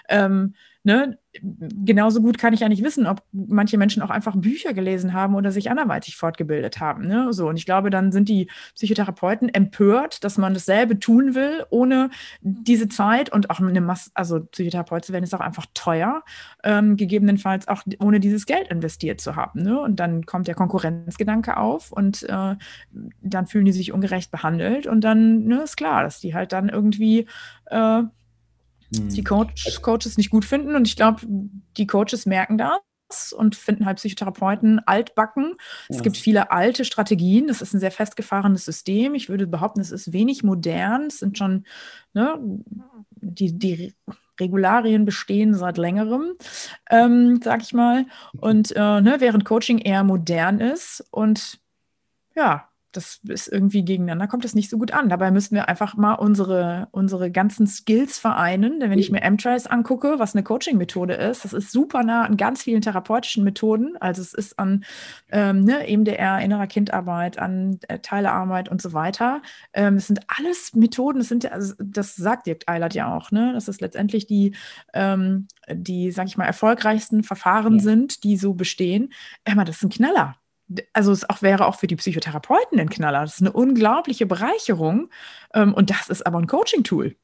Ähm, 0.08 0.56
ne, 0.84 1.18
genauso 1.42 2.22
gut 2.22 2.38
kann 2.38 2.54
ich 2.54 2.60
ja 2.60 2.70
nicht 2.70 2.84
wissen, 2.84 3.08
ob 3.08 3.24
manche 3.32 3.78
Menschen 3.78 4.02
auch 4.02 4.10
einfach 4.10 4.36
Bücher 4.36 4.74
gelesen 4.74 5.14
haben 5.14 5.36
oder 5.36 5.52
sich 5.52 5.70
anderweitig 5.72 6.18
fortgebildet 6.18 6.80
haben. 6.80 7.08
Ne? 7.08 7.32
So, 7.32 7.48
und 7.48 7.56
ich 7.56 7.66
glaube, 7.66 7.90
dann 7.90 8.12
sind 8.12 8.28
die 8.28 8.50
Psychotherapeuten 8.76 9.50
empört, 9.50 10.24
dass 10.24 10.38
man 10.38 10.54
dasselbe 10.54 11.00
tun 11.00 11.34
will, 11.34 11.66
ohne 11.70 12.10
diese 12.42 12.90
Zeit 12.90 13.32
und 13.32 13.50
auch 13.50 13.60
eine 13.60 13.82
Masse, 13.82 14.12
also 14.14 14.42
Psychotherapeut 14.42 15.06
zu 15.06 15.14
werden, 15.14 15.24
ist 15.24 15.34
auch 15.34 15.40
einfach 15.40 15.66
teuer, 15.74 16.24
ähm, 16.64 16.98
gegebenenfalls 16.98 17.68
auch 17.68 17.84
ohne 18.00 18.20
dieses 18.20 18.46
Geld 18.46 18.68
investiert 18.68 19.22
zu 19.22 19.36
haben. 19.36 19.62
Ne? 19.64 19.80
Und 19.80 20.00
dann 20.00 20.26
kommt 20.26 20.48
der 20.48 20.56
Konkurrenzgedanke 20.56 21.56
auf 21.58 21.92
und 21.92 22.24
äh, 22.24 22.56
dann 23.22 23.48
fühlen 23.48 23.66
die 23.66 23.72
sich 23.72 23.94
ungerecht 23.94 24.32
behandelt 24.32 24.86
und 24.86 25.02
dann 25.02 25.46
ne, 25.46 25.62
ist 25.64 25.78
klar, 25.78 26.04
dass 26.04 26.20
die 26.20 26.34
halt 26.34 26.52
dann 26.52 26.68
irgendwie 26.68 27.28
äh, 27.68 28.04
die 28.92 29.18
hm. 29.18 29.24
Coach, 29.24 29.82
Coaches 29.82 30.18
nicht 30.18 30.30
gut 30.30 30.46
finden. 30.46 30.76
Und 30.76 30.88
ich 30.88 30.96
glaube, 30.96 31.22
die 31.78 31.88
Coaches 31.88 32.26
merken 32.26 32.58
das 32.58 33.34
und 33.34 33.56
finden 33.56 33.86
halt 33.86 33.98
Psychotherapeuten 33.98 34.80
altbacken. 34.86 35.56
Ja. 35.90 35.96
Es 35.96 36.04
gibt 36.04 36.18
viele 36.18 36.52
alte 36.52 36.86
Strategien. 36.86 37.48
Das 37.48 37.62
ist 37.62 37.74
ein 37.74 37.80
sehr 37.80 37.92
festgefahrenes 37.92 38.66
System. 38.66 39.16
Ich 39.16 39.30
würde 39.30 39.48
behaupten, 39.48 39.82
es 39.82 39.92
ist 39.92 40.14
wenig 40.14 40.44
modern. 40.44 41.08
Es 41.08 41.20
sind 41.20 41.38
schon, 41.38 41.66
ne, 42.14 42.38
die, 43.22 43.58
die 43.58 43.94
Regularien 44.40 45.06
bestehen 45.06 45.54
seit 45.54 45.78
längerem, 45.78 46.34
ähm, 46.90 47.40
sag 47.44 47.62
ich 47.62 47.74
mal. 47.74 48.06
Und 48.38 48.72
äh, 48.76 49.02
ne, 49.02 49.18
während 49.20 49.46
Coaching 49.46 49.80
eher 49.80 50.04
modern 50.04 50.60
ist 50.60 51.06
und 51.12 51.60
ja, 52.36 52.71
das 52.92 53.22
ist 53.28 53.48
irgendwie 53.48 53.84
gegeneinander, 53.86 54.28
kommt 54.28 54.44
das 54.44 54.56
nicht 54.56 54.70
so 54.70 54.78
gut 54.78 54.92
an. 54.92 55.10
Dabei 55.10 55.32
müssten 55.32 55.56
wir 55.56 55.70
einfach 55.70 55.96
mal 55.96 56.14
unsere, 56.14 56.88
unsere 56.92 57.32
ganzen 57.32 57.68
Skills 57.68 58.18
vereinen. 58.18 58.80
Denn 58.80 58.92
wenn 58.92 59.00
ich 59.00 59.12
mir 59.12 59.22
M-Trials 59.22 59.68
angucke, 59.68 60.20
was 60.20 60.36
eine 60.36 60.44
Coaching-Methode 60.44 61.14
ist, 61.14 61.46
das 61.46 61.54
ist 61.54 61.72
super 61.72 62.04
nah 62.04 62.26
an 62.26 62.38
ganz 62.38 62.64
vielen 62.64 62.82
therapeutischen 62.82 63.44
Methoden. 63.44 63.96
Also 64.00 64.22
es 64.22 64.34
ist 64.34 64.60
an 64.60 64.84
ähm, 65.32 65.64
ne, 65.64 65.88
EMDR, 65.88 66.40
innerer 66.40 66.68
Kindarbeit, 66.68 67.40
an 67.40 67.80
äh, 67.88 68.00
Teilearbeit 68.00 68.70
und 68.70 68.82
so 68.82 68.94
weiter. 68.94 69.42
Ähm, 69.74 69.96
es 69.96 70.08
sind 70.08 70.20
alles 70.28 70.74
Methoden, 70.76 71.20
das 71.20 71.30
sind 71.30 71.52
also, 71.52 71.74
das 71.80 72.16
sagt 72.16 72.48
Dirk 72.48 72.64
Eilert 72.68 72.94
ja 72.94 73.16
auch, 73.16 73.32
ne? 73.32 73.54
dass 73.54 73.68
es 73.68 73.80
letztendlich 73.80 74.28
die, 74.28 74.56
ähm, 74.94 75.48
die, 75.72 76.12
sag 76.12 76.28
ich 76.28 76.38
mal, 76.38 76.46
erfolgreichsten 76.46 77.24
Verfahren 77.24 77.76
ja. 77.76 77.82
sind, 77.82 78.24
die 78.24 78.38
so 78.38 78.54
bestehen. 78.54 79.14
Immer, 79.46 79.64
das 79.64 79.78
ist 79.78 79.84
ein 79.84 79.90
Knaller 79.90 80.36
also 80.94 81.12
es 81.12 81.30
auch 81.30 81.42
wäre 81.42 81.68
auch 81.68 81.76
für 81.76 81.88
die 81.88 81.96
Psychotherapeuten 81.96 82.80
ein 82.80 82.90
Knaller. 82.90 83.22
Das 83.22 83.36
ist 83.36 83.42
eine 83.42 83.52
unglaubliche 83.52 84.26
Bereicherung. 84.26 85.10
Ähm, 85.54 85.74
und 85.74 85.90
das 85.90 86.10
ist 86.10 86.26
aber 86.26 86.40
ein 86.40 86.48
Coaching-Tool, 86.48 87.16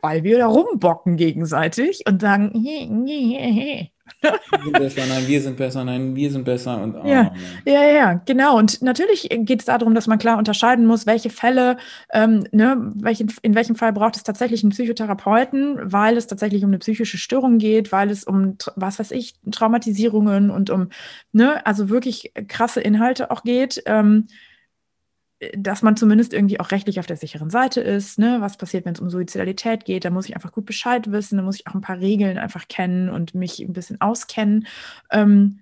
weil 0.00 0.24
wir 0.24 0.38
da 0.38 0.46
rumbocken 0.46 1.16
gegenseitig 1.16 2.02
und 2.06 2.20
sagen, 2.20 2.50
hey, 2.54 2.88
hey, 3.06 3.52
hey. 3.52 3.93
Wir 4.20 4.62
sind 4.62 4.72
besser, 4.72 5.06
nein, 5.06 5.26
wir 5.26 5.40
sind 5.42 5.56
besser, 5.56 5.84
nein, 5.84 6.16
wir 6.16 6.30
sind 6.30 6.44
besser. 6.44 6.82
Und, 6.82 6.96
oh, 6.96 7.06
ja, 7.06 7.32
ja, 7.64 7.84
ja, 7.84 8.22
genau. 8.26 8.58
Und 8.58 8.82
natürlich 8.82 9.28
geht 9.30 9.60
es 9.60 9.66
darum, 9.66 9.94
dass 9.94 10.06
man 10.06 10.18
klar 10.18 10.38
unterscheiden 10.38 10.86
muss, 10.86 11.06
welche 11.06 11.30
Fälle, 11.30 11.76
ähm, 12.12 12.46
ne, 12.52 12.92
welchen, 12.96 13.32
in 13.42 13.54
welchem 13.54 13.76
Fall 13.76 13.92
braucht 13.92 14.16
es 14.16 14.22
tatsächlich 14.22 14.62
einen 14.62 14.72
Psychotherapeuten, 14.72 15.78
weil 15.92 16.16
es 16.16 16.26
tatsächlich 16.26 16.64
um 16.64 16.70
eine 16.70 16.78
psychische 16.78 17.18
Störung 17.18 17.58
geht, 17.58 17.92
weil 17.92 18.10
es 18.10 18.24
um, 18.24 18.56
was 18.76 18.98
weiß 18.98 19.10
ich, 19.10 19.34
Traumatisierungen 19.50 20.50
und 20.50 20.70
um, 20.70 20.88
ne, 21.32 21.64
also 21.66 21.88
wirklich 21.88 22.32
krasse 22.48 22.80
Inhalte 22.80 23.30
auch 23.30 23.42
geht. 23.42 23.82
Ähm, 23.86 24.26
dass 25.56 25.82
man 25.82 25.96
zumindest 25.96 26.32
irgendwie 26.32 26.60
auch 26.60 26.70
rechtlich 26.70 26.98
auf 27.00 27.06
der 27.06 27.16
sicheren 27.16 27.50
Seite 27.50 27.80
ist. 27.80 28.18
Ne? 28.18 28.38
Was 28.40 28.56
passiert, 28.56 28.84
wenn 28.84 28.94
es 28.94 29.00
um 29.00 29.10
Suizidalität 29.10 29.84
geht? 29.84 30.04
Da 30.04 30.10
muss 30.10 30.28
ich 30.28 30.34
einfach 30.34 30.52
gut 30.52 30.66
Bescheid 30.66 31.10
wissen, 31.10 31.36
da 31.36 31.42
muss 31.42 31.56
ich 31.56 31.66
auch 31.66 31.74
ein 31.74 31.80
paar 31.80 32.00
Regeln 32.00 32.38
einfach 32.38 32.68
kennen 32.68 33.08
und 33.08 33.34
mich 33.34 33.60
ein 33.60 33.72
bisschen 33.72 34.00
auskennen. 34.00 34.66
Ähm, 35.10 35.60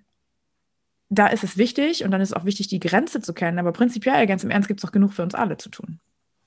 da 1.09 1.27
ist 1.27 1.45
es 1.45 1.59
wichtig 1.59 2.05
und 2.05 2.11
dann 2.11 2.21
ist 2.21 2.31
es 2.31 2.35
auch 2.35 2.47
wichtig, 2.47 2.69
die 2.69 2.81
Grenze 2.81 3.21
zu 3.21 3.35
kennen. 3.35 3.59
Aber 3.59 3.73
prinzipiell, 3.73 4.27
ganz 4.27 4.45
im 4.45 4.51
Ernst, 4.51 4.69
gibt 4.69 4.81
es 4.81 4.85
auch 4.89 4.93
genug 4.93 5.13
für 5.13 5.23
uns 5.23 5.35
alle 5.35 5.59
zu 5.59 5.69
tun. 5.69 5.99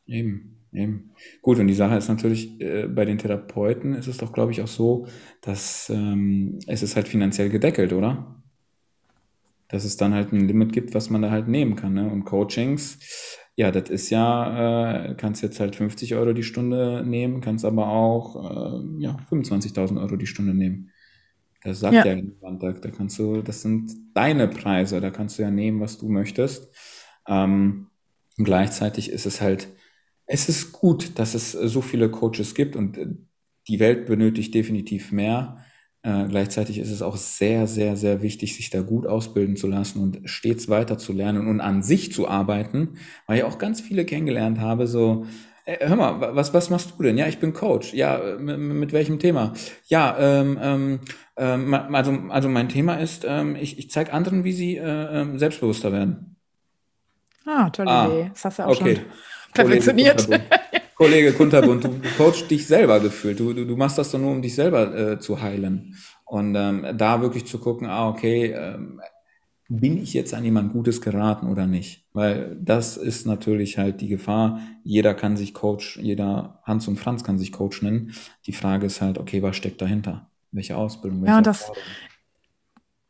Eben, 0.07 0.65
eben. 0.71 1.11
Gut, 1.41 1.59
und 1.59 1.67
die 1.67 1.73
Sache 1.73 1.95
ist 1.95 2.07
natürlich, 2.07 2.59
äh, 2.59 2.87
bei 2.87 3.05
den 3.05 3.17
Therapeuten 3.17 3.93
ist 3.93 4.07
es 4.07 4.17
doch, 4.17 4.33
glaube 4.33 4.51
ich, 4.51 4.61
auch 4.61 4.67
so, 4.67 5.07
dass 5.41 5.89
ähm, 5.89 6.59
es 6.67 6.81
ist 6.81 6.95
halt 6.95 7.07
finanziell 7.07 7.49
gedeckelt, 7.49 7.93
oder? 7.93 8.43
Dass 9.67 9.83
es 9.83 9.97
dann 9.97 10.13
halt 10.13 10.31
ein 10.31 10.47
Limit 10.47 10.73
gibt, 10.73 10.93
was 10.93 11.09
man 11.09 11.21
da 11.21 11.31
halt 11.31 11.47
nehmen 11.47 11.75
kann. 11.75 11.93
Ne? 11.93 12.09
Und 12.09 12.25
Coachings, 12.25 12.99
ja, 13.55 13.71
das 13.71 13.89
ist 13.89 14.09
ja, 14.09 15.09
äh, 15.09 15.15
kannst 15.15 15.41
jetzt 15.41 15.59
halt 15.59 15.75
50 15.75 16.15
Euro 16.15 16.33
die 16.33 16.43
Stunde 16.43 17.03
nehmen, 17.05 17.41
kannst 17.41 17.65
aber 17.65 17.87
auch 17.87 18.35
äh, 18.35 19.01
ja, 19.01 19.17
25.000 19.29 19.99
Euro 20.01 20.17
die 20.17 20.27
Stunde 20.27 20.53
nehmen. 20.53 20.91
Das 21.63 21.79
sagt 21.79 21.95
ja, 21.95 22.05
ja 22.05 22.15
niemand. 22.15 22.61
Da, 22.61 22.73
da, 22.73 22.91
kannst 22.91 23.17
du, 23.17 23.41
das 23.41 23.61
sind 23.61 23.91
deine 24.13 24.47
Preise, 24.47 25.01
da 25.01 25.09
kannst 25.09 25.39
du 25.39 25.43
ja 25.43 25.51
nehmen, 25.51 25.79
was 25.79 25.97
du 25.97 26.09
möchtest. 26.09 26.69
Ähm, 27.27 27.87
und 28.37 28.45
gleichzeitig 28.45 29.09
ist 29.09 29.25
es 29.25 29.41
halt, 29.41 29.69
es 30.27 30.49
ist 30.49 30.73
gut, 30.73 31.17
dass 31.17 31.33
es 31.33 31.51
so 31.51 31.81
viele 31.81 32.09
Coaches 32.09 32.53
gibt 32.53 32.75
und 32.75 32.99
die 33.67 33.79
Welt 33.79 34.05
benötigt 34.05 34.53
definitiv 34.53 35.11
mehr. 35.11 35.64
Äh, 36.05 36.27
gleichzeitig 36.29 36.77
ist 36.77 36.91
es 36.91 37.01
auch 37.01 37.17
sehr, 37.17 37.65
sehr, 37.65 37.97
sehr 37.97 38.21
wichtig, 38.21 38.55
sich 38.55 38.69
da 38.69 38.81
gut 38.81 39.07
ausbilden 39.07 39.55
zu 39.55 39.65
lassen 39.65 40.03
und 40.03 40.29
stets 40.29 40.69
weiter 40.69 40.99
zu 40.99 41.13
lernen 41.13 41.47
und 41.47 41.61
an 41.61 41.81
sich 41.81 42.13
zu 42.13 42.27
arbeiten, 42.27 42.99
weil 43.25 43.39
ich 43.39 43.43
auch 43.43 43.57
ganz 43.57 43.81
viele 43.81 44.05
kennengelernt 44.05 44.59
habe, 44.59 44.85
so, 44.85 45.25
äh, 45.65 45.87
hör 45.87 45.95
mal, 45.95 46.35
was, 46.35 46.53
was 46.53 46.69
machst 46.69 46.93
du 46.95 47.01
denn? 47.01 47.17
Ja, 47.17 47.25
ich 47.25 47.39
bin 47.39 47.53
Coach. 47.53 47.91
Ja, 47.95 48.21
mit, 48.37 48.59
mit 48.59 48.93
welchem 48.93 49.17
Thema? 49.17 49.53
Ja, 49.87 50.15
ähm, 50.19 50.59
ähm, 50.61 50.99
ähm, 51.37 51.73
also, 51.73 52.11
also 52.29 52.49
mein 52.49 52.69
Thema 52.69 52.97
ist, 52.99 53.25
ähm, 53.27 53.55
ich, 53.55 53.79
ich 53.79 53.89
zeige 53.89 54.13
anderen, 54.13 54.43
wie 54.43 54.53
sie 54.53 54.77
äh, 54.77 55.21
ähm, 55.21 55.39
selbstbewusster 55.39 55.91
werden. 55.91 56.35
Ah, 57.47 57.71
tolle 57.71 57.89
ah, 57.89 58.05
Idee. 58.05 58.29
Das 58.31 58.45
hast 58.45 58.59
du 58.59 58.63
auch 58.63 58.79
okay. 58.79 58.97
schon 58.97 59.05
perfektioniert. 59.55 60.29
Kollege 60.95 61.33
Kunterbund, 61.33 61.83
du, 61.83 61.89
du 61.89 62.09
coachst 62.17 62.49
dich 62.49 62.65
selber 62.65 62.99
gefühlt. 62.99 63.39
Du, 63.39 63.53
du, 63.53 63.65
du 63.65 63.75
machst 63.75 63.97
das 63.97 64.11
doch 64.11 64.19
nur, 64.19 64.31
um 64.31 64.41
dich 64.41 64.55
selber 64.55 64.95
äh, 64.95 65.19
zu 65.19 65.41
heilen. 65.41 65.95
Und 66.23 66.55
ähm, 66.55 66.85
da 66.97 67.21
wirklich 67.21 67.45
zu 67.45 67.59
gucken, 67.59 67.87
ah, 67.87 68.09
okay, 68.09 68.53
ähm, 68.53 69.01
bin 69.67 70.01
ich 70.01 70.13
jetzt 70.13 70.33
an 70.33 70.43
jemand 70.43 70.73
Gutes 70.73 71.01
geraten 71.01 71.47
oder 71.47 71.65
nicht? 71.65 72.05
Weil 72.13 72.55
das 72.61 72.97
ist 72.97 73.25
natürlich 73.25 73.77
halt 73.77 73.99
die 73.99 74.07
Gefahr. 74.07 74.59
Jeder 74.83 75.13
kann 75.13 75.37
sich 75.37 75.53
Coach, 75.53 75.97
jeder 76.01 76.59
Hans 76.63 76.87
und 76.87 76.97
Franz 76.97 77.23
kann 77.23 77.39
sich 77.39 77.51
Coach 77.51 77.81
nennen. 77.81 78.13
Die 78.45 78.53
Frage 78.53 78.85
ist 78.85 79.01
halt, 79.01 79.17
okay, 79.17 79.41
was 79.41 79.55
steckt 79.55 79.81
dahinter? 79.81 80.29
Welche 80.51 80.77
Ausbildung? 80.77 81.21
Welche 81.21 81.33
ja, 81.33 81.41
das, 81.41 81.61
es 81.63 81.71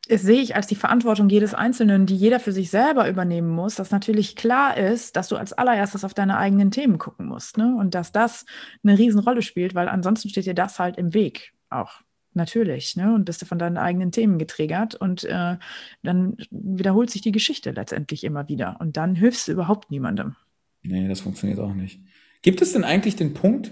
sehe 0.07 0.41
ich 0.41 0.55
als 0.55 0.67
die 0.67 0.75
Verantwortung 0.75 1.29
jedes 1.29 1.53
Einzelnen, 1.53 2.05
die 2.05 2.15
jeder 2.15 2.39
für 2.39 2.51
sich 2.51 2.69
selber 2.69 3.09
übernehmen 3.09 3.49
muss, 3.49 3.75
dass 3.75 3.91
natürlich 3.91 4.35
klar 4.35 4.77
ist, 4.77 5.15
dass 5.15 5.29
du 5.29 5.35
als 5.35 5.53
allererstes 5.53 6.03
auf 6.03 6.13
deine 6.13 6.37
eigenen 6.37 6.71
Themen 6.71 6.97
gucken 6.97 7.27
musst. 7.27 7.57
Ne? 7.57 7.75
Und 7.75 7.95
dass 7.95 8.11
das 8.11 8.45
eine 8.83 8.97
Riesenrolle 8.97 9.41
spielt, 9.41 9.75
weil 9.75 9.87
ansonsten 9.89 10.29
steht 10.29 10.45
dir 10.45 10.53
das 10.53 10.79
halt 10.79 10.97
im 10.97 11.13
Weg 11.13 11.53
auch. 11.69 12.01
Natürlich, 12.37 12.97
ne? 12.97 13.15
Und 13.15 13.23
bist 13.23 13.41
du 13.41 13.45
von 13.45 13.59
deinen 13.59 13.77
eigenen 13.77 14.11
Themen 14.11 14.37
getriggert 14.37 14.93
und 14.93 15.23
äh, 15.23 15.55
dann 16.03 16.35
wiederholt 16.51 17.09
sich 17.09 17.21
die 17.21 17.31
Geschichte 17.31 17.71
letztendlich 17.71 18.25
immer 18.25 18.49
wieder. 18.49 18.75
Und 18.81 18.97
dann 18.97 19.15
hilfst 19.15 19.47
du 19.47 19.53
überhaupt 19.53 19.89
niemandem. 19.89 20.35
Nee, 20.83 21.07
das 21.07 21.21
funktioniert 21.21 21.59
auch 21.59 21.73
nicht. 21.73 22.01
Gibt 22.41 22.61
es 22.61 22.73
denn 22.73 22.83
eigentlich 22.83 23.15
den 23.15 23.33
Punkt, 23.33 23.71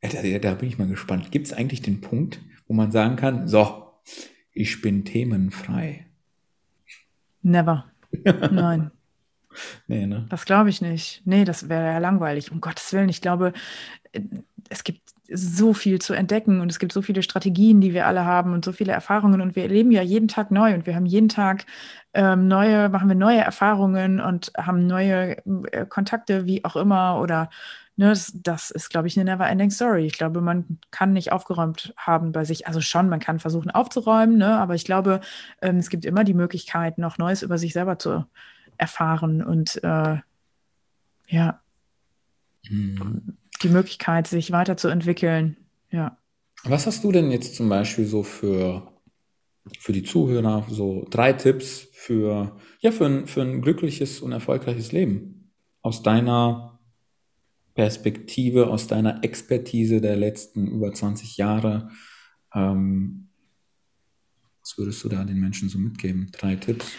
da, 0.00 0.38
da 0.38 0.54
bin 0.54 0.68
ich 0.68 0.78
mal 0.78 0.86
gespannt, 0.86 1.32
gibt 1.32 1.48
es 1.48 1.52
eigentlich 1.52 1.82
den 1.82 2.00
Punkt, 2.00 2.40
wo 2.68 2.72
man 2.72 2.92
sagen 2.92 3.16
kann, 3.16 3.48
so, 3.48 3.82
ich 4.52 4.80
bin 4.80 5.04
themenfrei. 5.04 6.06
Never. 7.42 7.86
Nein. 8.50 8.90
Nee, 9.86 10.06
ne? 10.06 10.26
Das 10.30 10.44
glaube 10.44 10.70
ich 10.70 10.80
nicht. 10.80 11.22
Nee, 11.24 11.44
das 11.44 11.68
wäre 11.68 11.92
ja 11.92 11.98
langweilig. 11.98 12.52
Um 12.52 12.60
Gottes 12.60 12.92
Willen. 12.92 13.08
Ich 13.08 13.20
glaube, 13.20 13.52
es 14.68 14.84
gibt 14.84 15.00
so 15.34 15.72
viel 15.72 16.00
zu 16.00 16.12
entdecken 16.12 16.60
und 16.60 16.70
es 16.70 16.78
gibt 16.78 16.92
so 16.92 17.00
viele 17.00 17.22
Strategien, 17.22 17.80
die 17.80 17.94
wir 17.94 18.06
alle 18.06 18.24
haben 18.24 18.52
und 18.52 18.64
so 18.64 18.72
viele 18.72 18.92
Erfahrungen 18.92 19.40
und 19.40 19.56
wir 19.56 19.62
erleben 19.64 19.90
ja 19.90 20.02
jeden 20.02 20.28
Tag 20.28 20.50
neu 20.50 20.74
und 20.74 20.86
wir 20.86 20.94
haben 20.94 21.06
jeden 21.06 21.28
Tag 21.28 21.64
ähm, 22.12 22.48
neue, 22.48 22.88
machen 22.90 23.08
wir 23.08 23.16
neue 23.16 23.40
Erfahrungen 23.40 24.20
und 24.20 24.52
haben 24.56 24.86
neue 24.86 25.38
äh, 25.72 25.86
Kontakte, 25.86 26.46
wie 26.46 26.64
auch 26.64 26.76
immer 26.76 27.18
oder 27.18 27.48
ne, 27.96 28.08
das, 28.08 28.32
das 28.34 28.70
ist, 28.70 28.90
glaube 28.90 29.08
ich, 29.08 29.18
eine 29.18 29.30
never-ending 29.30 29.70
Story. 29.70 30.06
Ich 30.06 30.18
glaube, 30.18 30.40
man 30.40 30.78
kann 30.90 31.12
nicht 31.12 31.32
aufgeräumt 31.32 31.94
haben 31.96 32.32
bei 32.32 32.44
sich. 32.44 32.66
Also 32.66 32.80
schon, 32.80 33.08
man 33.08 33.20
kann 33.20 33.38
versuchen 33.38 33.70
aufzuräumen, 33.70 34.38
ne, 34.38 34.58
aber 34.58 34.74
ich 34.74 34.84
glaube, 34.84 35.20
ähm, 35.60 35.76
es 35.76 35.90
gibt 35.90 36.04
immer 36.04 36.24
die 36.24 36.34
Möglichkeit, 36.34 36.98
noch 36.98 37.18
Neues 37.18 37.42
über 37.42 37.58
sich 37.58 37.72
selber 37.72 37.98
zu 37.98 38.24
erfahren 38.78 39.42
und 39.42 39.82
äh, 39.84 40.18
ja. 41.28 41.60
Mhm 42.68 43.36
die 43.62 43.68
Möglichkeit, 43.68 44.26
sich 44.26 44.52
weiterzuentwickeln. 44.52 45.56
Ja. 45.90 46.18
Was 46.64 46.86
hast 46.86 47.04
du 47.04 47.12
denn 47.12 47.30
jetzt 47.30 47.56
zum 47.56 47.68
Beispiel 47.68 48.06
so 48.06 48.22
für, 48.22 48.92
für 49.78 49.92
die 49.92 50.02
Zuhörer, 50.02 50.66
so 50.68 51.06
drei 51.10 51.32
Tipps 51.32 51.88
für, 51.92 52.56
ja, 52.80 52.92
für 52.92 53.06
ein, 53.06 53.26
für 53.26 53.42
ein 53.42 53.62
glückliches 53.62 54.20
und 54.20 54.32
erfolgreiches 54.32 54.92
Leben? 54.92 55.50
Aus 55.82 56.02
deiner 56.02 56.71
Perspektive, 57.74 58.68
aus 58.68 58.86
deiner 58.86 59.24
Expertise 59.24 60.00
der 60.00 60.16
letzten 60.16 60.66
über 60.66 60.92
20 60.92 61.36
Jahre. 61.36 61.90
Ähm, 62.54 63.28
was 64.60 64.76
würdest 64.78 65.02
du 65.04 65.08
da 65.08 65.24
den 65.24 65.40
Menschen 65.40 65.68
so 65.68 65.78
mitgeben? 65.78 66.28
Drei 66.32 66.56
Tipps? 66.56 66.92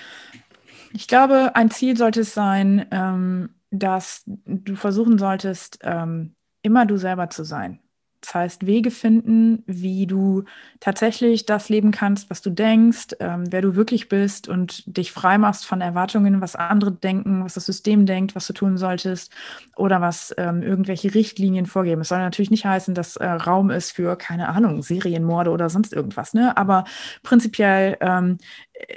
Ich 0.94 1.08
glaube, 1.08 1.56
ein 1.56 1.72
Ziel 1.72 1.98
sollte 1.98 2.22
es 2.22 2.34
sein, 2.34 2.86
ähm, 2.92 3.50
dass 3.72 4.24
du 4.26 4.76
versuchen 4.76 5.18
solltest, 5.18 5.80
ähm, 5.82 6.36
immer 6.62 6.86
du 6.86 6.98
selber 6.98 7.30
zu 7.30 7.44
sein. 7.44 7.80
Das 8.24 8.36
heißt, 8.36 8.66
Wege 8.66 8.90
finden, 8.90 9.64
wie 9.68 10.08
du 10.08 10.46
tatsächlich 10.80 11.46
das 11.46 11.68
leben 11.68 11.92
kannst, 11.92 12.30
was 12.30 12.42
du 12.42 12.52
denkst, 12.52 13.18
ähm, 13.20 13.44
wer 13.52 13.62
du 13.62 13.76
wirklich 13.76 14.08
bist 14.08 14.48
und 14.48 14.84
dich 14.86 15.12
frei 15.12 15.38
machst 15.38 15.66
von 15.66 15.82
Erwartungen, 15.82 16.40
was 16.40 16.56
andere 16.56 16.94
denken, 16.94 17.44
was 17.44 17.56
das 17.56 17.66
System 17.66 18.06
denkt, 18.06 18.34
was 18.34 18.48
du 18.48 18.54
tun 18.54 18.78
solltest 18.78 19.34
oder 19.76 20.00
was 20.00 20.34
ähm, 20.38 20.64
irgendwelche 20.64 21.14
Richtlinien 21.14 21.66
vorgeben. 21.66 22.00
Es 22.00 22.08
soll 22.08 22.20
natürlich 22.20 22.50
nicht 22.50 22.66
heißen, 22.66 22.96
dass 22.96 23.18
äh, 23.18 23.28
Raum 23.28 23.70
ist 23.70 23.92
für, 23.92 24.16
keine 24.16 24.48
Ahnung, 24.48 24.84
Serienmorde 24.84 25.52
oder 25.52 25.70
sonst 25.70 25.92
irgendwas, 25.92 26.34
ne? 26.34 26.56
Aber 26.56 26.86
prinzipiell, 27.24 27.98
ähm, 28.00 28.38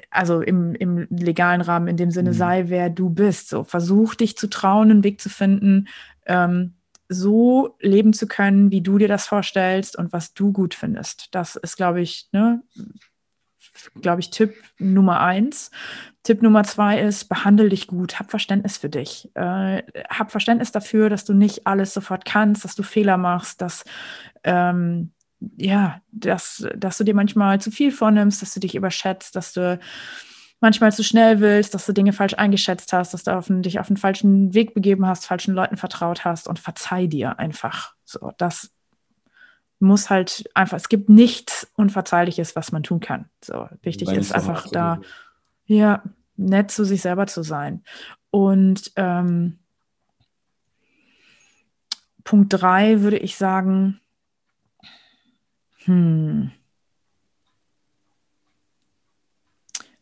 also 0.08 0.40
im, 0.40 0.76
im 0.76 1.08
legalen 1.10 1.62
Rahmen, 1.62 1.88
in 1.88 1.96
dem 1.96 2.12
Sinne, 2.12 2.30
mhm. 2.30 2.34
sei 2.34 2.64
wer 2.68 2.90
du 2.90 3.10
bist. 3.10 3.48
So, 3.48 3.64
versuch 3.64 4.14
dich 4.14 4.38
zu 4.38 4.48
trauen, 4.48 4.92
einen 4.92 5.04
Weg 5.04 5.20
zu 5.20 5.30
finden, 5.30 5.88
ähm, 6.26 6.74
so 7.08 7.76
leben 7.80 8.12
zu 8.12 8.26
können, 8.26 8.70
wie 8.70 8.80
du 8.80 8.98
dir 8.98 9.08
das 9.08 9.26
vorstellst 9.26 9.96
und 9.96 10.12
was 10.12 10.34
du 10.34 10.52
gut 10.52 10.74
findest. 10.74 11.28
Das 11.34 11.56
ist, 11.56 11.76
glaube 11.76 12.00
ich, 12.00 12.28
ne, 12.32 12.62
glaube 14.00 14.20
ich, 14.20 14.30
Tipp 14.30 14.54
Nummer 14.78 15.20
eins. 15.20 15.70
Tipp 16.22 16.42
Nummer 16.42 16.64
zwei 16.64 17.00
ist, 17.00 17.28
behandle 17.28 17.68
dich 17.68 17.86
gut, 17.86 18.18
hab 18.18 18.30
Verständnis 18.30 18.76
für 18.78 18.88
dich. 18.88 19.30
Äh, 19.34 19.82
hab 20.08 20.30
Verständnis 20.30 20.72
dafür, 20.72 21.08
dass 21.08 21.24
du 21.24 21.34
nicht 21.34 21.66
alles 21.66 21.94
sofort 21.94 22.24
kannst, 22.24 22.64
dass 22.64 22.74
du 22.74 22.82
Fehler 22.82 23.16
machst, 23.16 23.60
dass 23.60 23.84
ähm, 24.44 25.12
ja, 25.56 26.00
dass, 26.12 26.66
dass 26.76 26.98
du 26.98 27.04
dir 27.04 27.14
manchmal 27.14 27.60
zu 27.60 27.70
viel 27.70 27.92
vornimmst, 27.92 28.40
dass 28.40 28.54
du 28.54 28.60
dich 28.60 28.74
überschätzt, 28.74 29.36
dass 29.36 29.52
du 29.52 29.78
manchmal 30.60 30.92
zu 30.92 31.04
schnell 31.04 31.40
willst, 31.40 31.74
dass 31.74 31.86
du 31.86 31.92
Dinge 31.92 32.12
falsch 32.12 32.34
eingeschätzt 32.34 32.92
hast, 32.92 33.14
dass 33.14 33.24
du 33.24 33.36
auf, 33.36 33.46
dich 33.48 33.78
auf 33.78 33.88
den 33.88 33.96
falschen 33.96 34.54
Weg 34.54 34.74
begeben 34.74 35.06
hast, 35.06 35.26
falschen 35.26 35.54
Leuten 35.54 35.76
vertraut 35.76 36.24
hast 36.24 36.48
und 36.48 36.58
verzeih 36.58 37.06
dir 37.06 37.38
einfach. 37.38 37.94
So, 38.04 38.32
das 38.38 38.70
muss 39.78 40.08
halt 40.08 40.48
einfach, 40.54 40.76
es 40.76 40.88
gibt 40.88 41.08
nichts 41.08 41.70
Unverzeihliches, 41.74 42.56
was 42.56 42.72
man 42.72 42.82
tun 42.82 43.00
kann. 43.00 43.28
So, 43.44 43.68
wichtig 43.82 44.10
ist 44.10 44.34
einfach 44.34 44.68
da, 44.68 45.00
ja, 45.66 46.02
nett 46.36 46.70
zu 46.70 46.84
sich 46.84 47.02
selber 47.02 47.26
zu 47.26 47.42
sein. 47.42 47.82
Und 48.30 48.92
ähm, 48.96 49.58
Punkt 52.24 52.52
drei 52.52 53.02
würde 53.02 53.18
ich 53.18 53.36
sagen, 53.36 54.00
hm, 55.84 56.50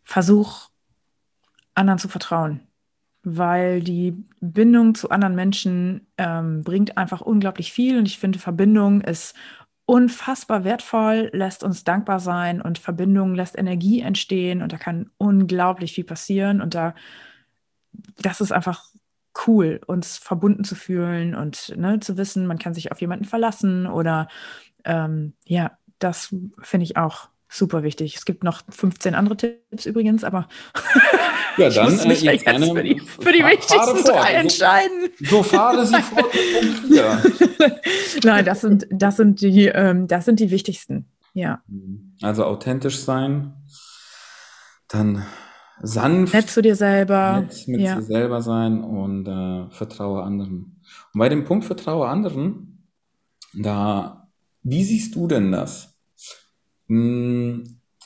versuch, 0.05 0.69
anderen 1.75 1.99
zu 1.99 2.09
vertrauen, 2.09 2.61
weil 3.23 3.83
die 3.83 4.15
Bindung 4.41 4.95
zu 4.95 5.11
anderen 5.11 5.35
Menschen 5.35 6.07
ähm, 6.19 6.63
bringt 6.63 6.97
einfach 6.97 7.21
unglaublich 7.21 7.73
viel. 7.73 7.99
Und 7.99 8.07
ich 8.07 8.19
finde, 8.19 8.39
Verbindung 8.39 9.01
ist 9.01 9.35
unfassbar 9.87 10.65
wertvoll, 10.65 11.31
lässt 11.33 11.63
uns 11.63 11.85
dankbar 11.85 12.21
sein 12.21 12.63
und 12.63 12.79
Verbindung 12.79 13.35
lässt 13.35 13.59
Energie 13.59 14.01
entstehen. 14.01 14.63
Und 14.63 14.73
da 14.73 14.77
kann 14.77 15.11
unglaublich 15.19 15.95
viel 15.95 16.05
passieren. 16.05 16.61
Und 16.61 16.75
da, 16.75 16.95
das 18.17 18.41
ist 18.41 18.53
einfach 18.53 18.85
cool, 19.47 19.81
uns 19.87 20.17
verbunden 20.17 20.65
zu 20.65 20.75
fühlen 20.75 21.35
und 21.35 21.75
ne, 21.77 21.99
zu 22.01 22.17
wissen, 22.17 22.47
man 22.47 22.59
kann 22.59 22.75
sich 22.75 22.93
auf 22.93 23.01
jemanden 23.01 23.25
verlassen 23.25 23.87
oder 23.87 24.29
ähm, 24.85 25.35
ja, 25.45 25.77
das 25.99 26.35
finde 26.61 26.85
ich 26.85 26.97
auch 26.97 27.29
super 27.55 27.83
wichtig. 27.83 28.17
Es 28.17 28.25
gibt 28.25 28.45
noch 28.45 28.63
15 28.69 29.15
andere 29.15 29.37
Tipps 29.37 29.87
übrigens, 29.87 30.25
aber 30.25 30.49
ja, 31.57 31.71
dann, 31.71 31.89
ich 31.89 31.93
muss 31.95 32.07
mich 32.07 32.27
äh, 32.27 32.33
jetzt 32.33 32.47
eine, 32.47 32.67
für 32.67 32.83
die, 32.83 33.01
für 33.01 33.33
die 33.33 33.45
wichtigsten 33.45 34.05
drei 34.05 34.33
entscheiden. 34.33 35.11
So, 35.21 35.37
so 35.37 35.43
fahre 35.43 35.87
Sie 35.87 36.03
fort. 36.03 36.35
ja. 36.91 37.23
Nein, 38.25 38.45
das 38.45 38.61
sind, 38.61 38.87
das, 38.91 39.17
sind 39.17 39.41
die, 39.41 39.67
ähm, 39.67 40.09
das 40.09 40.25
sind 40.25 40.41
die 40.41 40.51
wichtigsten. 40.51 41.07
Ja. 41.33 41.63
Also 42.23 42.45
authentisch 42.45 42.99
sein, 42.99 43.55
dann 44.89 45.25
sanft. 45.83 46.35
Nett 46.35 46.49
zu 46.49 46.63
dir 46.63 46.77
selber. 46.77 47.41
Nett 47.41 47.69
mit 47.69 47.81
ja. 47.81 47.97
dir 47.97 48.03
selber 48.03 48.43
sein 48.43 48.83
und 48.83 49.27
äh, 49.27 49.71
vertraue 49.71 50.23
anderen. 50.23 50.81
Und 51.13 51.19
bei 51.19 51.29
dem 51.29 51.45
Punkt 51.45 51.65
Vertraue 51.65 52.09
anderen, 52.09 52.89
da, 53.53 54.29
wie 54.63 54.85
siehst 54.85 55.15
du 55.15 55.27
denn 55.27 55.53
das? 55.53 55.95
Hm, 56.89 57.34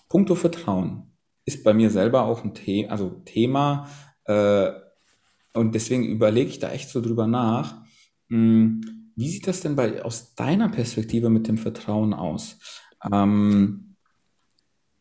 Punkto 0.08 0.34
Vertrauen 0.34 1.12
ist 1.44 1.64
bei 1.64 1.74
mir 1.74 1.90
selber 1.90 2.24
auch 2.24 2.44
ein 2.44 2.54
The 2.54 2.88
also 2.88 3.10
Thema 3.24 3.88
äh, 4.24 4.70
und 5.54 5.74
deswegen 5.74 6.06
überlege 6.06 6.50
ich 6.50 6.58
da 6.58 6.70
echt 6.70 6.90
so 6.90 7.00
drüber 7.00 7.26
nach. 7.26 7.82
Hm, 8.28 9.12
wie 9.16 9.28
sieht 9.28 9.46
das 9.46 9.60
denn 9.60 9.74
bei, 9.74 10.02
aus 10.02 10.34
deiner 10.34 10.68
Perspektive 10.68 11.30
mit 11.30 11.48
dem 11.48 11.58
Vertrauen 11.58 12.14
aus? 12.14 12.58
Ähm, 13.12 13.96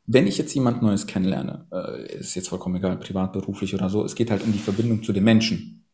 wenn 0.06 0.26
ich 0.26 0.38
jetzt 0.38 0.56
jemand 0.56 0.82
Neues 0.82 1.06
kennenlerne, 1.06 1.68
äh, 1.72 2.18
ist 2.20 2.36
jetzt 2.36 2.48
vollkommen 2.48 2.78
egal, 2.78 2.98
privat, 2.98 3.34
beruflich 3.34 3.76
oder 3.76 3.90
so, 3.90 4.04
es 4.06 4.16
geht 4.16 4.32
halt 4.32 4.44
um 4.44 4.54
die 4.54 4.58
Verbindung 4.58 5.04
zu 5.04 5.12
den 5.12 5.26
Menschen. 5.26 5.86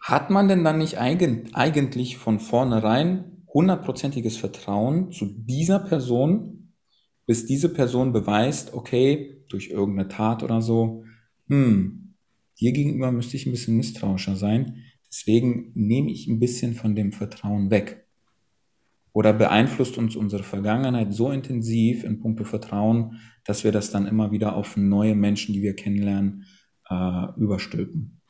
Hat 0.00 0.30
man 0.30 0.48
denn 0.48 0.64
dann 0.64 0.78
nicht 0.78 0.98
eigen, 0.98 1.54
eigentlich 1.54 2.16
von 2.16 2.40
vornherein 2.40 3.44
hundertprozentiges 3.52 4.36
Vertrauen 4.36 5.12
zu 5.12 5.26
dieser 5.26 5.78
Person, 5.78 6.55
bis 7.26 7.44
diese 7.44 7.68
Person 7.68 8.12
beweist, 8.12 8.72
okay, 8.72 9.44
durch 9.48 9.68
irgendeine 9.68 10.08
Tat 10.08 10.42
oder 10.42 10.62
so, 10.62 11.04
hm, 11.48 12.14
dir 12.60 12.72
gegenüber 12.72 13.12
müsste 13.12 13.36
ich 13.36 13.46
ein 13.46 13.52
bisschen 13.52 13.76
misstrauischer 13.76 14.36
sein. 14.36 14.84
Deswegen 15.08 15.72
nehme 15.74 16.10
ich 16.10 16.26
ein 16.28 16.40
bisschen 16.40 16.74
von 16.74 16.94
dem 16.94 17.12
Vertrauen 17.12 17.70
weg. 17.70 18.06
Oder 19.12 19.32
beeinflusst 19.32 19.96
uns 19.98 20.14
unsere 20.14 20.42
Vergangenheit 20.42 21.12
so 21.14 21.30
intensiv 21.30 22.04
in 22.04 22.20
puncto 22.20 22.44
Vertrauen, 22.44 23.18
dass 23.44 23.64
wir 23.64 23.72
das 23.72 23.90
dann 23.90 24.06
immer 24.06 24.30
wieder 24.30 24.54
auf 24.54 24.76
neue 24.76 25.14
Menschen, 25.14 25.54
die 25.54 25.62
wir 25.62 25.74
kennenlernen, 25.74 26.44
äh, 26.90 27.26
überstülpen. 27.38 28.20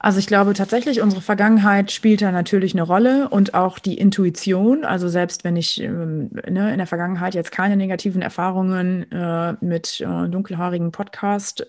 Also 0.00 0.18
ich 0.18 0.26
glaube 0.26 0.54
tatsächlich, 0.54 1.00
unsere 1.00 1.22
Vergangenheit 1.22 1.90
spielt 1.90 2.22
da 2.22 2.30
natürlich 2.30 2.72
eine 2.74 2.82
Rolle 2.82 3.28
und 3.28 3.54
auch 3.54 3.78
die 3.78 3.98
Intuition. 3.98 4.84
Also 4.84 5.08
selbst 5.08 5.44
wenn 5.44 5.56
ich 5.56 5.82
ähm, 5.82 6.30
ne, 6.48 6.70
in 6.72 6.78
der 6.78 6.86
Vergangenheit 6.86 7.34
jetzt 7.34 7.50
keine 7.50 7.76
negativen 7.76 8.22
Erfahrungen 8.22 9.10
äh, 9.10 9.54
mit 9.60 10.00
äh, 10.00 10.28
dunkelhaarigen 10.28 10.92
Podcast 10.92 11.66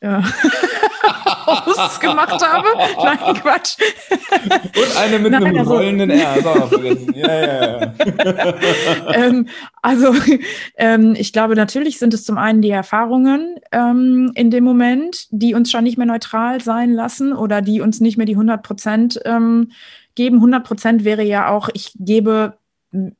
äh, 0.00 0.18
äh 0.18 2.00
gemacht 2.00 2.44
habe. 2.44 2.68
Nein, 3.02 3.34
Quatsch. 3.42 3.76
Und 4.76 4.96
eine 4.96 5.18
mit 5.18 5.32
Nein, 5.32 5.44
einem 5.44 5.58
also, 5.58 5.74
rollenden 5.74 6.10
R. 6.10 6.36
Ja, 7.14 7.44
ja. 7.44 7.94
ähm, 9.14 9.48
also 9.82 10.14
ähm, 10.76 11.14
ich 11.16 11.32
glaube, 11.32 11.56
natürlich 11.56 11.98
sind 11.98 12.14
es 12.14 12.24
zum 12.24 12.38
einen 12.38 12.62
die 12.62 12.70
Erfahrungen 12.70 13.56
ähm, 13.72 14.32
in 14.34 14.50
dem 14.50 14.64
Moment, 14.64 15.26
die 15.30 15.54
uns 15.54 15.70
schon 15.70 15.84
nicht 15.84 15.98
mehr 15.98 16.06
neutral 16.06 16.60
sein 16.60 16.92
lassen 16.92 17.32
oder 17.32 17.62
die 17.62 17.80
uns 17.80 18.00
nicht 18.00 18.16
mehr 18.16 18.26
die 18.26 18.34
100 18.34 18.62
Prozent 18.62 19.20
ähm, 19.24 19.72
geben. 20.14 20.36
100 20.36 20.64
Prozent 20.64 21.04
wäre 21.04 21.22
ja 21.22 21.48
auch, 21.48 21.68
ich 21.72 21.92
gebe 21.94 22.58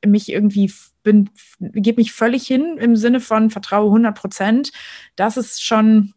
mich 0.05 0.31
irgendwie 0.31 0.73
bin, 1.03 1.31
gebe 1.61 2.01
mich 2.01 2.13
völlig 2.13 2.47
hin 2.47 2.79
im 2.79 2.97
Sinne 2.97 3.21
von 3.21 3.51
vertraue 3.51 3.87
100 3.87 4.17
Prozent. 4.17 4.73
Das 5.15 5.37
ist 5.37 5.63
schon, 5.63 6.15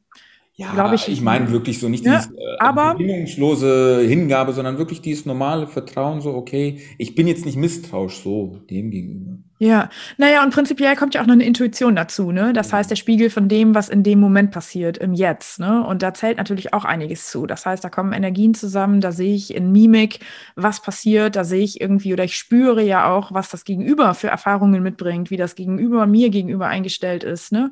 ja, 0.59 0.73
glaube 0.73 0.95
ich. 0.95 1.07
Ich 1.07 1.21
meine 1.21 1.49
wirklich 1.51 1.79
so 1.79 1.87
nicht 1.87 2.05
ja, 2.05 2.17
dieses 2.17 2.33
äh, 2.33 2.57
aber, 2.59 2.95
bedingungslose 2.95 4.03
Hingabe, 4.05 4.51
sondern 4.51 4.77
wirklich 4.77 4.99
dieses 4.99 5.25
normale 5.25 5.67
Vertrauen, 5.67 6.19
so, 6.19 6.33
okay, 6.33 6.81
ich 6.97 7.15
bin 7.15 7.27
jetzt 7.27 7.45
nicht 7.45 7.55
misstrauisch 7.55 8.21
so 8.21 8.57
dem 8.69 8.91
gegenüber. 8.91 9.37
Ja, 9.61 9.89
naja, 10.17 10.43
und 10.43 10.53
prinzipiell 10.53 10.97
kommt 10.97 11.13
ja 11.13 11.21
auch 11.21 11.25
noch 11.25 11.33
eine 11.33 11.45
Intuition 11.45 11.95
dazu, 11.95 12.31
ne? 12.33 12.51
Das 12.51 12.73
heißt, 12.73 12.89
der 12.89 12.97
Spiegel 12.97 13.29
von 13.29 13.47
dem, 13.47 13.73
was 13.73 13.87
in 13.87 14.03
dem 14.03 14.19
Moment 14.19 14.51
passiert, 14.51 14.97
im 14.97 15.13
Jetzt, 15.13 15.59
ne? 15.59 15.85
Und 15.85 16.01
da 16.01 16.13
zählt 16.13 16.37
natürlich 16.37 16.73
auch 16.73 16.83
einiges 16.83 17.29
zu. 17.29 17.45
Das 17.45 17.65
heißt, 17.65 17.83
da 17.83 17.89
kommen 17.89 18.11
Energien 18.11 18.53
zusammen, 18.53 18.99
da 18.99 19.13
sehe 19.13 19.35
ich 19.35 19.53
in 19.53 19.71
Mimik, 19.71 20.19
was 20.55 20.81
passiert, 20.81 21.37
da 21.37 21.45
sehe 21.45 21.63
ich 21.63 21.79
irgendwie 21.79 22.11
oder 22.11 22.25
ich 22.25 22.35
spüre 22.35 22.83
ja 22.83 23.09
auch, 23.09 23.33
was 23.33 23.49
das 23.49 23.63
Gegenüber 23.63 24.13
für 24.13 24.27
Erfahrungen 24.27 24.83
mitbringt, 24.83 25.29
wie 25.29 25.37
das 25.37 25.55
Gegenüber 25.55 26.05
mir 26.05 26.29
gegenüber 26.29 26.67
eingestellt 26.67 27.23
ist, 27.23 27.53
ne? 27.53 27.71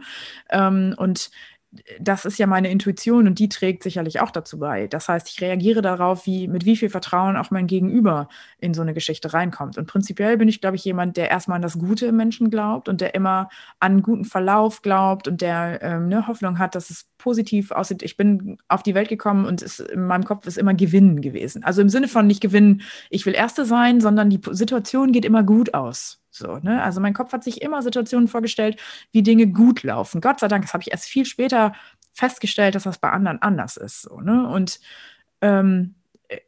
Ähm, 0.51 0.93
und 0.97 1.31
das 1.99 2.25
ist 2.25 2.37
ja 2.37 2.47
meine 2.47 2.69
Intuition 2.69 3.27
und 3.27 3.39
die 3.39 3.49
trägt 3.49 3.83
sicherlich 3.83 4.19
auch 4.19 4.31
dazu 4.31 4.59
bei. 4.59 4.87
Das 4.87 5.09
heißt, 5.09 5.29
ich 5.29 5.41
reagiere 5.41 5.81
darauf, 5.81 6.25
wie, 6.25 6.47
mit 6.47 6.65
wie 6.65 6.75
viel 6.75 6.89
Vertrauen 6.89 7.37
auch 7.37 7.51
mein 7.51 7.67
Gegenüber 7.67 8.27
in 8.59 8.73
so 8.73 8.81
eine 8.81 8.93
Geschichte 8.93 9.33
reinkommt. 9.33 9.77
Und 9.77 9.87
prinzipiell 9.87 10.37
bin 10.37 10.47
ich, 10.47 10.61
glaube 10.61 10.75
ich, 10.75 10.85
jemand, 10.85 11.17
der 11.17 11.29
erstmal 11.29 11.57
an 11.57 11.61
das 11.61 11.79
Gute 11.79 12.07
im 12.07 12.17
Menschen 12.17 12.49
glaubt 12.49 12.89
und 12.89 13.01
der 13.01 13.15
immer 13.15 13.49
an 13.79 13.93
einen 13.93 14.01
guten 14.01 14.25
Verlauf 14.25 14.81
glaubt 14.81 15.27
und 15.27 15.41
der 15.41 15.81
ähm, 15.81 16.05
eine 16.05 16.27
Hoffnung 16.27 16.59
hat, 16.59 16.75
dass 16.75 16.89
es 16.89 17.07
positiv 17.17 17.71
aussieht. 17.71 18.03
Ich 18.03 18.17
bin 18.17 18.57
auf 18.67 18.83
die 18.83 18.95
Welt 18.95 19.09
gekommen 19.09 19.45
und 19.45 19.61
es, 19.61 19.79
in 19.79 20.05
meinem 20.05 20.23
Kopf 20.23 20.45
ist 20.47 20.57
immer 20.57 20.73
Gewinnen 20.73 21.21
gewesen. 21.21 21.63
Also 21.63 21.81
im 21.81 21.89
Sinne 21.89 22.07
von 22.07 22.27
nicht 22.27 22.41
gewinnen, 22.41 22.81
ich 23.09 23.25
will 23.25 23.33
Erste 23.33 23.65
sein, 23.65 24.01
sondern 24.01 24.29
die 24.29 24.41
Situation 24.51 25.11
geht 25.11 25.25
immer 25.25 25.43
gut 25.43 25.73
aus. 25.73 26.21
So, 26.37 26.57
ne? 26.57 26.81
Also 26.83 27.01
mein 27.01 27.13
Kopf 27.13 27.33
hat 27.33 27.43
sich 27.43 27.61
immer 27.61 27.81
Situationen 27.81 28.27
vorgestellt, 28.27 28.79
wie 29.11 29.23
Dinge 29.23 29.47
gut 29.47 29.83
laufen. 29.83 30.21
Gott 30.21 30.39
sei 30.39 30.47
Dank, 30.47 30.63
das 30.63 30.73
habe 30.73 30.83
ich 30.83 30.91
erst 30.91 31.05
viel 31.05 31.25
später 31.25 31.73
festgestellt, 32.13 32.75
dass 32.75 32.83
das 32.83 32.99
bei 32.99 33.09
anderen 33.09 33.41
anders 33.41 33.77
ist. 33.77 34.01
So, 34.01 34.21
ne? 34.21 34.47
Und 34.47 34.79
ähm, 35.41 35.95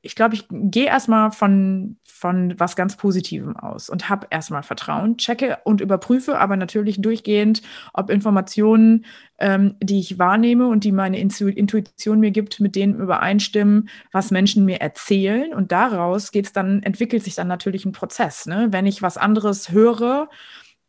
ich 0.01 0.15
glaube, 0.15 0.35
ich 0.35 0.45
gehe 0.49 0.87
erstmal 0.87 1.31
von, 1.31 1.97
von 2.03 2.59
was 2.59 2.75
ganz 2.75 2.97
Positivem 2.97 3.55
aus 3.55 3.89
und 3.89 4.09
habe 4.09 4.27
erstmal 4.29 4.63
Vertrauen, 4.63 5.17
checke 5.17 5.59
und 5.63 5.79
überprüfe 5.79 6.37
aber 6.37 6.57
natürlich 6.57 7.01
durchgehend, 7.01 7.61
ob 7.93 8.09
Informationen, 8.09 9.05
ähm, 9.37 9.75
die 9.81 9.99
ich 9.99 10.19
wahrnehme 10.19 10.67
und 10.67 10.83
die 10.83 10.91
meine 10.91 11.17
Intuition 11.17 12.19
mir 12.19 12.31
gibt, 12.31 12.59
mit 12.59 12.75
denen 12.75 12.99
übereinstimmen, 12.99 13.89
was 14.11 14.31
Menschen 14.31 14.65
mir 14.65 14.81
erzählen. 14.81 15.53
Und 15.53 15.71
daraus 15.71 16.31
geht's 16.31 16.51
dann, 16.51 16.83
entwickelt 16.83 17.23
sich 17.23 17.35
dann 17.35 17.47
natürlich 17.47 17.85
ein 17.85 17.93
Prozess. 17.93 18.47
Ne? 18.47 18.67
Wenn 18.71 18.85
ich 18.85 19.01
was 19.01 19.17
anderes 19.17 19.71
höre 19.71 20.29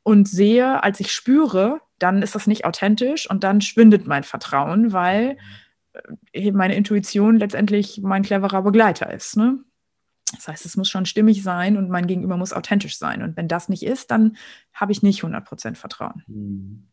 und 0.02 0.28
sehe, 0.28 0.82
als 0.82 0.98
ich 0.98 1.12
spüre, 1.12 1.80
dann 2.00 2.22
ist 2.22 2.34
das 2.34 2.48
nicht 2.48 2.64
authentisch 2.64 3.30
und 3.30 3.44
dann 3.44 3.60
schwindet 3.60 4.08
mein 4.08 4.24
Vertrauen, 4.24 4.92
weil 4.92 5.32
äh, 5.32 5.36
meine 6.52 6.76
Intuition 6.76 7.38
letztendlich 7.38 8.00
mein 8.02 8.22
cleverer 8.22 8.62
Begleiter 8.62 9.12
ist. 9.12 9.36
Ne? 9.36 9.58
Das 10.32 10.48
heißt, 10.48 10.66
es 10.66 10.76
muss 10.76 10.88
schon 10.88 11.06
stimmig 11.06 11.42
sein 11.42 11.76
und 11.76 11.90
mein 11.90 12.06
Gegenüber 12.06 12.36
muss 12.36 12.52
authentisch 12.52 12.98
sein. 12.98 13.22
Und 13.22 13.36
wenn 13.36 13.48
das 13.48 13.68
nicht 13.68 13.82
ist, 13.82 14.10
dann 14.10 14.36
habe 14.72 14.92
ich 14.92 15.02
nicht 15.02 15.22
100% 15.22 15.74
Vertrauen. 15.74 16.22
Hm. 16.26 16.86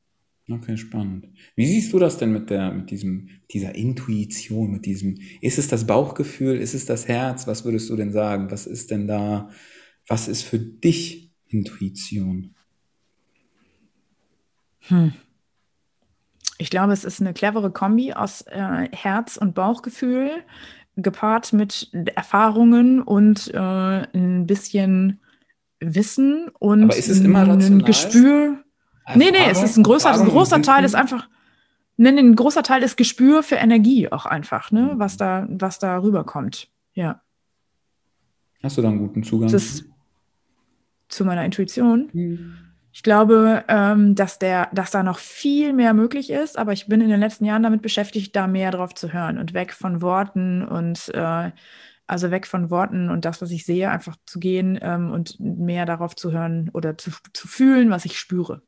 Okay, 0.50 0.78
spannend. 0.78 1.28
Wie 1.58 1.66
siehst 1.66 1.92
du 1.92 2.00
das 2.00 2.18
denn 2.18 2.32
mit 2.32 2.50
der, 2.50 2.72
mit 2.72 2.90
diesem, 2.90 3.28
dieser 3.52 3.76
Intuition, 3.76 4.72
mit 4.72 4.86
diesem, 4.86 5.18
ist 5.42 5.58
es 5.58 5.68
das 5.68 5.86
Bauchgefühl, 5.86 6.56
ist 6.56 6.74
es 6.74 6.86
das 6.86 7.08
Herz? 7.10 7.48
Was 7.48 7.66
würdest 7.66 7.90
du 7.90 7.98
denn 7.98 8.14
sagen? 8.14 8.50
Was 8.50 8.66
ist 8.66 8.90
denn 8.92 9.08
da, 9.08 9.50
was 10.08 10.30
ist 10.30 10.44
für 10.44 10.58
dich 10.58 11.34
Intuition? 11.48 12.56
Hm. 14.88 15.12
Ich 16.58 16.70
glaube, 16.70 16.94
es 16.94 17.04
ist 17.04 17.22
eine 17.22 17.34
clevere 17.34 17.72
Kombi 17.72 18.14
aus 18.14 18.42
äh, 18.42 18.90
Herz- 18.92 19.38
und 19.38 19.54
Bauchgefühl, 19.54 20.32
gepaart 20.96 21.54
mit 21.54 21.92
Erfahrungen 22.16 23.02
und 23.02 23.54
äh, 23.54 23.58
ein 23.58 24.48
bisschen 24.48 25.20
Wissen 25.80 26.50
und 26.58 26.86
Aber 26.86 26.98
ist 26.98 27.10
es 27.10 27.20
immer 27.20 27.48
ein 27.48 27.84
Gespür. 27.84 28.64
Erfahrung, 29.06 29.20
nee, 29.20 29.32
nee, 29.32 29.50
es 29.50 29.62
ist 29.62 29.78
ein 29.78 29.84
großer, 29.84 30.12
ein 30.12 30.28
großer 30.28 30.62
Teil 30.64 30.84
ist 30.84 30.96
einfach, 30.96 31.30
nee, 31.98 32.12
nee, 32.12 32.20
ein 32.20 32.36
großer 32.36 32.64
Teil 32.64 32.82
ist 32.82 32.98
Gespür 32.98 33.44
für 33.44 33.56
Energie 33.56 34.12
auch 34.12 34.26
einfach, 34.26 34.72
ne, 34.72 34.94
mhm. 34.94 35.00
was 35.00 35.18
da, 35.18 35.46
was 35.50 35.78
da 35.78 36.00
rüberkommt. 36.00 36.70
Ja. 36.94 37.22
Hast 38.64 38.78
du 38.78 38.82
da 38.82 38.90
einen 38.90 38.98
guten 38.98 39.24
Zugang? 39.24 39.52
Das 39.52 39.64
ist 39.64 39.86
zu 41.10 41.26
meiner 41.26 41.46
Intuition. 41.46 42.10
Mhm. 42.12 42.58
Ich 42.92 43.04
glaube, 43.04 43.64
ähm, 43.68 44.16
dass, 44.16 44.40
der, 44.40 44.70
dass 44.74 44.92
da 44.92 45.04
noch 45.04 45.20
viel 45.20 45.74
mehr 45.74 45.94
möglich 45.94 46.30
ist, 46.32 46.58
aber 46.58 46.74
ich 46.74 46.88
bin 46.88 47.02
in 47.02 47.10
den 47.10 47.20
letzten 47.20 47.46
Jahren 47.46 47.64
damit 47.64 47.82
beschäftigt, 47.82 48.36
da 48.36 48.48
mehr 48.48 48.72
drauf 48.72 48.96
zu 48.96 49.14
hören 49.14 49.38
und 49.38 49.54
weg 49.54 49.74
von 49.74 50.02
Worten 50.02 50.66
und 50.66 51.10
äh, 51.14 51.52
also 52.08 52.32
weg 52.32 52.48
von 52.48 52.70
Worten 52.72 53.10
und 53.10 53.26
das, 53.26 53.42
was 53.42 53.52
ich 53.52 53.66
sehe, 53.66 53.92
einfach 53.92 54.16
zu 54.26 54.40
gehen 54.40 54.80
ähm, 54.82 55.12
und 55.12 55.40
mehr 55.40 55.86
darauf 55.86 56.16
zu 56.16 56.32
hören 56.32 56.70
oder 56.74 56.98
zu, 56.98 57.12
zu 57.34 57.48
fühlen, 57.48 57.90
was 57.90 58.06
ich 58.06 58.18
spüre. 58.18 58.64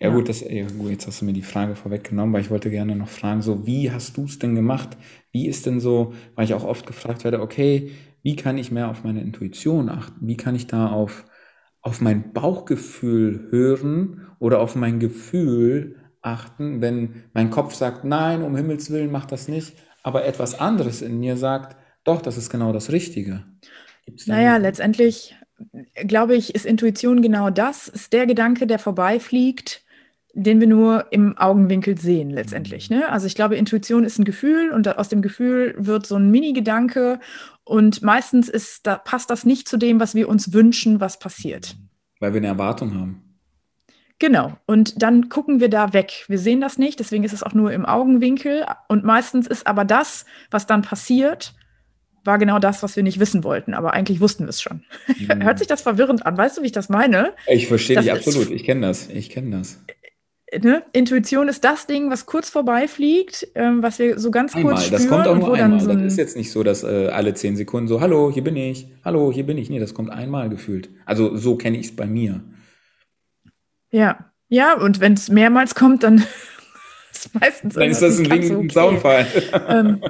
Ja, 0.00 0.08
ja. 0.08 0.14
gut, 0.14 0.28
das, 0.28 0.40
ja, 0.40 0.66
gut, 0.66 0.90
jetzt 0.90 1.06
hast 1.06 1.20
du 1.20 1.24
mir 1.24 1.32
die 1.32 1.42
Frage 1.42 1.76
vorweggenommen, 1.76 2.32
weil 2.32 2.40
ich 2.40 2.50
wollte 2.50 2.70
gerne 2.70 2.96
noch 2.96 3.08
fragen, 3.08 3.42
so, 3.42 3.66
wie 3.66 3.90
hast 3.90 4.16
du 4.16 4.24
es 4.24 4.38
denn 4.38 4.54
gemacht? 4.54 4.96
Wie 5.32 5.46
ist 5.46 5.66
denn 5.66 5.80
so, 5.80 6.14
weil 6.34 6.44
ich 6.44 6.54
auch 6.54 6.64
oft 6.64 6.86
gefragt 6.86 7.24
werde, 7.24 7.40
okay, 7.40 7.92
wie 8.22 8.36
kann 8.36 8.58
ich 8.58 8.70
mehr 8.70 8.90
auf 8.90 9.04
meine 9.04 9.22
Intuition 9.22 9.88
achten? 9.88 10.26
Wie 10.26 10.36
kann 10.36 10.54
ich 10.54 10.66
da 10.66 10.90
auf 10.90 11.24
auf 11.82 12.00
mein 12.00 12.32
Bauchgefühl 12.32 13.48
hören 13.50 14.26
oder 14.38 14.60
auf 14.60 14.74
mein 14.74 15.00
Gefühl 15.00 15.96
achten, 16.22 16.80
wenn 16.82 17.24
mein 17.32 17.50
Kopf 17.50 17.74
sagt, 17.74 18.04
nein, 18.04 18.42
um 18.42 18.54
Himmels 18.56 18.90
Willen 18.90 19.10
mach 19.10 19.26
das 19.26 19.48
nicht, 19.48 19.74
aber 20.02 20.24
etwas 20.24 20.58
anderes 20.58 21.02
in 21.02 21.18
mir 21.18 21.36
sagt, 21.36 21.76
doch, 22.04 22.20
das 22.20 22.36
ist 22.36 22.50
genau 22.50 22.72
das 22.72 22.92
Richtige. 22.92 23.44
Naja, 24.26 24.56
letztendlich 24.56 25.36
glaube 25.94 26.34
ich, 26.34 26.54
ist 26.54 26.66
Intuition 26.66 27.22
genau 27.22 27.50
das, 27.50 27.88
ist 27.88 28.12
der 28.12 28.26
Gedanke, 28.26 28.66
der 28.66 28.78
vorbeifliegt, 28.78 29.82
den 30.32 30.60
wir 30.60 30.68
nur 30.68 31.06
im 31.10 31.36
Augenwinkel 31.36 31.98
sehen 31.98 32.30
letztendlich. 32.30 32.88
Ne? 32.88 33.08
Also 33.10 33.26
ich 33.26 33.34
glaube, 33.34 33.56
Intuition 33.56 34.04
ist 34.04 34.18
ein 34.18 34.24
Gefühl 34.24 34.70
und 34.70 34.96
aus 34.96 35.08
dem 35.08 35.22
Gefühl 35.22 35.74
wird 35.76 36.06
so 36.06 36.16
ein 36.16 36.30
Mini-Gedanke 36.30 37.18
und 37.70 38.02
meistens 38.02 38.48
ist, 38.48 38.84
da, 38.84 38.96
passt 38.96 39.30
das 39.30 39.46
nicht 39.46 39.68
zu 39.68 39.76
dem, 39.76 40.00
was 40.00 40.16
wir 40.16 40.28
uns 40.28 40.52
wünschen, 40.52 41.00
was 41.00 41.20
passiert. 41.20 41.76
Weil 42.18 42.32
wir 42.32 42.38
eine 42.38 42.48
Erwartung 42.48 42.98
haben. 42.98 43.22
Genau. 44.18 44.58
Und 44.66 45.00
dann 45.00 45.28
gucken 45.28 45.60
wir 45.60 45.68
da 45.68 45.92
weg. 45.92 46.24
Wir 46.26 46.40
sehen 46.40 46.60
das 46.60 46.78
nicht, 46.78 46.98
deswegen 46.98 47.22
ist 47.22 47.32
es 47.32 47.44
auch 47.44 47.54
nur 47.54 47.72
im 47.72 47.86
Augenwinkel. 47.86 48.66
Und 48.88 49.04
meistens 49.04 49.46
ist 49.46 49.68
aber 49.68 49.84
das, 49.84 50.26
was 50.50 50.66
dann 50.66 50.82
passiert, 50.82 51.54
war 52.24 52.38
genau 52.38 52.58
das, 52.58 52.82
was 52.82 52.96
wir 52.96 53.04
nicht 53.04 53.20
wissen 53.20 53.44
wollten. 53.44 53.72
Aber 53.72 53.94
eigentlich 53.94 54.20
wussten 54.20 54.46
wir 54.46 54.50
es 54.50 54.60
schon. 54.60 54.82
Mhm. 55.20 55.44
Hört 55.44 55.58
sich 55.60 55.68
das 55.68 55.82
verwirrend 55.82 56.26
an? 56.26 56.36
Weißt 56.36 56.58
du, 56.58 56.62
wie 56.62 56.66
ich 56.66 56.72
das 56.72 56.88
meine? 56.88 57.34
Ich 57.46 57.68
verstehe 57.68 58.00
dich 58.00 58.10
absolut. 58.10 58.50
Ich 58.50 58.64
kenne 58.64 58.86
das. 58.86 59.08
Ich 59.08 59.30
kenne 59.30 59.58
das 59.58 59.78
ne, 60.58 60.82
Intuition 60.92 61.48
ist 61.48 61.64
das 61.64 61.86
Ding, 61.86 62.10
was 62.10 62.26
kurz 62.26 62.50
vorbeifliegt, 62.50 63.48
ähm, 63.54 63.82
was 63.82 63.98
wir 63.98 64.18
so 64.18 64.30
ganz 64.30 64.54
einmal. 64.54 64.74
kurz 64.74 64.86
spüren. 64.86 65.02
Das 65.02 65.08
kommt 65.08 65.26
auch 65.26 65.36
nur 65.36 65.54
einmal. 65.54 65.80
So 65.80 65.92
das 65.92 66.02
ist 66.02 66.18
jetzt 66.18 66.36
nicht 66.36 66.50
so, 66.50 66.62
dass 66.62 66.82
äh, 66.82 67.08
alle 67.08 67.34
zehn 67.34 67.56
Sekunden 67.56 67.88
so, 67.88 68.00
hallo, 68.00 68.30
hier 68.32 68.44
bin 68.44 68.56
ich, 68.56 68.88
hallo, 69.04 69.32
hier 69.32 69.46
bin 69.46 69.58
ich. 69.58 69.70
Nee, 69.70 69.78
das 69.78 69.94
kommt 69.94 70.10
einmal 70.10 70.48
gefühlt. 70.48 70.90
Also 71.06 71.36
so 71.36 71.56
kenne 71.56 71.78
ich 71.78 71.86
es 71.86 71.96
bei 71.96 72.06
mir. 72.06 72.40
Ja, 73.92 74.30
ja, 74.48 74.76
und 74.76 75.00
wenn 75.00 75.14
es 75.14 75.28
mehrmals 75.28 75.74
kommt, 75.74 76.02
dann 76.02 76.24
ist 77.12 77.34
meistens 77.38 77.74
Dann 77.74 77.90
ist 77.90 78.02
das 78.02 78.18
ein 78.18 78.24
Ding, 78.24 78.56
okay. 78.56 78.64
ein 78.64 78.70
Zaunfall. 78.70 79.26
ähm, 79.68 80.02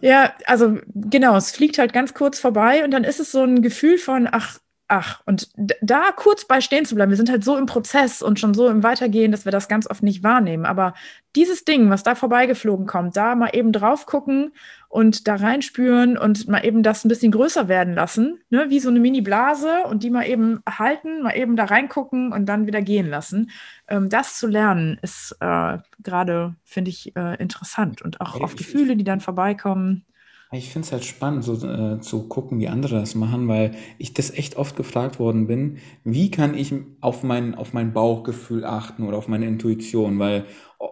ja, 0.00 0.32
also 0.46 0.78
genau, 0.94 1.36
es 1.36 1.50
fliegt 1.50 1.78
halt 1.78 1.92
ganz 1.92 2.14
kurz 2.14 2.38
vorbei 2.38 2.84
und 2.84 2.90
dann 2.90 3.04
ist 3.04 3.20
es 3.20 3.32
so 3.32 3.42
ein 3.42 3.62
Gefühl 3.62 3.98
von, 3.98 4.28
ach, 4.30 4.58
ach, 4.88 5.20
und 5.26 5.48
da 5.56 6.12
kurz 6.14 6.44
bei 6.44 6.60
stehen 6.60 6.84
zu 6.84 6.94
bleiben, 6.94 7.10
wir 7.10 7.16
sind 7.16 7.30
halt 7.30 7.44
so 7.44 7.56
im 7.56 7.66
Prozess 7.66 8.22
und 8.22 8.38
schon 8.38 8.54
so 8.54 8.68
im 8.68 8.82
Weitergehen, 8.82 9.32
dass 9.32 9.44
wir 9.44 9.52
das 9.52 9.68
ganz 9.68 9.88
oft 9.88 10.02
nicht 10.02 10.22
wahrnehmen. 10.22 10.64
Aber 10.64 10.94
dieses 11.34 11.64
Ding, 11.64 11.90
was 11.90 12.04
da 12.04 12.14
vorbeigeflogen 12.14 12.86
kommt, 12.86 13.16
da 13.16 13.34
mal 13.34 13.50
eben 13.52 13.72
drauf 13.72 14.06
gucken 14.06 14.52
und 14.88 15.26
da 15.26 15.36
reinspüren 15.36 16.16
und 16.16 16.48
mal 16.48 16.64
eben 16.64 16.82
das 16.82 17.04
ein 17.04 17.08
bisschen 17.08 17.32
größer 17.32 17.68
werden 17.68 17.94
lassen, 17.94 18.38
ne, 18.48 18.66
wie 18.68 18.80
so 18.80 18.88
eine 18.88 19.00
Mini-Blase 19.00 19.82
und 19.86 20.02
die 20.04 20.10
mal 20.10 20.26
eben 20.26 20.60
halten, 20.68 21.22
mal 21.22 21.36
eben 21.36 21.56
da 21.56 21.64
reingucken 21.64 22.32
und 22.32 22.46
dann 22.46 22.66
wieder 22.66 22.80
gehen 22.80 23.08
lassen. 23.08 23.50
Ähm, 23.88 24.08
das 24.08 24.38
zu 24.38 24.46
lernen 24.46 24.98
ist 25.02 25.36
äh, 25.40 25.78
gerade, 26.02 26.54
finde 26.64 26.90
ich, 26.90 27.14
äh, 27.16 27.34
interessant 27.42 28.02
und 28.02 28.20
auch 28.20 28.40
auf 28.40 28.54
Gefühle, 28.56 28.96
die 28.96 29.04
dann 29.04 29.20
vorbeikommen. 29.20 30.04
Ich 30.52 30.70
finde 30.70 30.86
es 30.86 30.92
halt 30.92 31.04
spannend, 31.04 31.44
so 31.44 31.54
äh, 31.66 32.00
zu 32.00 32.28
gucken, 32.28 32.60
wie 32.60 32.68
andere 32.68 33.00
das 33.00 33.14
machen, 33.16 33.48
weil 33.48 33.74
ich 33.98 34.14
das 34.14 34.30
echt 34.30 34.56
oft 34.56 34.76
gefragt 34.76 35.18
worden 35.18 35.46
bin, 35.48 35.78
wie 36.04 36.30
kann 36.30 36.54
ich 36.56 36.72
auf 37.00 37.24
mein, 37.24 37.54
auf 37.56 37.72
mein 37.72 37.92
Bauchgefühl 37.92 38.64
achten 38.64 39.02
oder 39.02 39.18
auf 39.18 39.26
meine 39.28 39.46
Intuition, 39.46 40.18
weil 40.20 40.46
äh, 40.80 40.84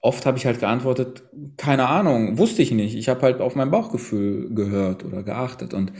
oft 0.00 0.24
habe 0.24 0.38
ich 0.38 0.46
halt 0.46 0.60
geantwortet, 0.60 1.24
keine 1.58 1.88
Ahnung, 1.88 2.38
wusste 2.38 2.62
ich 2.62 2.70
nicht. 2.72 2.96
Ich 2.96 3.08
habe 3.10 3.20
halt 3.22 3.40
auf 3.42 3.54
mein 3.54 3.70
Bauchgefühl 3.70 4.54
gehört 4.54 5.04
oder 5.04 5.22
geachtet 5.22 5.74
und 5.74 5.92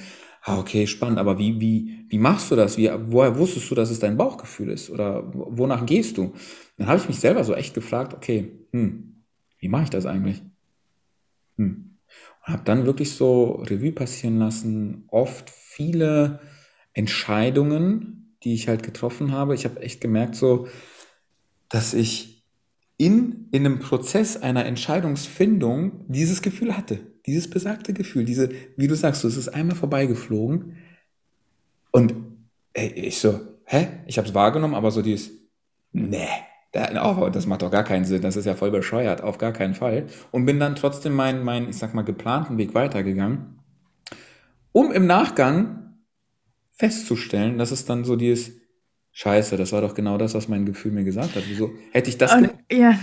Ah, 0.48 0.60
okay, 0.60 0.86
spannend. 0.86 1.18
Aber 1.18 1.38
wie, 1.38 1.60
wie, 1.60 2.06
wie 2.08 2.18
machst 2.18 2.52
du 2.52 2.56
das? 2.56 2.76
Wie, 2.78 2.88
woher 3.06 3.36
wusstest 3.36 3.68
du, 3.68 3.74
dass 3.74 3.90
es 3.90 3.98
dein 3.98 4.16
Bauchgefühl 4.16 4.70
ist? 4.70 4.90
Oder 4.90 5.24
wonach 5.34 5.84
gehst 5.86 6.16
du? 6.18 6.34
Dann 6.78 6.86
habe 6.86 7.00
ich 7.00 7.08
mich 7.08 7.18
selber 7.18 7.42
so 7.42 7.52
echt 7.54 7.74
gefragt, 7.74 8.14
okay, 8.14 8.52
hm, 8.72 9.24
wie 9.58 9.68
mache 9.68 9.84
ich 9.84 9.90
das 9.90 10.06
eigentlich? 10.06 10.42
Hm. 11.58 11.85
Habe 12.46 12.62
dann 12.64 12.86
wirklich 12.86 13.12
so 13.12 13.62
Revue 13.62 13.92
passieren 13.92 14.38
lassen, 14.38 15.04
oft 15.08 15.50
viele 15.50 16.40
Entscheidungen, 16.92 18.36
die 18.44 18.54
ich 18.54 18.68
halt 18.68 18.84
getroffen 18.84 19.32
habe. 19.32 19.54
Ich 19.54 19.64
habe 19.64 19.80
echt 19.80 20.00
gemerkt 20.00 20.36
so, 20.36 20.68
dass 21.68 21.92
ich 21.92 22.44
in, 22.98 23.48
in 23.50 23.66
einem 23.66 23.80
Prozess 23.80 24.36
einer 24.36 24.64
Entscheidungsfindung 24.64 26.04
dieses 26.08 26.40
Gefühl 26.40 26.76
hatte. 26.76 27.00
Dieses 27.26 27.50
besagte 27.50 27.92
Gefühl, 27.92 28.24
diese, 28.24 28.50
wie 28.76 28.86
du 28.86 28.94
sagst, 28.94 29.22
so, 29.22 29.28
es 29.28 29.36
ist 29.36 29.48
einmal 29.48 29.76
vorbeigeflogen. 29.76 30.76
Und 31.90 32.14
ey, 32.72 32.92
ich 32.92 33.18
so, 33.18 33.40
hä? 33.64 33.88
Ich 34.06 34.18
habe 34.18 34.28
es 34.28 34.34
wahrgenommen, 34.34 34.74
aber 34.74 34.92
so 34.92 35.02
dieses, 35.02 35.32
nee, 35.92 36.28
oh, 37.02 37.28
das 37.28 37.46
macht 37.46 37.62
doch 37.62 37.70
gar 37.70 37.84
keinen 37.84 38.04
Sinn, 38.04 38.22
das 38.22 38.36
ist 38.36 38.44
ja 38.44 38.54
voll 38.54 38.70
bescheuert, 38.70 39.22
auf 39.22 39.38
gar 39.38 39.52
keinen 39.52 39.74
Fall. 39.74 40.06
Und 40.30 40.46
bin 40.46 40.60
dann 40.60 40.76
trotzdem 40.76 41.14
meinen, 41.14 41.44
mein, 41.44 41.68
ich 41.68 41.78
sag 41.78 41.94
mal, 41.94 42.02
geplanten 42.02 42.58
Weg 42.58 42.74
weitergegangen, 42.74 43.58
um 44.72 44.92
im 44.92 45.06
Nachgang 45.06 46.00
festzustellen, 46.72 47.58
dass 47.58 47.70
es 47.70 47.86
dann 47.86 48.04
so 48.04 48.16
dieses, 48.16 48.52
Scheiße, 49.18 49.56
das 49.56 49.72
war 49.72 49.80
doch 49.80 49.94
genau 49.94 50.18
das, 50.18 50.34
was 50.34 50.46
mein 50.46 50.66
Gefühl 50.66 50.92
mir 50.92 51.02
gesagt 51.02 51.36
hat. 51.36 51.44
Wieso 51.48 51.70
hätte 51.90 52.10
ich 52.10 52.18
das 52.18 52.34
Und, 52.34 52.50
ja. 52.70 52.98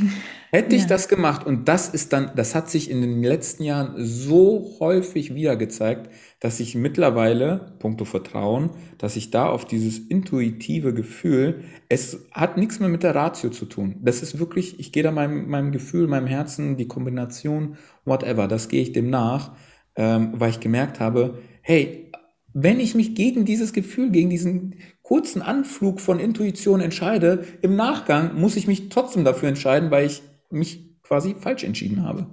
Hätte 0.52 0.76
ich 0.76 0.84
Ja. 0.84 0.88
das 0.90 1.08
gemacht 1.08 1.44
und 1.48 1.68
das 1.68 1.90
ist 1.90 2.14
dann, 2.14 2.30
das 2.36 2.54
hat 2.54 2.70
sich 2.70 2.92
in 2.92 3.02
den 3.02 3.24
letzten 3.24 3.64
Jahren 3.64 3.96
so 3.98 4.76
häufig 4.80 5.34
wieder 5.34 5.56
gezeigt, 5.56 6.12
dass 6.40 6.60
ich 6.60 6.76
mittlerweile, 6.76 7.74
puncto 7.80 8.06
Vertrauen, 8.06 8.70
dass 9.00 9.16
ich 9.16 9.32
da 9.32 9.48
auf 9.50 9.66
dieses 9.66 9.98
intuitive 9.98 10.94
Gefühl, 10.94 11.64
es 11.90 12.28
hat 12.32 12.58
nichts 12.58 12.80
mehr 12.80 12.90
mit 12.90 13.02
der 13.02 13.16
Ratio 13.16 13.50
zu 13.50 13.66
tun. 13.66 13.96
Das 14.04 14.22
ist 14.22 14.38
wirklich, 14.38 14.80
ich 14.80 14.92
gehe 14.92 15.02
da 15.02 15.12
meinem, 15.12 15.50
meinem 15.50 15.72
Gefühl, 15.72 16.06
meinem 16.08 16.28
Herzen, 16.28 16.78
die 16.78 16.88
Kombination, 16.88 17.76
whatever, 18.06 18.48
das 18.48 18.70
gehe 18.70 18.84
ich 18.84 18.92
dem 18.92 19.10
nach, 19.10 19.54
ähm, 19.96 20.34
weil 20.36 20.52
ich 20.52 20.60
gemerkt 20.60 21.00
habe, 21.00 21.40
hey, 21.64 22.12
wenn 22.54 22.80
ich 22.80 22.94
mich 22.94 23.16
gegen 23.16 23.46
dieses 23.46 23.74
Gefühl, 23.74 24.12
gegen 24.12 24.30
diesen 24.30 24.76
kurzen 25.04 25.42
Anflug 25.42 26.00
von 26.00 26.20
Intuition 26.20 26.82
entscheide, 26.82 27.46
im 27.62 27.76
Nachgang 27.76 28.40
muss 28.40 28.56
ich 28.56 28.68
mich 28.68 28.90
trotzdem 28.90 29.24
dafür 29.24 29.50
entscheiden, 29.50 29.92
weil 29.92 30.06
ich 30.06 30.24
mich 30.50 31.02
quasi 31.04 31.36
falsch 31.36 31.64
entschieden 31.64 32.04
habe. 32.04 32.28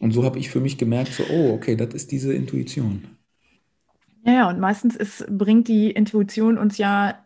Und 0.00 0.12
so 0.12 0.24
habe 0.24 0.38
ich 0.38 0.50
für 0.50 0.60
mich 0.60 0.78
gemerkt, 0.78 1.12
so, 1.12 1.22
oh, 1.30 1.52
okay, 1.52 1.76
das 1.76 1.94
ist 1.94 2.10
diese 2.10 2.32
Intuition. 2.32 3.16
Ja, 4.24 4.48
und 4.48 4.58
meistens 4.58 4.96
ist, 4.96 5.26
bringt 5.30 5.68
die 5.68 5.90
Intuition 5.90 6.58
uns 6.58 6.76
ja 6.78 7.24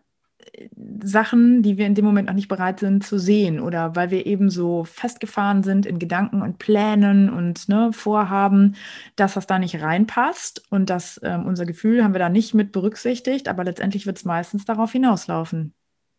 Sachen, 1.03 1.63
die 1.63 1.77
wir 1.77 1.87
in 1.87 1.95
dem 1.95 2.05
Moment 2.05 2.29
noch 2.29 2.35
nicht 2.35 2.49
bereit 2.49 2.81
sind 2.81 3.05
zu 3.05 3.19
sehen 3.19 3.61
oder 3.61 3.97
weil 3.97 4.11
wir 4.11 4.27
eben 4.27 4.51
so 4.51 4.85
festgefahren 4.85 5.63
sind 5.63 5.87
in 5.87 5.99
Gedanken 5.99 6.43
und 6.43 6.59
Plänen 6.59 7.31
und 7.31 7.69
ne, 7.69 7.91
Vorhaben, 7.93 8.77
dass 9.17 9.35
das 9.35 9.47
da 9.47 9.59
nicht 9.59 9.81
reinpasst 9.81 10.63
und 10.71 10.91
dass 10.91 11.21
ähm, 11.23 11.47
unser 11.47 11.67
Gefühl 11.67 12.03
haben 12.03 12.15
wir 12.15 12.19
da 12.19 12.29
nicht 12.29 12.55
mit 12.55 12.73
berücksichtigt, 12.73 13.49
aber 13.49 13.65
letztendlich 13.65 14.07
wird 14.07 14.19
es 14.19 14.25
meistens 14.25 14.65
darauf 14.65 14.93
hinauslaufen. 14.93 15.75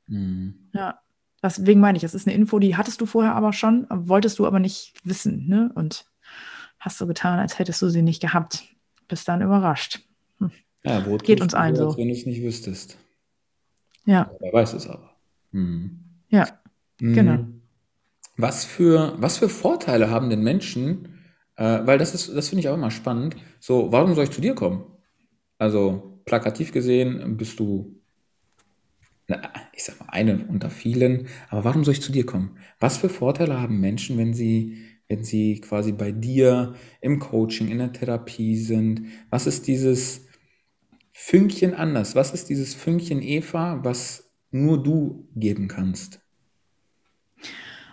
Hm. 0.07 0.69
Ja, 0.73 0.99
deswegen 1.41 1.79
meine 1.79 1.97
ich, 1.97 2.03
es 2.03 2.13
ist 2.13 2.27
eine 2.27 2.35
Info, 2.35 2.59
die 2.59 2.75
hattest 2.75 3.01
du 3.01 3.05
vorher 3.05 3.35
aber 3.35 3.53
schon, 3.53 3.87
wolltest 3.89 4.39
du 4.39 4.45
aber 4.45 4.59
nicht 4.59 4.93
wissen, 5.03 5.47
ne? 5.47 5.71
Und 5.75 6.05
hast 6.79 6.97
so 6.97 7.07
getan, 7.07 7.39
als 7.39 7.57
hättest 7.57 7.81
du 7.81 7.89
sie 7.89 8.01
nicht 8.01 8.21
gehabt. 8.21 8.63
Bist 9.07 9.27
dann 9.27 9.41
überrascht. 9.41 10.01
Ja, 10.85 11.05
wo 11.05 11.17
Geht 11.17 11.41
uns 11.41 11.53
allen 11.53 11.75
so. 11.75 11.97
wenn 11.97 12.07
du 12.07 12.13
es 12.13 12.25
nicht 12.25 12.43
wüsstest. 12.43 12.97
Ja, 14.05 14.31
Wer 14.39 14.53
weiß 14.53 14.73
es 14.73 14.87
aber. 14.87 15.11
Hm. 15.51 15.99
ja, 16.29 16.47
genau. 16.99 17.33
Hm. 17.33 17.61
Was 18.37 18.65
für, 18.65 19.15
was 19.17 19.37
für 19.37 19.49
Vorteile 19.49 20.09
haben 20.09 20.29
denn 20.29 20.41
Menschen, 20.43 21.19
äh, 21.55 21.79
weil 21.85 21.97
das 21.97 22.13
ist, 22.13 22.35
das 22.35 22.49
finde 22.49 22.61
ich 22.61 22.69
auch 22.69 22.73
immer 22.75 22.91
spannend, 22.91 23.35
so, 23.59 23.91
warum 23.91 24.13
soll 24.13 24.25
ich 24.25 24.31
zu 24.31 24.41
dir 24.41 24.55
kommen? 24.55 24.83
Also, 25.57 26.21
plakativ 26.25 26.71
gesehen 26.71 27.37
bist 27.37 27.59
du, 27.59 28.01
na, 29.27 29.41
ich 29.73 29.83
sag 29.83 29.99
mal, 29.99 30.09
eine 30.09 30.45
unter 30.47 30.69
vielen, 30.69 31.27
aber 31.49 31.63
warum 31.63 31.83
soll 31.83 31.93
ich 31.93 32.01
zu 32.01 32.11
dir 32.11 32.25
kommen? 32.25 32.57
Was 32.79 32.97
für 32.97 33.09
Vorteile 33.09 33.59
haben 33.59 33.79
Menschen, 33.79 34.17
wenn 34.17 34.33
sie, 34.33 34.77
wenn 35.07 35.23
sie 35.23 35.61
quasi 35.61 35.93
bei 35.93 36.11
dir 36.11 36.75
im 37.01 37.19
Coaching, 37.19 37.69
in 37.69 37.79
der 37.79 37.93
Therapie 37.93 38.57
sind? 38.57 39.07
Was 39.29 39.47
ist 39.47 39.67
dieses 39.67 40.24
Fünkchen 41.17 41.73
anders? 41.73 42.13
Was 42.13 42.33
ist 42.33 42.49
dieses 42.49 42.75
Fünkchen 42.75 43.21
Eva, 43.21 43.79
was 43.83 44.33
nur 44.51 44.83
du 44.83 45.29
geben 45.33 45.69
kannst? 45.69 46.19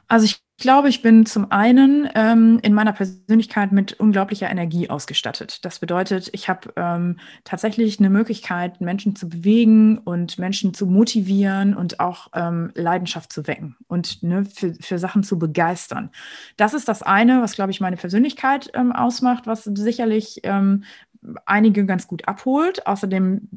Also 0.09 0.25
ich 0.25 0.43
glaube, 0.59 0.89
ich 0.89 1.03
bin 1.03 1.25
zum 1.25 1.51
einen 1.53 2.09
ähm, 2.17 2.59
in 2.63 2.75
meiner 2.75 2.93
Persönlichkeit 2.93 3.71
mit 3.71 3.93
unglaublicher 4.01 4.51
Energie 4.51 4.91
ausgestattet. 4.91 5.65
Das 5.65 5.79
bedeutet, 5.79 6.31
ich 6.33 6.49
habe 6.49 6.73
ähm, 6.75 7.21
tatsächlich 7.45 8.01
eine 8.01 8.11
Möglichkeit, 8.11 8.81
Menschen 8.81 9.15
zu 9.15 9.29
bewegen 9.29 9.99
und 9.99 10.39
Menschen 10.41 10.75
zu 10.75 10.87
motivieren 10.87 11.77
und 11.77 12.01
auch 12.01 12.27
ähm, 12.35 12.73
Leidenschaft 12.75 13.33
zu 13.33 13.47
wecken 13.47 13.77
und 13.87 14.25
ne, 14.25 14.45
für, 14.45 14.75
für 14.81 14.99
Sachen 14.99 15.23
zu 15.23 15.39
begeistern. 15.39 16.11
Das 16.57 16.75
ist 16.75 16.89
das 16.89 17.03
eine, 17.03 17.41
was, 17.41 17.55
glaube 17.55 17.71
ich, 17.71 17.81
meine 17.81 17.97
Persönlichkeit 17.97 18.69
ähm, 18.75 18.91
ausmacht, 18.91 19.47
was 19.47 19.63
sicherlich 19.63 20.41
ähm, 20.43 20.83
einige 21.47 21.87
ganz 21.87 22.07
gut 22.07 22.27
abholt. 22.29 22.87
Außerdem 22.87 23.49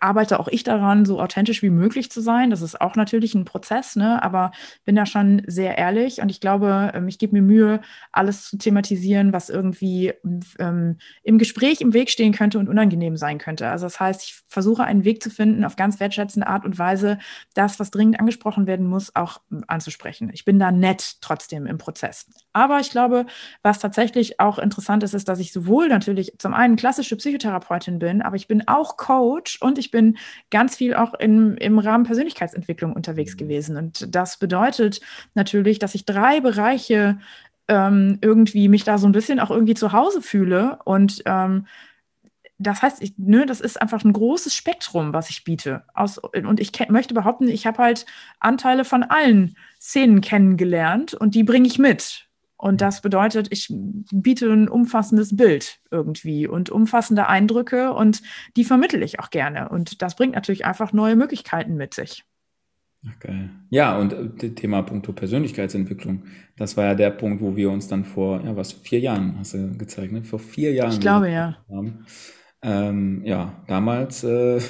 arbeite 0.00 0.40
auch 0.40 0.48
ich 0.48 0.64
daran, 0.64 1.04
so 1.04 1.20
authentisch 1.20 1.62
wie 1.62 1.70
möglich 1.70 2.10
zu 2.10 2.20
sein. 2.20 2.50
Das 2.50 2.62
ist 2.62 2.80
auch 2.80 2.96
natürlich 2.96 3.34
ein 3.34 3.44
Prozess, 3.44 3.96
ne? 3.96 4.22
aber 4.22 4.52
bin 4.84 4.96
da 4.96 5.06
schon 5.06 5.42
sehr 5.46 5.78
ehrlich 5.78 6.20
und 6.20 6.30
ich 6.30 6.40
glaube, 6.40 6.92
ähm, 6.94 7.08
ich 7.08 7.18
gebe 7.18 7.34
mir 7.34 7.42
Mühe, 7.42 7.80
alles 8.12 8.44
zu 8.44 8.58
thematisieren, 8.58 9.32
was 9.32 9.48
irgendwie 9.48 10.12
ähm, 10.58 10.98
im 11.22 11.38
Gespräch 11.38 11.80
im 11.80 11.92
Weg 11.92 12.10
stehen 12.10 12.32
könnte 12.32 12.58
und 12.58 12.68
unangenehm 12.68 13.16
sein 13.16 13.38
könnte. 13.38 13.68
Also 13.68 13.86
das 13.86 13.98
heißt, 13.98 14.22
ich 14.22 14.40
versuche 14.48 14.84
einen 14.84 15.04
Weg 15.04 15.22
zu 15.22 15.30
finden, 15.30 15.64
auf 15.64 15.76
ganz 15.76 16.00
wertschätzende 16.00 16.46
Art 16.46 16.64
und 16.64 16.78
Weise, 16.78 17.18
das, 17.54 17.80
was 17.80 17.90
dringend 17.90 18.20
angesprochen 18.20 18.66
werden 18.66 18.86
muss, 18.86 19.14
auch 19.16 19.40
anzusprechen. 19.66 20.30
Ich 20.32 20.44
bin 20.44 20.58
da 20.58 20.70
nett 20.70 21.16
trotzdem 21.20 21.66
im 21.66 21.78
Prozess. 21.78 22.26
Aber 22.52 22.80
ich 22.80 22.90
glaube, 22.90 23.26
was 23.62 23.78
tatsächlich 23.78 24.40
auch 24.40 24.58
interessant 24.58 25.02
ist, 25.02 25.14
ist, 25.14 25.28
dass 25.28 25.38
ich 25.38 25.52
sowohl 25.52 25.88
natürlich 25.88 26.34
zum 26.38 26.54
einen 26.54 26.76
klassische 26.76 27.16
Psychotherapeutin 27.16 27.98
bin, 27.98 28.22
aber 28.22 28.36
ich 28.36 28.48
bin 28.48 28.66
auch 28.68 28.96
Coach 28.96 29.60
und 29.60 29.78
ich 29.80 29.90
bin 29.90 30.16
ganz 30.50 30.76
viel 30.76 30.94
auch 30.94 31.14
im, 31.14 31.56
im 31.56 31.78
Rahmen 31.78 32.04
Persönlichkeitsentwicklung 32.04 32.92
unterwegs 32.92 33.36
gewesen. 33.36 33.76
Und 33.76 34.14
das 34.14 34.38
bedeutet 34.38 35.00
natürlich, 35.34 35.78
dass 35.78 35.94
ich 35.94 36.04
drei 36.04 36.40
Bereiche 36.40 37.18
ähm, 37.68 38.18
irgendwie 38.20 38.68
mich 38.68 38.84
da 38.84 38.98
so 38.98 39.06
ein 39.06 39.12
bisschen 39.12 39.40
auch 39.40 39.50
irgendwie 39.50 39.74
zu 39.74 39.92
Hause 39.92 40.22
fühle. 40.22 40.78
Und 40.84 41.22
ähm, 41.26 41.66
das 42.58 42.82
heißt, 42.82 43.02
ich, 43.02 43.14
ne, 43.16 43.46
das 43.46 43.60
ist 43.60 43.80
einfach 43.80 44.04
ein 44.04 44.12
großes 44.12 44.54
Spektrum, 44.54 45.14
was 45.14 45.30
ich 45.30 45.44
biete. 45.44 45.84
Aus, 45.94 46.18
und 46.18 46.60
ich 46.60 46.72
möchte 46.90 47.14
behaupten, 47.14 47.48
ich 47.48 47.66
habe 47.66 47.82
halt 47.82 48.06
Anteile 48.38 48.84
von 48.84 49.02
allen 49.02 49.56
Szenen 49.80 50.20
kennengelernt 50.20 51.14
und 51.14 51.34
die 51.34 51.42
bringe 51.42 51.66
ich 51.66 51.78
mit. 51.78 52.29
Und 52.60 52.82
das 52.82 53.00
bedeutet, 53.00 53.48
ich 53.50 53.68
biete 54.12 54.52
ein 54.52 54.68
umfassendes 54.68 55.34
Bild 55.34 55.80
irgendwie 55.90 56.46
und 56.46 56.68
umfassende 56.68 57.26
Eindrücke 57.26 57.94
und 57.94 58.20
die 58.54 58.64
vermittle 58.64 59.02
ich 59.02 59.18
auch 59.18 59.30
gerne. 59.30 59.70
Und 59.70 60.02
das 60.02 60.14
bringt 60.14 60.34
natürlich 60.34 60.66
einfach 60.66 60.92
neue 60.92 61.16
Möglichkeiten 61.16 61.76
mit 61.76 61.94
sich. 61.94 62.22
Ach, 63.08 63.18
geil. 63.18 63.48
Ja, 63.70 63.96
und 63.96 64.42
äh, 64.42 64.50
Thema 64.50 64.82
Punkto 64.82 65.14
Persönlichkeitsentwicklung, 65.14 66.24
das 66.58 66.76
war 66.76 66.84
ja 66.84 66.94
der 66.94 67.08
Punkt, 67.08 67.40
wo 67.40 67.56
wir 67.56 67.70
uns 67.70 67.88
dann 67.88 68.04
vor, 68.04 68.44
ja, 68.44 68.54
was, 68.54 68.72
vier 68.72 69.00
Jahren, 69.00 69.36
hast 69.38 69.54
du 69.54 69.78
gezeigt, 69.78 70.12
ne? 70.12 70.22
Vor 70.22 70.38
vier 70.38 70.74
Jahren. 70.74 70.92
Ich 70.92 71.00
glaube, 71.00 71.30
ja. 71.30 71.56
Haben. 71.70 72.04
Ähm, 72.60 73.22
ja, 73.24 73.64
damals, 73.68 74.22
äh, 74.22 74.60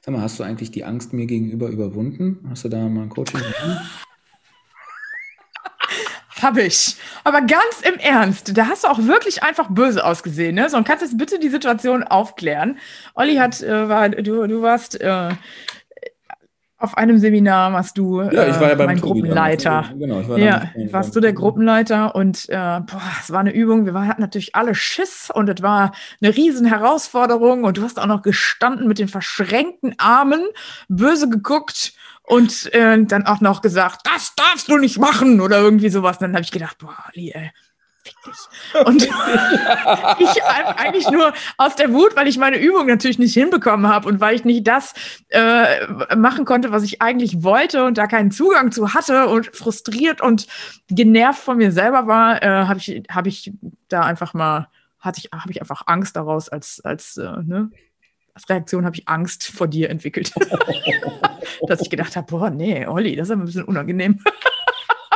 sag 0.00 0.14
mal, 0.14 0.22
hast 0.22 0.40
du 0.40 0.44
eigentlich 0.44 0.70
die 0.70 0.84
Angst 0.84 1.12
mir 1.12 1.26
gegenüber 1.26 1.68
überwunden? 1.68 2.38
Hast 2.48 2.64
du 2.64 2.70
da 2.70 2.88
mal 2.88 3.02
ein 3.02 3.10
Coaching 3.10 3.38
gemacht? 3.38 4.04
Habe 6.44 6.62
ich. 6.62 6.96
Aber 7.24 7.40
ganz 7.40 7.80
im 7.82 7.98
Ernst, 7.98 8.56
da 8.56 8.66
hast 8.68 8.84
du 8.84 8.88
auch 8.88 8.98
wirklich 8.98 9.42
einfach 9.42 9.68
böse 9.70 10.04
ausgesehen. 10.04 10.54
Ne? 10.54 10.68
So, 10.68 10.76
und 10.76 10.86
kannst 10.86 11.02
jetzt 11.02 11.16
bitte 11.18 11.38
die 11.38 11.48
Situation 11.48 12.02
aufklären. 12.04 12.78
Olli 13.14 13.36
hat, 13.36 13.62
äh, 13.62 13.88
war, 13.88 14.08
du, 14.10 14.46
du 14.46 14.62
warst 14.62 15.00
äh, 15.00 15.30
auf 16.76 16.98
einem 16.98 17.18
Seminar, 17.18 17.72
warst 17.72 17.96
du 17.96 18.20
Ja, 18.20 18.46
ich 18.46 18.56
war 18.60 18.68
ja 18.68 18.72
äh, 18.72 18.76
beim 18.76 18.86
mein 18.86 19.00
Tobi 19.00 19.20
Gruppenleiter. 19.20 19.70
damals. 19.70 19.98
Genau, 19.98 20.20
ich 20.20 20.28
war 20.28 20.38
Ja, 20.38 20.70
beim- 20.74 20.92
warst 20.92 21.16
du 21.16 21.20
der. 21.20 21.32
Gruppenleiter 21.32 22.14
und 22.14 22.46
äh, 22.50 22.54
boah, 22.56 23.00
es 23.20 23.30
war 23.32 23.40
eine 23.40 23.54
Übung. 23.54 23.86
Wir 23.86 23.94
hatten 24.06 24.20
natürlich 24.20 24.54
alle 24.54 24.74
Schiss 24.74 25.30
und 25.32 25.48
es 25.48 25.62
war 25.62 25.92
eine 26.20 26.36
riesen 26.36 26.66
Herausforderung 26.66 27.64
und 27.64 27.78
du 27.78 27.82
hast 27.82 27.98
auch 27.98 28.06
noch 28.06 28.20
gestanden 28.22 28.86
mit 28.86 28.98
den 28.98 29.08
verschränkten 29.08 29.94
Armen, 29.98 30.42
böse 30.88 31.28
geguckt 31.30 31.94
und 32.26 32.72
äh, 32.74 33.04
dann 33.04 33.26
auch 33.26 33.40
noch 33.40 33.60
gesagt, 33.62 34.00
das 34.04 34.34
darfst 34.34 34.68
du 34.68 34.78
nicht 34.78 34.98
machen 34.98 35.40
oder 35.40 35.58
irgendwie 35.60 35.90
sowas. 35.90 36.18
Dann 36.18 36.32
habe 36.32 36.42
ich 36.42 36.50
gedacht, 36.50 36.78
boah, 36.78 36.96
Ali, 37.06 37.30
ey, 37.30 37.50
fick 38.02 38.16
dich. 38.24 38.84
Und 38.86 39.02
ich 40.18 40.42
eigentlich 40.44 41.10
nur 41.10 41.34
aus 41.58 41.76
der 41.76 41.92
Wut, 41.92 42.16
weil 42.16 42.26
ich 42.26 42.38
meine 42.38 42.58
Übung 42.58 42.86
natürlich 42.86 43.18
nicht 43.18 43.34
hinbekommen 43.34 43.88
habe 43.88 44.08
und 44.08 44.20
weil 44.20 44.34
ich 44.34 44.44
nicht 44.44 44.66
das 44.66 44.94
äh, 45.28 46.14
machen 46.16 46.46
konnte, 46.46 46.72
was 46.72 46.82
ich 46.82 47.02
eigentlich 47.02 47.42
wollte 47.42 47.84
und 47.84 47.98
da 47.98 48.06
keinen 48.06 48.30
Zugang 48.30 48.72
zu 48.72 48.94
hatte 48.94 49.28
und 49.28 49.54
frustriert 49.54 50.22
und 50.22 50.46
genervt 50.88 51.42
von 51.42 51.58
mir 51.58 51.72
selber 51.72 52.06
war, 52.06 52.42
äh, 52.42 52.66
habe 52.66 52.78
ich, 52.78 53.02
hab 53.10 53.26
ich 53.26 53.52
da 53.88 54.02
einfach 54.02 54.32
mal, 54.32 54.68
hatte 54.98 55.20
ich, 55.22 55.30
habe 55.32 55.50
ich 55.50 55.60
einfach 55.60 55.82
Angst 55.86 56.16
daraus 56.16 56.48
als, 56.48 56.80
als, 56.82 57.18
äh, 57.18 57.42
ne? 57.42 57.70
Als 58.34 58.48
Reaktion 58.48 58.84
habe 58.84 58.96
ich 58.96 59.08
Angst 59.08 59.44
vor 59.44 59.68
dir 59.68 59.90
entwickelt. 59.90 60.32
Dass 61.68 61.80
ich 61.80 61.88
gedacht 61.88 62.16
habe, 62.16 62.26
boah, 62.26 62.50
nee, 62.50 62.86
Olli, 62.86 63.16
das 63.16 63.28
ist 63.28 63.32
ein 63.32 63.44
bisschen 63.44 63.64
unangenehm. 63.64 64.18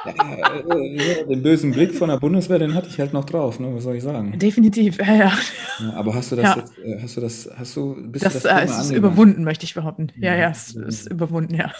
Ja, 0.07 0.59
äh, 0.75 1.25
den 1.27 1.43
bösen 1.43 1.73
Blick 1.73 1.95
von 1.95 2.09
der 2.09 2.19
Bundeswehr, 2.19 2.59
den 2.59 2.75
hatte 2.75 2.89
ich 2.89 2.99
halt 2.99 3.13
noch 3.13 3.25
drauf, 3.25 3.59
ne? 3.61 3.75
Was 3.75 3.83
soll 3.83 3.97
ich 3.97 4.03
sagen? 4.03 4.39
Definitiv, 4.39 4.99
ja, 4.99 5.15
ja. 5.15 5.33
ja 5.81 5.93
aber 5.95 6.15
hast 6.15 6.33
du 6.33 6.37
das 6.37 6.45
ja. 6.45 6.57
jetzt, 6.57 6.79
äh, 6.79 7.03
hast 7.03 7.17
du 7.17 7.21
das, 7.21 7.51
hast 7.59 7.77
du, 7.77 7.97
bist 8.01 8.25
das, 8.25 8.43
du 8.43 8.49
das 8.49 8.79
äh, 8.79 8.81
ist 8.83 8.91
überwunden, 8.93 9.45
möchte 9.45 9.65
ich 9.65 9.75
behaupten. 9.75 10.13
Ja, 10.17 10.35
ja, 10.35 10.51
es 10.51 10.75
ist 10.75 11.11
überwunden, 11.11 11.55
ja. 11.55 11.73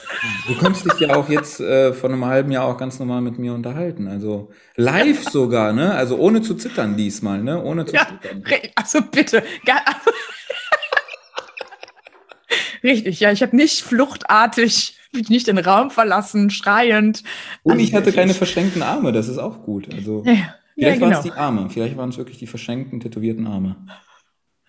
Du 0.49 0.57
kannst 0.59 0.85
dich 0.85 0.99
ja 1.01 1.15
auch 1.15 1.29
jetzt 1.29 1.61
äh, 1.61 1.93
von 1.93 2.13
einem 2.13 2.25
halben 2.25 2.51
Jahr 2.51 2.65
auch 2.65 2.77
ganz 2.77 2.99
normal 2.99 3.21
mit 3.21 3.39
mir 3.39 3.55
unterhalten. 3.55 4.09
Also 4.09 4.51
live 4.77 5.25
sogar, 5.25 5.73
ne? 5.73 5.95
Also 5.95 6.19
ohne 6.19 6.43
zu 6.43 6.55
zittern 6.55 6.97
diesmal, 6.97 7.43
ne? 7.43 7.63
Ohne 7.63 7.87
zu 7.87 7.95
ja, 7.95 8.07
zittern. 8.07 8.43
Also 8.75 9.01
bitte. 9.03 9.43
Richtig, 12.83 13.21
ja, 13.21 13.33
ich 13.33 13.43
habe 13.43 13.57
nicht 13.57 13.83
fluchtartig 13.83 14.99
mich 15.13 15.29
nicht 15.29 15.47
den 15.47 15.59
Raum 15.59 15.91
verlassen, 15.91 16.51
schreiend. 16.51 17.23
Und 17.63 17.73
also 17.73 17.85
ich 17.85 17.95
hatte 17.95 18.13
keine 18.13 18.35
verschränkten 18.35 18.83
Arme, 18.83 19.13
das 19.13 19.29
ist 19.29 19.39
auch 19.39 19.63
gut. 19.63 19.93
Also 19.93 20.23
ja, 20.25 20.33
vielleicht 20.33 20.55
ja, 20.77 20.93
genau. 20.95 21.07
waren 21.07 21.13
es 21.13 21.23
die 21.23 21.33
Arme, 21.33 21.71
vielleicht 21.71 21.97
waren 21.97 22.11
es 22.11 22.19
wirklich 22.19 22.39
die 22.39 22.47
verschränkten, 22.47 23.01
tätowierten 23.01 23.47
Arme. 23.47 23.77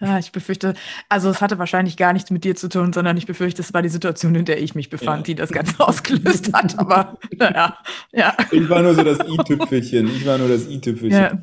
Ja, 0.02 0.18
ich 0.18 0.32
befürchte, 0.32 0.76
also 1.10 1.30
es 1.30 1.42
hatte 1.42 1.60
wahrscheinlich 1.60 1.98
gar 1.98 2.14
nichts 2.14 2.32
mit 2.32 2.46
dir 2.46 2.56
zu 2.56 2.70
tun, 2.70 2.94
sondern 2.94 3.18
ich 3.18 3.26
befürchte, 3.26 3.62
es 3.62 3.74
war 3.74 3.82
die 3.82 3.90
Situation, 3.90 4.34
in 4.34 4.46
der 4.46 4.62
ich 4.62 4.74
mich 4.74 4.90
befand, 4.90 5.28
ja. 5.28 5.34
die 5.34 5.36
das 5.36 5.52
Ganze 5.52 5.78
ausgelöst 5.86 6.54
hat. 6.54 6.80
Aber 6.80 7.18
naja, 7.38 7.78
ja. 8.14 8.34
Ich 8.52 8.70
war 8.70 8.82
nur 8.82 8.96
so 8.96 9.04
das 9.04 9.20
i-Tüpfelchen. 9.20 10.08
Ich 10.08 10.26
war 10.26 10.38
nur 10.38 10.48
das 10.48 10.70
i-Tüpfelchen. 10.70 11.20
Ja. 11.20 11.42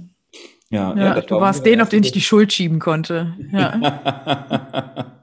Ja, 0.68 0.96
ja, 0.96 1.20
du 1.20 1.36
warst 1.36 1.64
den, 1.64 1.80
auf 1.80 1.90
den 1.90 2.02
ich 2.02 2.10
die 2.10 2.20
Schuld 2.20 2.52
schieben 2.52 2.80
konnte. 2.80 3.36
Ja. 3.52 5.12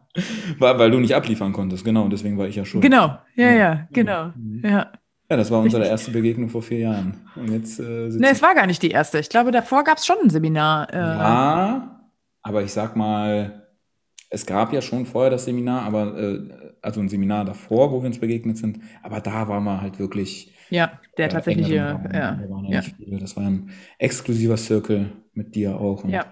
War, 0.60 0.78
weil 0.78 0.92
du 0.92 1.00
nicht 1.00 1.16
abliefern 1.16 1.54
konntest, 1.54 1.84
genau, 1.84 2.08
deswegen 2.08 2.38
war 2.38 2.48
ich 2.48 2.56
ja 2.56 2.66
schon. 2.66 2.82
Genau, 2.82 3.18
ja, 3.36 3.52
ja, 3.52 3.88
genau. 3.92 4.32
Mhm. 4.36 4.62
Ja. 4.64 4.92
Ja, 5.30 5.38
das 5.38 5.50
war 5.50 5.62
unsere 5.62 5.88
erste 5.88 6.12
Begegnung 6.12 6.50
vor 6.50 6.62
vier 6.62 6.80
Jahren. 6.80 7.28
Und 7.36 7.50
jetzt, 7.50 7.80
äh, 7.80 8.10
nee, 8.10 8.28
es 8.30 8.42
war 8.42 8.54
gar 8.54 8.68
nicht 8.68 8.84
die 8.84 8.92
erste. 8.92 9.20
Ich 9.20 9.30
glaube, 9.30 9.52
davor 9.52 9.84
gab 9.84 9.98
es 9.98 10.06
schon 10.06 10.18
ein 10.24 10.30
Seminar. 10.30 10.94
Äh. 10.94 10.98
Ja, 10.98 12.08
aber 12.44 12.62
ich 12.62 12.72
sag 12.72 12.96
mal, 12.96 13.68
es 14.30 14.46
gab 14.46 14.74
ja 14.74 14.82
schon 14.82 15.06
vorher 15.06 15.32
das 15.32 15.46
Seminar, 15.46 15.84
aber 15.84 16.18
äh, 16.18 16.74
also 16.82 17.00
ein 17.00 17.10
Seminar 17.10 17.46
davor, 17.46 17.92
wo 17.92 18.02
wir 18.02 18.08
uns 18.08 18.20
begegnet 18.20 18.58
sind, 18.58 18.80
aber 19.02 19.22
da 19.22 19.48
waren 19.48 19.64
wir 19.64 19.82
halt 19.82 19.98
wirklich. 19.98 20.54
Ja, 20.70 21.00
der 21.18 21.28
äh, 21.28 21.30
tatsächliche, 21.30 21.76
ja. 21.76 22.38
ja. 22.68 22.84
Das 23.20 23.36
war 23.36 23.44
ein 23.44 23.72
exklusiver 23.98 24.58
Circle 24.58 25.12
mit 25.34 25.56
dir 25.56 25.80
auch. 25.80 26.06
ja. 26.06 26.26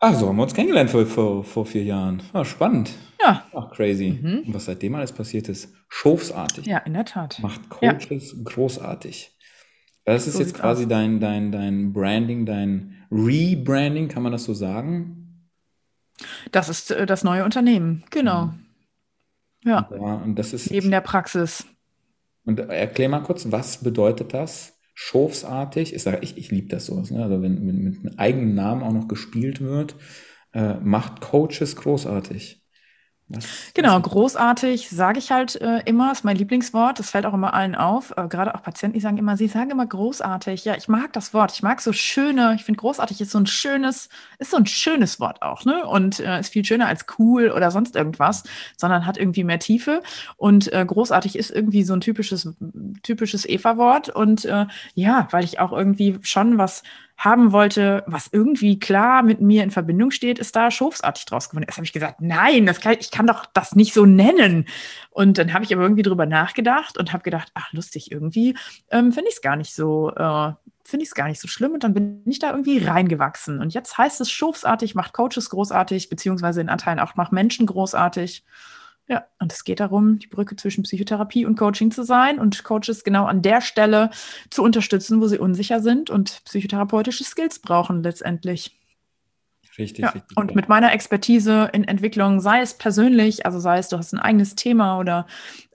Ach, 0.00 0.14
so 0.14 0.28
haben 0.28 0.36
wir 0.36 0.42
uns 0.42 0.54
kennengelernt 0.54 0.90
vor, 0.90 1.06
vor, 1.06 1.44
vor 1.44 1.66
vier 1.66 1.84
Jahren. 1.84 2.22
Ah, 2.32 2.44
spannend. 2.44 2.90
Ja. 3.20 3.46
Ach, 3.54 3.70
crazy. 3.70 4.18
Mhm. 4.20 4.42
Und 4.46 4.54
was 4.54 4.66
seitdem 4.66 4.94
alles 4.94 5.12
passiert 5.12 5.48
ist, 5.48 5.72
schofsartig. 5.88 6.66
Ja, 6.66 6.78
in 6.78 6.94
der 6.94 7.04
Tat. 7.04 7.38
Macht 7.40 7.68
Coaches 7.70 8.34
ja. 8.36 8.42
großartig. 8.44 9.32
Das 10.04 10.26
ist 10.26 10.34
so 10.34 10.40
jetzt 10.40 10.54
quasi 10.54 10.86
dein, 10.86 11.20
dein, 11.20 11.50
dein 11.50 11.92
Branding, 11.92 12.44
dein 12.44 13.06
Rebranding, 13.10 14.08
kann 14.08 14.22
man 14.22 14.32
das 14.32 14.44
so 14.44 14.52
sagen? 14.52 15.48
Das 16.52 16.68
ist 16.68 16.90
äh, 16.90 17.06
das 17.06 17.24
neue 17.24 17.44
Unternehmen, 17.44 18.04
genau. 18.10 18.46
Mhm. 18.46 18.66
Ja. 19.64 19.88
ja. 19.90 20.14
Und 20.16 20.36
das 20.38 20.52
ist. 20.52 20.70
Neben 20.70 20.90
der 20.90 21.00
Praxis. 21.00 21.66
Und 22.44 22.58
erklär 22.58 23.08
mal 23.08 23.22
kurz, 23.22 23.50
was 23.50 23.78
bedeutet 23.78 24.34
das? 24.34 24.73
Schofsartig. 24.94 25.94
Ich 25.94 26.02
sage, 26.02 26.18
ich, 26.22 26.38
ich 26.38 26.50
liebe 26.50 26.68
das 26.68 26.86
sowas. 26.86 27.10
Ne? 27.10 27.22
Also 27.22 27.42
wenn, 27.42 27.66
wenn 27.66 27.82
mit 27.82 27.98
einem 27.98 28.18
eigenen 28.18 28.54
Namen 28.54 28.82
auch 28.82 28.92
noch 28.92 29.08
gespielt 29.08 29.60
wird, 29.60 29.96
äh, 30.52 30.74
macht 30.74 31.20
Coaches 31.20 31.76
großartig. 31.76 32.63
Genau, 33.72 33.98
großartig 33.98 34.90
sage 34.90 35.18
ich 35.18 35.30
halt 35.30 35.58
äh, 35.60 35.80
immer, 35.86 36.12
ist 36.12 36.24
mein 36.24 36.36
Lieblingswort. 36.36 36.98
Das 36.98 37.10
fällt 37.10 37.24
auch 37.24 37.32
immer 37.32 37.54
allen 37.54 37.74
auf. 37.74 38.12
Äh, 38.16 38.28
Gerade 38.28 38.54
auch 38.54 38.62
Patienten, 38.62 38.94
die 38.94 39.00
sagen 39.00 39.16
immer, 39.16 39.38
sie 39.38 39.48
sagen 39.48 39.70
immer 39.70 39.86
großartig. 39.86 40.64
Ja, 40.66 40.76
ich 40.76 40.88
mag 40.88 41.12
das 41.14 41.32
Wort. 41.32 41.52
Ich 41.52 41.62
mag 41.62 41.80
so 41.80 41.94
schöne. 41.94 42.54
Ich 42.54 42.64
finde 42.64 42.80
großartig 42.80 43.20
ist 43.22 43.30
so 43.30 43.38
ein 43.38 43.46
schönes, 43.46 44.10
ist 44.38 44.50
so 44.50 44.58
ein 44.58 44.66
schönes 44.66 45.20
Wort 45.20 45.40
auch, 45.40 45.64
ne? 45.64 45.86
Und 45.86 46.20
äh, 46.20 46.38
ist 46.38 46.52
viel 46.52 46.66
schöner 46.66 46.86
als 46.86 47.06
cool 47.18 47.50
oder 47.50 47.70
sonst 47.70 47.96
irgendwas, 47.96 48.44
sondern 48.76 49.06
hat 49.06 49.16
irgendwie 49.16 49.44
mehr 49.44 49.58
Tiefe. 49.58 50.02
Und 50.36 50.70
äh, 50.72 50.84
großartig 50.84 51.36
ist 51.36 51.50
irgendwie 51.50 51.82
so 51.82 51.94
ein 51.94 52.02
typisches, 52.02 52.54
typisches 53.02 53.48
Eva-Wort. 53.48 54.10
Und 54.10 54.44
äh, 54.44 54.66
ja, 54.94 55.28
weil 55.30 55.44
ich 55.44 55.60
auch 55.60 55.72
irgendwie 55.72 56.18
schon 56.22 56.58
was 56.58 56.82
haben 57.16 57.52
wollte, 57.52 58.02
was 58.06 58.28
irgendwie 58.32 58.78
klar 58.78 59.22
mit 59.22 59.40
mir 59.40 59.62
in 59.62 59.70
Verbindung 59.70 60.10
steht, 60.10 60.38
ist 60.38 60.56
da 60.56 60.70
schofsartig 60.70 61.24
draus 61.26 61.48
geworden. 61.48 61.64
Erst 61.66 61.78
habe 61.78 61.86
ich 61.86 61.92
gesagt, 61.92 62.20
nein, 62.20 62.66
das 62.66 62.80
kann, 62.80 62.96
ich 62.98 63.10
kann 63.10 63.26
doch 63.26 63.46
das 63.46 63.76
nicht 63.76 63.94
so 63.94 64.04
nennen. 64.04 64.66
Und 65.10 65.38
dann 65.38 65.52
habe 65.52 65.64
ich 65.64 65.72
aber 65.72 65.82
irgendwie 65.82 66.02
drüber 66.02 66.26
nachgedacht 66.26 66.98
und 66.98 67.12
habe 67.12 67.22
gedacht, 67.22 67.50
ach 67.54 67.72
lustig, 67.72 68.10
irgendwie 68.10 68.56
ähm, 68.90 69.12
finde 69.12 69.28
ich 69.28 69.36
es 69.36 69.42
gar 69.42 69.56
nicht 69.56 69.74
so, 69.74 70.10
äh, 70.10 70.52
finde 70.84 71.04
ich 71.04 71.10
es 71.10 71.14
gar 71.14 71.28
nicht 71.28 71.40
so 71.40 71.48
schlimm. 71.48 71.72
Und 71.72 71.84
dann 71.84 71.94
bin 71.94 72.22
ich 72.26 72.40
da 72.40 72.50
irgendwie 72.50 72.78
reingewachsen. 72.78 73.60
Und 73.60 73.72
jetzt 73.72 73.96
heißt 73.96 74.20
es 74.20 74.30
schofsartig, 74.30 74.94
macht 74.94 75.12
Coaches 75.12 75.50
großartig, 75.50 76.08
beziehungsweise 76.08 76.60
in 76.60 76.68
Anteilen 76.68 77.00
auch 77.00 77.14
macht 77.14 77.32
Menschen 77.32 77.66
großartig. 77.66 78.44
Ja, 79.06 79.26
und 79.38 79.52
es 79.52 79.64
geht 79.64 79.80
darum, 79.80 80.18
die 80.18 80.28
Brücke 80.28 80.56
zwischen 80.56 80.84
Psychotherapie 80.84 81.44
und 81.44 81.58
Coaching 81.58 81.90
zu 81.90 82.04
sein 82.04 82.38
und 82.38 82.64
Coaches 82.64 83.04
genau 83.04 83.26
an 83.26 83.42
der 83.42 83.60
Stelle 83.60 84.10
zu 84.48 84.62
unterstützen, 84.62 85.20
wo 85.20 85.26
sie 85.26 85.38
unsicher 85.38 85.80
sind 85.80 86.08
und 86.08 86.42
psychotherapeutische 86.44 87.24
Skills 87.24 87.58
brauchen 87.58 88.02
letztendlich. 88.02 88.78
Richtig, 89.76 90.04
ja. 90.04 90.10
richtig. 90.10 90.36
Und 90.36 90.54
mit 90.54 90.68
meiner 90.68 90.92
Expertise 90.92 91.68
in 91.72 91.84
Entwicklung, 91.84 92.40
sei 92.40 92.60
es 92.60 92.74
persönlich, 92.74 93.44
also 93.44 93.58
sei 93.58 93.78
es, 93.78 93.88
du 93.88 93.98
hast 93.98 94.12
ein 94.12 94.20
eigenes 94.20 94.54
Thema 94.54 94.98
oder 94.98 95.26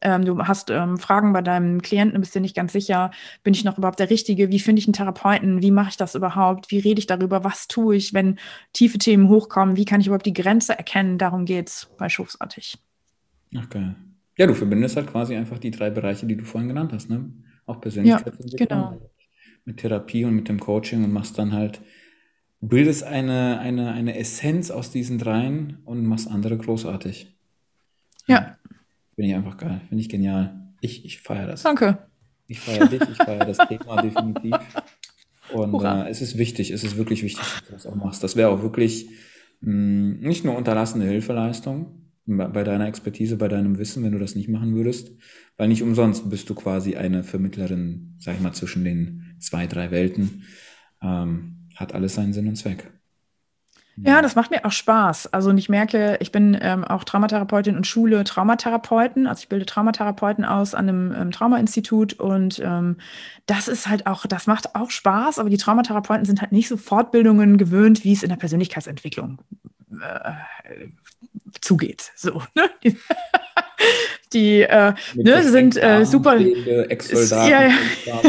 ähm, 0.02 0.26
du 0.26 0.40
hast 0.48 0.70
ähm, 0.70 0.98
Fragen 0.98 1.34
bei 1.34 1.42
deinem 1.42 1.82
Klienten, 1.82 2.20
bist 2.20 2.34
dir 2.34 2.40
nicht 2.40 2.56
ganz 2.56 2.72
sicher, 2.72 3.12
bin 3.44 3.54
ich 3.54 3.66
noch 3.66 3.78
überhaupt 3.78 4.00
der 4.00 4.10
Richtige? 4.10 4.50
Wie 4.50 4.60
finde 4.60 4.80
ich 4.80 4.88
einen 4.88 4.94
Therapeuten? 4.94 5.62
Wie 5.62 5.72
mache 5.72 5.90
ich 5.90 5.98
das 5.98 6.16
überhaupt? 6.16 6.72
Wie 6.72 6.80
rede 6.80 7.00
ich 7.00 7.08
darüber? 7.08 7.44
Was 7.44 7.68
tue 7.68 7.96
ich, 7.96 8.14
wenn 8.14 8.40
tiefe 8.74 8.98
Themen 8.98 9.28
hochkommen? 9.28 9.76
Wie 9.76 9.86
kann 9.86 10.02
ich 10.02 10.08
überhaupt 10.08 10.26
die 10.26 10.34
Grenze 10.34 10.78
erkennen? 10.78 11.18
Darum 11.18 11.46
geht 11.46 11.68
es 11.68 11.90
bei 11.98 12.10
Schufsartig. 12.10 12.80
Ach 13.56 13.70
geil. 13.70 13.96
Ja, 14.38 14.48
du 14.48 14.54
verbindest 14.54 14.96
halt 14.96 15.08
quasi 15.08 15.36
einfach 15.36 15.60
die 15.60 15.72
drei 15.72 15.90
Bereiche, 15.90 16.26
die 16.26 16.38
du 16.38 16.46
vorhin 16.46 16.70
genannt 16.70 16.94
hast, 16.94 17.10
ne? 17.10 17.32
Auch 17.66 17.82
Persönlichkeitsentwicklung 17.82 18.80
ja, 18.80 18.90
genau. 18.90 19.12
mit 19.66 19.78
Therapie 19.78 20.26
und 20.26 20.36
mit 20.36 20.48
dem 20.48 20.60
Coaching 20.60 21.04
und 21.04 21.12
machst 21.12 21.38
dann 21.38 21.54
halt, 21.54 21.82
bildest 22.62 23.04
eine, 23.04 23.60
eine, 23.60 23.92
eine 23.92 24.18
Essenz 24.18 24.72
aus 24.72 24.92
diesen 24.92 25.18
dreien 25.18 25.80
und 25.86 26.06
machst 26.06 26.30
andere 26.30 26.58
großartig. 26.58 27.36
Ja. 28.28 28.58
Finde 29.16 29.30
ich 29.30 29.36
einfach 29.36 29.58
geil. 29.58 29.82
Finde 29.90 30.02
ich 30.02 30.10
genial. 30.10 30.74
Ich, 30.82 31.06
ich 31.06 31.22
feiere 31.22 31.48
das. 31.48 31.64
Danke. 31.64 31.98
Ich 32.48 32.60
feiere 32.60 32.88
dich, 32.88 33.02
ich 33.02 33.18
feiere 33.18 33.46
das 33.46 33.58
Thema 33.68 34.02
definitiv. 34.02 34.56
Und 35.52 35.84
äh, 35.84 36.10
es 36.10 36.22
ist 36.22 36.38
wichtig, 36.38 36.72
es 36.72 36.84
ist 36.84 36.98
wirklich 36.98 37.24
wichtig, 37.24 37.44
dass 37.44 37.66
du 37.66 37.74
das 37.74 37.86
auch 37.86 37.96
machst. 37.96 38.24
Das 38.24 38.36
wäre 38.36 38.50
auch 38.50 38.62
wirklich 38.62 39.10
mh, 39.62 39.72
hm, 39.72 40.20
nicht 40.22 40.46
nur 40.46 40.56
unterlassene 40.56 41.06
Hilfeleistung, 41.06 42.09
bei 42.38 42.64
deiner 42.64 42.88
Expertise, 42.88 43.38
bei 43.38 43.48
deinem 43.48 43.78
Wissen, 43.78 44.04
wenn 44.04 44.12
du 44.12 44.20
das 44.20 44.36
nicht 44.36 44.50
machen 44.50 44.76
würdest. 44.76 45.12
Weil 45.58 45.68
nicht 45.68 45.84
umsonst 45.84 46.30
bist 46.30 46.50
du 46.50 46.56
quasi 46.56 46.96
eine 46.96 47.24
Vermittlerin, 47.24 48.16
sag 48.20 48.36
ich 48.36 48.42
mal, 48.42 48.54
zwischen 48.54 48.84
den 48.84 49.36
zwei, 49.40 49.68
drei 49.68 49.92
Welten. 49.92 50.44
Ähm, 51.02 51.68
hat 51.76 51.94
alles 51.94 52.16
seinen 52.16 52.34
Sinn 52.34 52.48
und 52.48 52.56
Zweck. 52.56 52.92
Ja, 54.06 54.22
das 54.22 54.36
macht 54.36 54.52
mir 54.52 54.64
auch 54.64 54.72
Spaß. 54.72 55.34
Also 55.34 55.54
ich 55.54 55.68
merke, 55.68 56.18
ich 56.22 56.32
bin 56.32 56.58
ähm, 56.62 56.86
auch 56.86 57.04
Traumatherapeutin 57.04 57.76
und 57.76 57.86
schule 57.86 58.24
Traumatherapeuten. 58.24 59.28
Also 59.28 59.42
ich 59.42 59.50
bilde 59.50 59.66
Traumatherapeuten 59.66 60.46
aus 60.46 60.74
an 60.74 60.88
einem 60.88 61.14
ähm, 61.14 61.32
Traumainstitut 61.32 62.14
und 62.14 62.62
ähm, 62.64 62.96
das 63.46 63.68
ist 63.68 63.90
halt 63.90 64.08
auch, 64.08 64.26
das 64.26 64.48
macht 64.48 64.76
auch 64.76 64.90
Spaß, 64.90 65.40
aber 65.40 65.50
die 65.50 65.58
Traumatherapeuten 65.58 66.26
sind 66.26 66.42
halt 66.42 66.54
nicht 66.54 66.70
so 66.70 66.78
Fortbildungen 66.78 67.58
gewöhnt, 67.58 68.06
wie 68.06 68.14
es 68.14 68.24
in 68.24 68.30
der 68.30 68.38
Persönlichkeitsentwicklung 68.38 69.42
äh, 70.02 70.88
zugeht. 71.62 72.12
So, 72.16 72.42
ne? 72.56 72.70
Die 74.34 74.62
äh, 74.62 74.94
ne, 75.16 75.44
sind 75.44 75.76
äh, 75.82 76.06
super. 76.06 76.38
Ja, 76.38 77.64
ja. 77.70 77.72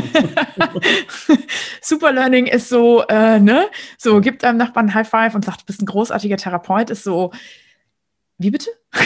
super 1.83 2.13
Learning 2.13 2.47
ist 2.47 2.69
so, 2.69 3.03
äh, 3.09 3.39
ne, 3.39 3.67
so 3.99 4.21
gibt 4.21 4.45
einem 4.45 4.57
Nachbarn 4.57 4.87
ein 4.87 4.95
High 4.95 5.09
Five 5.09 5.35
und 5.35 5.45
sagt, 5.45 5.63
du 5.63 5.67
bist 5.67 5.83
ein 5.83 5.87
großartiger 5.87 6.39
Therapeut, 6.39 6.89
ist 6.89 7.05
so, 7.05 7.33
wie 8.39 8.51
bitte? 8.51 8.71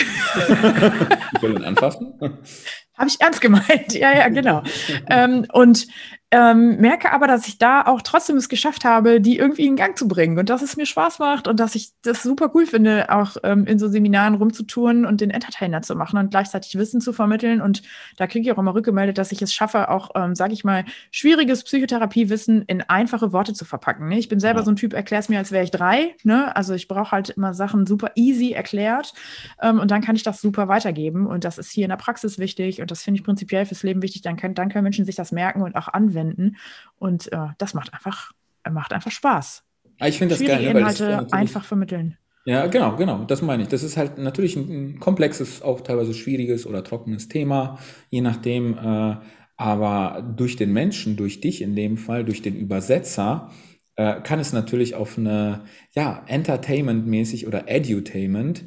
Ich 1.34 1.42
will 1.42 1.56
ihn 1.56 1.64
anfassen. 1.64 2.14
Habe 2.96 3.08
ich 3.08 3.20
ernst 3.20 3.40
gemeint, 3.40 3.92
ja, 3.92 4.16
ja, 4.16 4.28
genau. 4.28 4.62
ähm, 5.08 5.46
und 5.52 5.86
ähm, 6.34 6.78
merke 6.78 7.12
aber, 7.12 7.28
dass 7.28 7.46
ich 7.46 7.58
da 7.58 7.82
auch 7.82 8.02
trotzdem 8.02 8.36
es 8.36 8.48
geschafft 8.48 8.84
habe, 8.84 9.20
die 9.20 9.38
irgendwie 9.38 9.66
in 9.66 9.76
Gang 9.76 9.96
zu 9.96 10.08
bringen 10.08 10.36
und 10.36 10.50
dass 10.50 10.62
es 10.62 10.76
mir 10.76 10.84
Spaß 10.84 11.20
macht 11.20 11.46
und 11.46 11.60
dass 11.60 11.76
ich 11.76 11.92
das 12.02 12.24
super 12.24 12.50
cool 12.54 12.66
finde, 12.66 13.08
auch 13.10 13.36
ähm, 13.44 13.66
in 13.66 13.78
so 13.78 13.86
Seminaren 13.86 14.34
rumzutouren 14.34 15.06
und 15.06 15.20
den 15.20 15.30
Entertainer 15.30 15.82
zu 15.82 15.94
machen 15.94 16.18
und 16.18 16.32
gleichzeitig 16.32 16.76
Wissen 16.76 17.00
zu 17.00 17.12
vermitteln. 17.12 17.60
Und 17.60 17.82
da 18.16 18.26
kriege 18.26 18.44
ich 18.44 18.52
auch 18.52 18.58
immer 18.58 18.74
rückgemeldet, 18.74 19.16
dass 19.16 19.30
ich 19.30 19.42
es 19.42 19.54
schaffe, 19.54 19.88
auch, 19.90 20.10
ähm, 20.16 20.34
sage 20.34 20.54
ich 20.54 20.64
mal, 20.64 20.84
schwieriges 21.12 21.62
Psychotherapiewissen 21.62 22.62
in 22.62 22.82
einfache 22.82 23.32
Worte 23.32 23.54
zu 23.54 23.64
verpacken. 23.64 24.08
Ne? 24.08 24.18
Ich 24.18 24.28
bin 24.28 24.40
selber 24.40 24.60
ja. 24.60 24.64
so 24.64 24.72
ein 24.72 24.76
Typ, 24.76 24.92
erklär 24.92 25.20
es 25.20 25.28
mir, 25.28 25.38
als 25.38 25.52
wäre 25.52 25.62
ich 25.62 25.70
drei. 25.70 26.16
Ne? 26.24 26.54
Also 26.56 26.74
ich 26.74 26.88
brauche 26.88 27.12
halt 27.12 27.30
immer 27.30 27.54
Sachen 27.54 27.86
super 27.86 28.10
easy 28.16 28.50
erklärt 28.50 29.14
ähm, 29.62 29.78
und 29.78 29.92
dann 29.92 30.00
kann 30.00 30.16
ich 30.16 30.24
das 30.24 30.40
super 30.40 30.66
weitergeben. 30.66 31.28
Und 31.28 31.44
das 31.44 31.58
ist 31.58 31.70
hier 31.70 31.84
in 31.84 31.90
der 31.90 31.96
Praxis 31.96 32.40
wichtig 32.40 32.80
und 32.80 32.90
das 32.90 33.04
finde 33.04 33.20
ich 33.20 33.24
prinzipiell 33.24 33.66
fürs 33.66 33.84
Leben 33.84 34.02
wichtig. 34.02 34.22
Dann, 34.22 34.36
können, 34.36 34.56
dann 34.56 34.68
können 34.68 34.82
Menschen 34.82 35.04
sich 35.04 35.14
das 35.14 35.30
merken 35.30 35.62
und 35.62 35.76
auch 35.76 35.86
anwenden. 35.86 36.23
Und 36.96 37.32
äh, 37.32 37.48
das 37.58 37.74
macht 37.74 37.92
einfach, 37.94 38.32
macht 38.70 38.92
einfach 38.92 39.10
Spaß. 39.10 39.64
Ah, 39.98 40.08
ich 40.08 40.18
finde 40.18 40.34
das 40.34 40.46
geil. 40.46 40.62
Ne? 40.62 40.78
Inhalte 40.78 41.26
einfach 41.32 41.64
vermitteln. 41.64 42.16
Ja, 42.46 42.66
genau, 42.66 42.96
genau, 42.96 43.24
das 43.24 43.40
meine 43.40 43.62
ich. 43.62 43.68
Das 43.68 43.82
ist 43.82 43.96
halt 43.96 44.18
natürlich 44.18 44.56
ein, 44.56 44.68
ein 44.68 45.00
komplexes, 45.00 45.62
auch 45.62 45.80
teilweise 45.80 46.12
schwieriges 46.12 46.66
oder 46.66 46.84
trockenes 46.84 47.28
Thema, 47.28 47.78
je 48.10 48.20
nachdem. 48.20 48.76
Äh, 48.76 49.16
aber 49.56 50.34
durch 50.36 50.56
den 50.56 50.72
Menschen, 50.72 51.16
durch 51.16 51.40
dich 51.40 51.62
in 51.62 51.76
dem 51.76 51.96
Fall, 51.96 52.24
durch 52.24 52.42
den 52.42 52.56
Übersetzer, 52.56 53.50
äh, 53.96 54.20
kann 54.20 54.40
es 54.40 54.52
natürlich 54.52 54.94
auf 54.94 55.16
eine, 55.16 55.62
ja, 55.94 56.24
Entertainment-mäßig 56.26 57.46
oder 57.46 57.68
Edutainment 57.68 58.64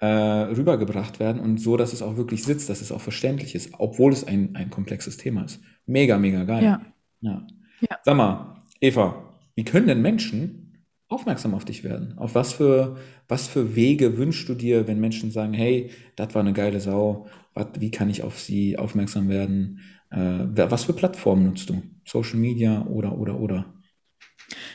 äh, 0.00 0.06
rübergebracht 0.06 1.20
werden 1.20 1.40
und 1.40 1.58
so, 1.60 1.76
dass 1.76 1.92
es 1.92 2.02
auch 2.02 2.16
wirklich 2.16 2.42
sitzt, 2.42 2.70
dass 2.70 2.80
es 2.80 2.90
auch 2.90 3.00
verständlich 3.00 3.54
ist, 3.54 3.70
obwohl 3.78 4.12
es 4.12 4.26
ein, 4.26 4.56
ein 4.56 4.70
komplexes 4.70 5.16
Thema 5.16 5.44
ist. 5.44 5.60
Mega, 5.86 6.18
mega 6.18 6.44
geil. 6.44 6.64
Ja. 6.64 6.80
Ja. 7.22 7.46
ja. 7.80 7.98
Sag 8.02 8.16
mal, 8.16 8.62
Eva, 8.80 9.34
wie 9.54 9.64
können 9.64 9.86
denn 9.86 10.02
Menschen 10.02 10.84
aufmerksam 11.08 11.54
auf 11.54 11.64
dich 11.64 11.84
werden? 11.84 12.18
Auf 12.18 12.34
was 12.34 12.52
für, 12.52 12.96
was 13.28 13.48
für 13.48 13.74
Wege 13.76 14.18
wünschst 14.18 14.48
du 14.48 14.54
dir, 14.54 14.86
wenn 14.86 15.00
Menschen 15.00 15.30
sagen, 15.30 15.52
hey, 15.52 15.90
das 16.16 16.34
war 16.34 16.42
eine 16.42 16.52
geile 16.52 16.80
Sau, 16.80 17.26
wat, 17.54 17.80
wie 17.80 17.90
kann 17.90 18.10
ich 18.10 18.22
auf 18.22 18.40
sie 18.40 18.78
aufmerksam 18.78 19.28
werden? 19.28 19.80
Äh, 20.10 20.46
was 20.70 20.84
für 20.84 20.92
Plattformen 20.92 21.46
nutzt 21.46 21.70
du? 21.70 21.82
Social 22.04 22.38
Media 22.38 22.86
oder, 22.86 23.18
oder, 23.18 23.38
oder? 23.38 23.66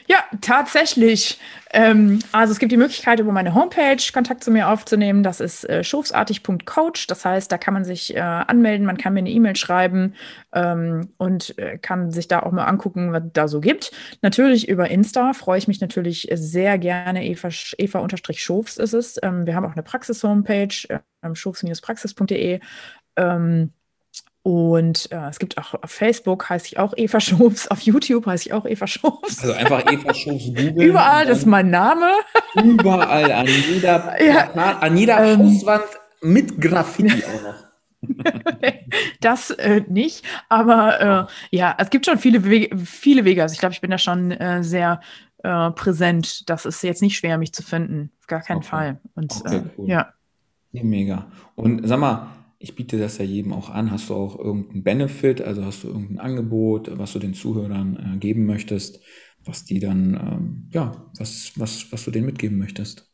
Ja, 0.08 0.18
tatsächlich. 0.42 1.40
Ähm, 1.72 2.20
also 2.32 2.54
es 2.54 2.60
gibt 2.60 2.72
die 2.72 2.78
Möglichkeit, 2.78 3.20
über 3.20 3.32
meine 3.32 3.54
Homepage 3.54 3.98
Kontakt 4.14 4.44
zu 4.44 4.52
mir 4.52 4.70
aufzunehmen. 4.70 5.22
Das 5.24 5.40
ist 5.40 5.68
äh, 5.70 5.84
schofsartig.coach. 5.84 7.08
Das 7.08 7.26
heißt, 7.26 7.52
da 7.52 7.58
kann 7.58 7.74
man 7.74 7.84
sich 7.84 8.16
äh, 8.16 8.20
anmelden, 8.20 8.86
man 8.86 8.98
kann 8.98 9.14
mir 9.14 9.20
eine 9.20 9.30
E-Mail 9.30 9.56
schreiben 9.56 10.16
ähm, 10.54 11.14
und 11.18 11.58
äh, 11.58 11.78
kann 11.78 12.12
sich 12.12 12.28
da 12.28 12.42
auch 12.42 12.52
mal 12.52 12.66
angucken, 12.66 13.12
was 13.12 13.24
da 13.34 13.48
so 13.48 13.60
gibt. 13.60 13.92
Natürlich 14.22 14.70
über 14.70 14.90
Insta 14.90 15.34
freue 15.34 15.58
ich 15.58 15.68
mich 15.68 15.82
natürlich 15.82 16.30
sehr 16.34 16.78
gerne. 16.78 17.26
Eva, 17.26 17.50
Eva-Schofs 17.78 18.78
ist 18.78 18.94
es. 18.94 19.20
Ähm, 19.22 19.46
wir 19.46 19.56
haben 19.56 19.66
auch 19.66 19.74
eine 19.74 19.84
Praxis-Homepage, 19.84 20.88
äh, 20.90 21.36
schofs-praxis.de. 21.36 22.60
Ähm, 23.18 23.74
und 24.48 25.12
äh, 25.12 25.28
es 25.28 25.40
gibt 25.40 25.58
auch 25.58 25.74
auf 25.74 25.92
Facebook 25.92 26.50
heiße 26.50 26.68
ich 26.68 26.80
auch 26.80 26.94
Eva 26.96 27.20
Schofs, 27.20 27.68
auf 27.68 27.82
YouTube 27.82 28.28
heiße 28.28 28.48
ich 28.48 28.54
auch 28.54 28.66
Eva 28.66 28.88
Schofs. 28.88 29.44
Also 29.44 29.52
einfach 29.52 29.92
Eva 29.92 30.14
Schofs 30.14 30.46
googeln. 30.46 30.80
Überall, 30.80 31.26
das 31.26 31.40
ist 31.40 31.48
mein 31.48 31.70
Name. 31.70 32.10
Überall, 32.56 33.30
an 33.30 33.46
jeder, 33.46 34.24
ja, 34.26 34.50
an 34.54 34.96
jeder 34.96 35.22
ähm, 35.22 35.40
Hauswand 35.40 35.84
mit 36.22 36.62
Graffiti 36.62 37.26
auch 37.26 37.42
noch. 37.44 38.16
das 39.20 39.50
äh, 39.50 39.82
nicht, 39.90 40.24
aber 40.48 41.28
äh, 41.52 41.58
ja, 41.58 41.76
es 41.78 41.90
gibt 41.90 42.06
schon 42.06 42.18
viele 42.18 42.46
Wege, 42.46 42.78
viele 42.78 43.26
Wege. 43.26 43.42
Also 43.42 43.52
ich 43.52 43.60
glaube, 43.60 43.74
ich 43.74 43.82
bin 43.82 43.92
da 43.92 43.98
schon 43.98 44.32
äh, 44.32 44.64
sehr 44.64 45.02
äh, 45.44 45.72
präsent. 45.72 46.50
Das 46.50 46.66
ist 46.66 46.82
jetzt 46.84 47.02
nicht 47.02 47.18
schwer, 47.18 47.38
mich 47.38 47.52
zu 47.52 47.64
finden. 47.64 48.12
Auf 48.22 48.28
gar 48.28 48.44
keinen 48.44 48.60
okay. 48.60 48.68
Fall. 48.68 49.02
Und 49.14 49.42
okay, 49.42 49.58
äh, 49.58 49.64
cool. 49.78 49.90
ja. 49.90 50.14
Mega. 50.72 51.26
Und 51.56 51.86
sag 51.86 52.00
mal, 52.00 52.37
ich 52.60 52.76
biete 52.76 52.98
das 53.00 53.18
ja 53.18 53.26
jedem 53.26 53.54
auch 53.54 53.70
an. 53.70 53.92
Hast 53.92 54.10
du 54.10 54.16
auch 54.16 54.38
irgendeinen 54.40 54.84
Benefit, 54.84 55.42
also 55.42 55.64
hast 55.66 55.84
du 55.84 55.88
irgendein 55.90 56.20
Angebot, 56.20 56.98
was 56.98 57.14
du 57.14 57.20
den 57.20 57.34
Zuhörern 57.34 58.16
äh, 58.16 58.18
geben 58.18 58.46
möchtest, 58.46 59.02
was 59.46 59.66
die 59.66 59.80
dann, 59.80 60.14
ähm, 60.16 60.70
ja, 60.74 61.10
was, 61.18 61.52
was, 61.58 61.92
was 61.92 62.06
du 62.06 62.12
denen 62.12 62.26
mitgeben 62.26 62.58
möchtest? 62.58 63.12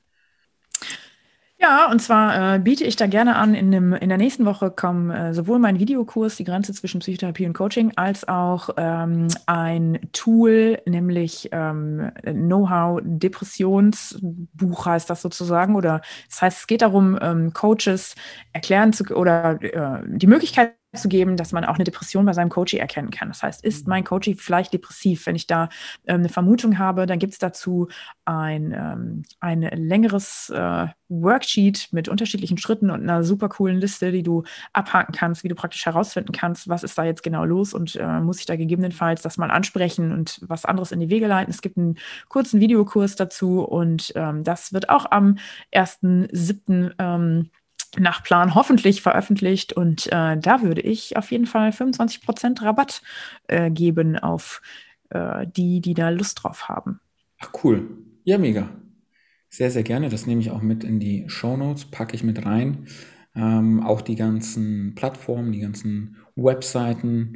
Ja, 1.63 1.89
und 1.89 2.01
zwar 2.01 2.55
äh, 2.55 2.59
biete 2.59 2.83
ich 2.83 2.97
da 2.97 3.07
gerne 3.07 3.37
an, 3.37 3.53
in, 3.53 3.71
dem, 3.71 3.93
in 3.93 4.09
der 4.09 4.17
nächsten 4.17 4.43
Woche 4.45 4.69
kommen 4.69 5.09
äh, 5.11 5.33
sowohl 5.33 5.59
mein 5.59 5.79
Videokurs, 5.79 6.35
die 6.35 6.43
Grenze 6.43 6.73
zwischen 6.73 6.99
Psychotherapie 6.99 7.45
und 7.45 7.53
Coaching, 7.53 7.93
als 7.95 8.27
auch 8.27 8.71
ähm, 8.75 9.29
ein 9.45 9.97
Tool, 10.11 10.81
nämlich 10.85 11.47
ähm, 11.53 12.11
Know-how 12.25 12.99
Depressionsbuch 13.05 14.85
heißt 14.85 15.09
das 15.09 15.21
sozusagen. 15.21 15.77
Oder 15.77 16.01
das 16.27 16.41
heißt, 16.41 16.59
es 16.59 16.67
geht 16.67 16.81
darum, 16.81 17.17
ähm, 17.21 17.53
Coaches 17.53 18.15
erklären 18.51 18.91
zu 18.91 19.05
oder 19.15 19.63
äh, 19.63 20.03
die 20.05 20.27
Möglichkeit 20.27 20.73
zu 20.93 21.09
geben, 21.09 21.37
dass 21.37 21.51
man 21.51 21.65
auch 21.65 21.75
eine 21.75 21.83
Depression 21.83 22.25
bei 22.25 22.33
seinem 22.33 22.49
Coachie 22.49 22.77
erkennen 22.77 23.11
kann. 23.11 23.27
Das 23.27 23.43
heißt, 23.43 23.63
ist 23.63 23.87
mein 23.87 24.03
Coachie 24.03 24.35
vielleicht 24.35 24.73
depressiv? 24.73 25.25
Wenn 25.25 25.35
ich 25.35 25.47
da 25.47 25.69
ähm, 26.05 26.19
eine 26.19 26.29
Vermutung 26.29 26.77
habe, 26.77 27.05
dann 27.05 27.19
gibt 27.19 27.33
es 27.33 27.39
dazu 27.39 27.87
ein, 28.25 28.71
ähm, 28.71 29.23
ein 29.39 29.61
längeres 29.61 30.49
äh, 30.49 30.87
Worksheet 31.09 31.89
mit 31.91 32.09
unterschiedlichen 32.09 32.57
Schritten 32.57 32.89
und 32.89 33.01
einer 33.01 33.23
super 33.23 33.49
coolen 33.49 33.79
Liste, 33.79 34.11
die 34.11 34.23
du 34.23 34.43
abhaken 34.71 35.13
kannst, 35.13 35.43
wie 35.43 35.47
du 35.47 35.55
praktisch 35.55 35.85
herausfinden 35.85 36.31
kannst, 36.31 36.67
was 36.67 36.83
ist 36.83 36.97
da 36.97 37.03
jetzt 37.03 37.23
genau 37.23 37.45
los 37.45 37.73
und 37.73 37.95
äh, 37.95 38.19
muss 38.19 38.39
ich 38.39 38.45
da 38.45 38.55
gegebenenfalls 38.55 39.21
das 39.21 39.37
mal 39.37 39.51
ansprechen 39.51 40.11
und 40.11 40.39
was 40.41 40.65
anderes 40.65 40.91
in 40.91 40.99
die 40.99 41.09
Wege 41.09 41.27
leiten. 41.27 41.51
Es 41.51 41.61
gibt 41.61 41.77
einen 41.77 41.97
kurzen 42.29 42.59
Videokurs 42.59 43.15
dazu 43.15 43.61
und 43.63 44.13
ähm, 44.15 44.43
das 44.43 44.73
wird 44.73 44.89
auch 44.89 45.09
am 45.11 45.37
1.7. 45.73 46.93
Ähm, 46.97 47.49
nach 47.97 48.23
Plan 48.23 48.55
hoffentlich 48.55 49.01
veröffentlicht. 49.01 49.73
Und 49.73 50.07
äh, 50.07 50.37
da 50.37 50.61
würde 50.61 50.81
ich 50.81 51.17
auf 51.17 51.31
jeden 51.31 51.45
Fall 51.45 51.69
25% 51.69 52.63
Rabatt 52.63 53.01
äh, 53.47 53.69
geben 53.69 54.17
auf 54.17 54.61
äh, 55.09 55.45
die, 55.47 55.81
die 55.81 55.93
da 55.93 56.09
Lust 56.09 56.43
drauf 56.43 56.69
haben. 56.69 56.99
Ach 57.39 57.49
cool. 57.63 57.89
Ja, 58.23 58.37
mega. 58.37 58.69
Sehr, 59.49 59.69
sehr 59.69 59.83
gerne. 59.83 60.09
Das 60.09 60.25
nehme 60.25 60.41
ich 60.41 60.51
auch 60.51 60.61
mit 60.61 60.83
in 60.83 60.99
die 60.99 61.25
Show 61.27 61.57
Notes, 61.57 61.85
packe 61.85 62.15
ich 62.15 62.23
mit 62.23 62.45
rein. 62.45 62.87
Ähm, 63.35 63.83
auch 63.83 64.01
die 64.01 64.15
ganzen 64.15 64.95
Plattformen, 64.95 65.51
die 65.51 65.59
ganzen 65.59 66.17
Webseiten. 66.35 67.33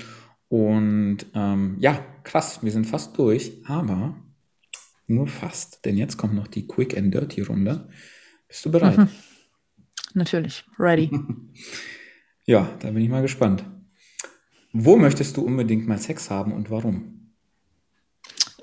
Und 0.49 1.25
ähm, 1.33 1.77
ja, 1.79 1.99
krass, 2.23 2.63
wir 2.63 2.71
sind 2.71 2.85
fast 2.85 3.17
durch, 3.17 3.61
aber 3.65 4.15
nur 5.07 5.27
fast, 5.27 5.85
denn 5.85 5.97
jetzt 5.97 6.17
kommt 6.17 6.35
noch 6.35 6.47
die 6.47 6.67
Quick 6.67 6.97
and 6.97 7.13
Dirty 7.13 7.41
Runde. 7.41 7.89
Bist 8.47 8.65
du 8.65 8.71
bereit? 8.71 8.97
Mhm. 8.97 9.09
Natürlich, 10.17 10.65
ready. 10.79 11.11
ja, 12.45 12.67
da 12.79 12.89
bin 12.89 13.03
ich 13.03 13.09
mal 13.09 13.21
gespannt. 13.21 13.63
Wo 14.73 14.97
möchtest 14.97 15.37
du 15.37 15.41
unbedingt 15.43 15.87
mal 15.87 15.99
Sex 15.99 16.31
haben 16.31 16.53
und 16.53 16.71
warum? 16.71 17.33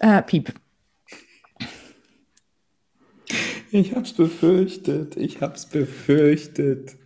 Äh, 0.01 0.21
Piep. 0.23 0.53
Ich 3.71 3.95
hab's 3.95 4.13
befürchtet, 4.13 5.17
ich 5.17 5.41
hab's 5.41 5.67
befürchtet. 5.67 6.97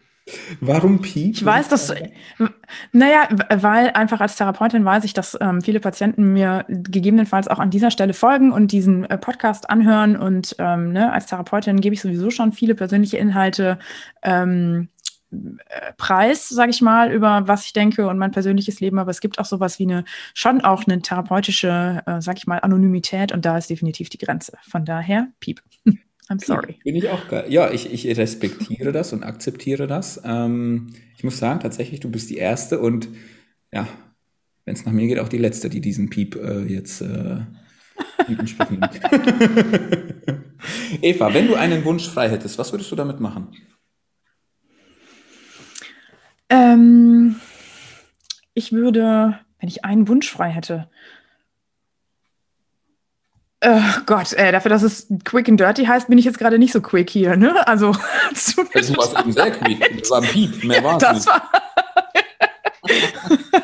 Warum 0.60 1.00
Piep? 1.00 1.36
Ich 1.36 1.44
weiß, 1.44 1.68
dass, 1.68 1.94
naja, 2.92 3.28
weil 3.54 3.90
einfach 3.90 4.20
als 4.20 4.36
Therapeutin 4.36 4.84
weiß 4.84 5.04
ich, 5.04 5.14
dass 5.14 5.36
ähm, 5.40 5.60
viele 5.60 5.80
Patienten 5.80 6.32
mir 6.32 6.64
gegebenenfalls 6.68 7.48
auch 7.48 7.58
an 7.58 7.70
dieser 7.70 7.90
Stelle 7.90 8.14
folgen 8.14 8.52
und 8.52 8.72
diesen 8.72 9.04
äh, 9.04 9.18
Podcast 9.18 9.70
anhören. 9.70 10.16
Und 10.16 10.56
ähm, 10.58 10.92
ne, 10.92 11.12
als 11.12 11.26
Therapeutin 11.26 11.80
gebe 11.80 11.94
ich 11.94 12.00
sowieso 12.00 12.30
schon 12.30 12.52
viele 12.52 12.74
persönliche 12.74 13.18
Inhalte 13.18 13.78
ähm, 14.22 14.88
äh, 15.30 15.92
Preis, 15.96 16.48
sage 16.48 16.70
ich 16.70 16.80
mal, 16.80 17.12
über 17.12 17.46
was 17.46 17.66
ich 17.66 17.72
denke 17.72 18.08
und 18.08 18.18
mein 18.18 18.30
persönliches 18.30 18.80
Leben. 18.80 18.98
Aber 18.98 19.10
es 19.10 19.20
gibt 19.20 19.38
auch 19.38 19.44
sowas 19.44 19.78
wie 19.78 19.84
eine, 19.84 20.04
schon 20.34 20.62
auch 20.62 20.86
eine 20.86 21.00
therapeutische, 21.00 22.02
äh, 22.06 22.20
sage 22.20 22.38
ich 22.38 22.46
mal, 22.46 22.58
Anonymität. 22.58 23.32
Und 23.32 23.44
da 23.44 23.58
ist 23.58 23.70
definitiv 23.70 24.08
die 24.08 24.18
Grenze. 24.18 24.58
Von 24.68 24.84
daher, 24.84 25.28
Piep. 25.40 25.62
I'm 26.28 26.44
sorry. 26.44 26.78
Bin 26.84 26.94
ich 26.94 27.08
auch. 27.08 27.20
Ja, 27.48 27.70
ich, 27.70 27.92
ich 27.92 28.06
respektiere 28.18 28.92
das 28.92 29.12
und 29.12 29.22
akzeptiere 29.22 29.86
das. 29.86 30.20
Ähm, 30.24 30.92
ich 31.16 31.24
muss 31.24 31.38
sagen, 31.38 31.60
tatsächlich, 31.60 32.00
du 32.00 32.10
bist 32.10 32.28
die 32.28 32.36
Erste 32.36 32.80
und 32.80 33.08
ja, 33.72 33.88
wenn 34.64 34.74
es 34.74 34.84
nach 34.84 34.92
mir 34.92 35.06
geht, 35.06 35.18
auch 35.18 35.28
die 35.28 35.38
Letzte, 35.38 35.70
die 35.70 35.80
diesen 35.80 36.10
Piep 36.10 36.36
äh, 36.36 36.64
jetzt 36.64 37.00
äh, 37.00 37.38
Eva, 41.02 41.32
wenn 41.32 41.46
du 41.46 41.54
einen 41.54 41.84
Wunsch 41.84 42.08
frei 42.08 42.28
hättest, 42.28 42.58
was 42.58 42.72
würdest 42.72 42.90
du 42.92 42.96
damit 42.96 43.20
machen? 43.20 43.48
Ähm, 46.50 47.36
ich 48.54 48.72
würde, 48.72 49.38
wenn 49.60 49.68
ich 49.68 49.84
einen 49.84 50.08
Wunsch 50.08 50.30
frei 50.30 50.50
hätte, 50.50 50.90
Oh 53.64 54.00
Gott, 54.06 54.34
ey, 54.34 54.52
dafür, 54.52 54.68
dass 54.68 54.82
es 54.82 55.08
quick 55.24 55.48
and 55.48 55.58
dirty 55.58 55.84
heißt, 55.84 56.08
bin 56.08 56.18
ich 56.18 56.24
jetzt 56.24 56.38
gerade 56.38 56.58
nicht 56.58 56.72
so 56.72 56.80
quick 56.80 57.10
hier, 57.10 57.36
ne? 57.36 57.66
Also, 57.66 57.90
du 58.32 58.96
warst 58.96 59.18
eben 59.18 59.32
sehr 59.32 59.50
quick. 59.50 59.98
Das 59.98 60.10
war 60.10 60.22
ein 60.22 60.28
Piep, 60.28 60.62
mehr 60.62 60.84
war 60.84 60.96
es 60.96 61.02
das 61.02 61.14
nicht. 61.14 61.26
War 61.26 61.50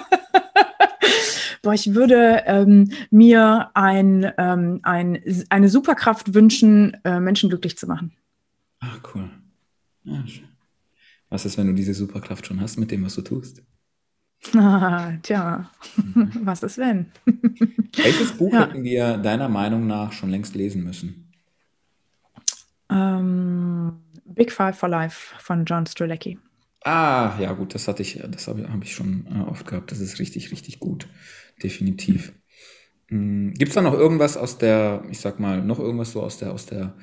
Boah, 1.63 1.73
ich 1.73 1.95
würde 1.95 2.43
ähm, 2.47 2.91
mir 3.11 3.71
ein, 3.75 4.31
ähm, 4.37 4.81
ein, 4.83 5.23
eine 5.49 5.69
Superkraft 5.69 6.35
wünschen, 6.35 6.97
äh, 7.05 7.21
Menschen 7.21 7.49
glücklich 7.49 7.79
zu 7.79 7.87
machen. 7.87 8.13
Ach, 8.81 8.99
cool. 9.15 9.31
Ja, 10.03 10.23
was 11.31 11.47
ist, 11.47 11.57
wenn 11.57 11.69
du 11.69 11.73
diese 11.73 11.95
Superkraft 11.95 12.47
schon 12.47 12.61
hast 12.61 12.77
mit 12.77 12.91
dem, 12.91 13.05
was 13.05 13.15
du 13.15 13.23
tust? 13.23 13.63
Ah, 14.55 15.13
tja, 15.23 15.71
mhm. 15.97 16.31
was 16.43 16.63
ist 16.63 16.79
wenn? 16.79 17.07
Welches 17.97 18.33
Buch 18.33 18.53
ja. 18.53 18.67
hätten 18.67 18.85
wir 18.85 19.17
deiner 19.19 19.49
Meinung 19.49 19.87
nach 19.87 20.13
schon 20.13 20.31
längst 20.31 20.55
lesen 20.55 20.85
müssen? 20.85 21.33
Ähm, 22.91 24.01
Big 24.25 24.53
Five 24.53 24.77
for 24.77 24.89
Life 24.89 25.35
von 25.39 25.65
John 25.65 25.87
Strzelecki. 25.87 26.39
Ah, 26.85 27.39
ja 27.41 27.53
gut, 27.53 27.75
das 27.75 27.89
hatte 27.89 28.03
ich, 28.03 28.21
das 28.29 28.47
habe 28.47 28.71
hab 28.71 28.83
ich 28.83 28.95
schon 28.95 29.27
äh, 29.27 29.51
oft 29.51 29.67
gehabt. 29.67 29.91
Das 29.91 30.01
ist 30.01 30.19
richtig, 30.19 30.53
richtig 30.53 30.81
gut. 30.81 31.09
Definitiv. 31.63 32.35
Mhm. 33.09 33.55
Gibt 33.55 33.71
es 33.71 33.75
da 33.75 33.81
noch 33.81 33.95
irgendwas 33.95 34.37
aus 34.37 34.59
der, 34.59 35.05
ich 35.11 35.21
sag 35.21 35.41
mal, 35.41 35.63
noch 35.63 35.79
irgendwas 35.79 36.13
so 36.13 36.23
aus 36.23 36.39
der, 36.39 36.53
aus 36.53 36.67
der 36.67 36.95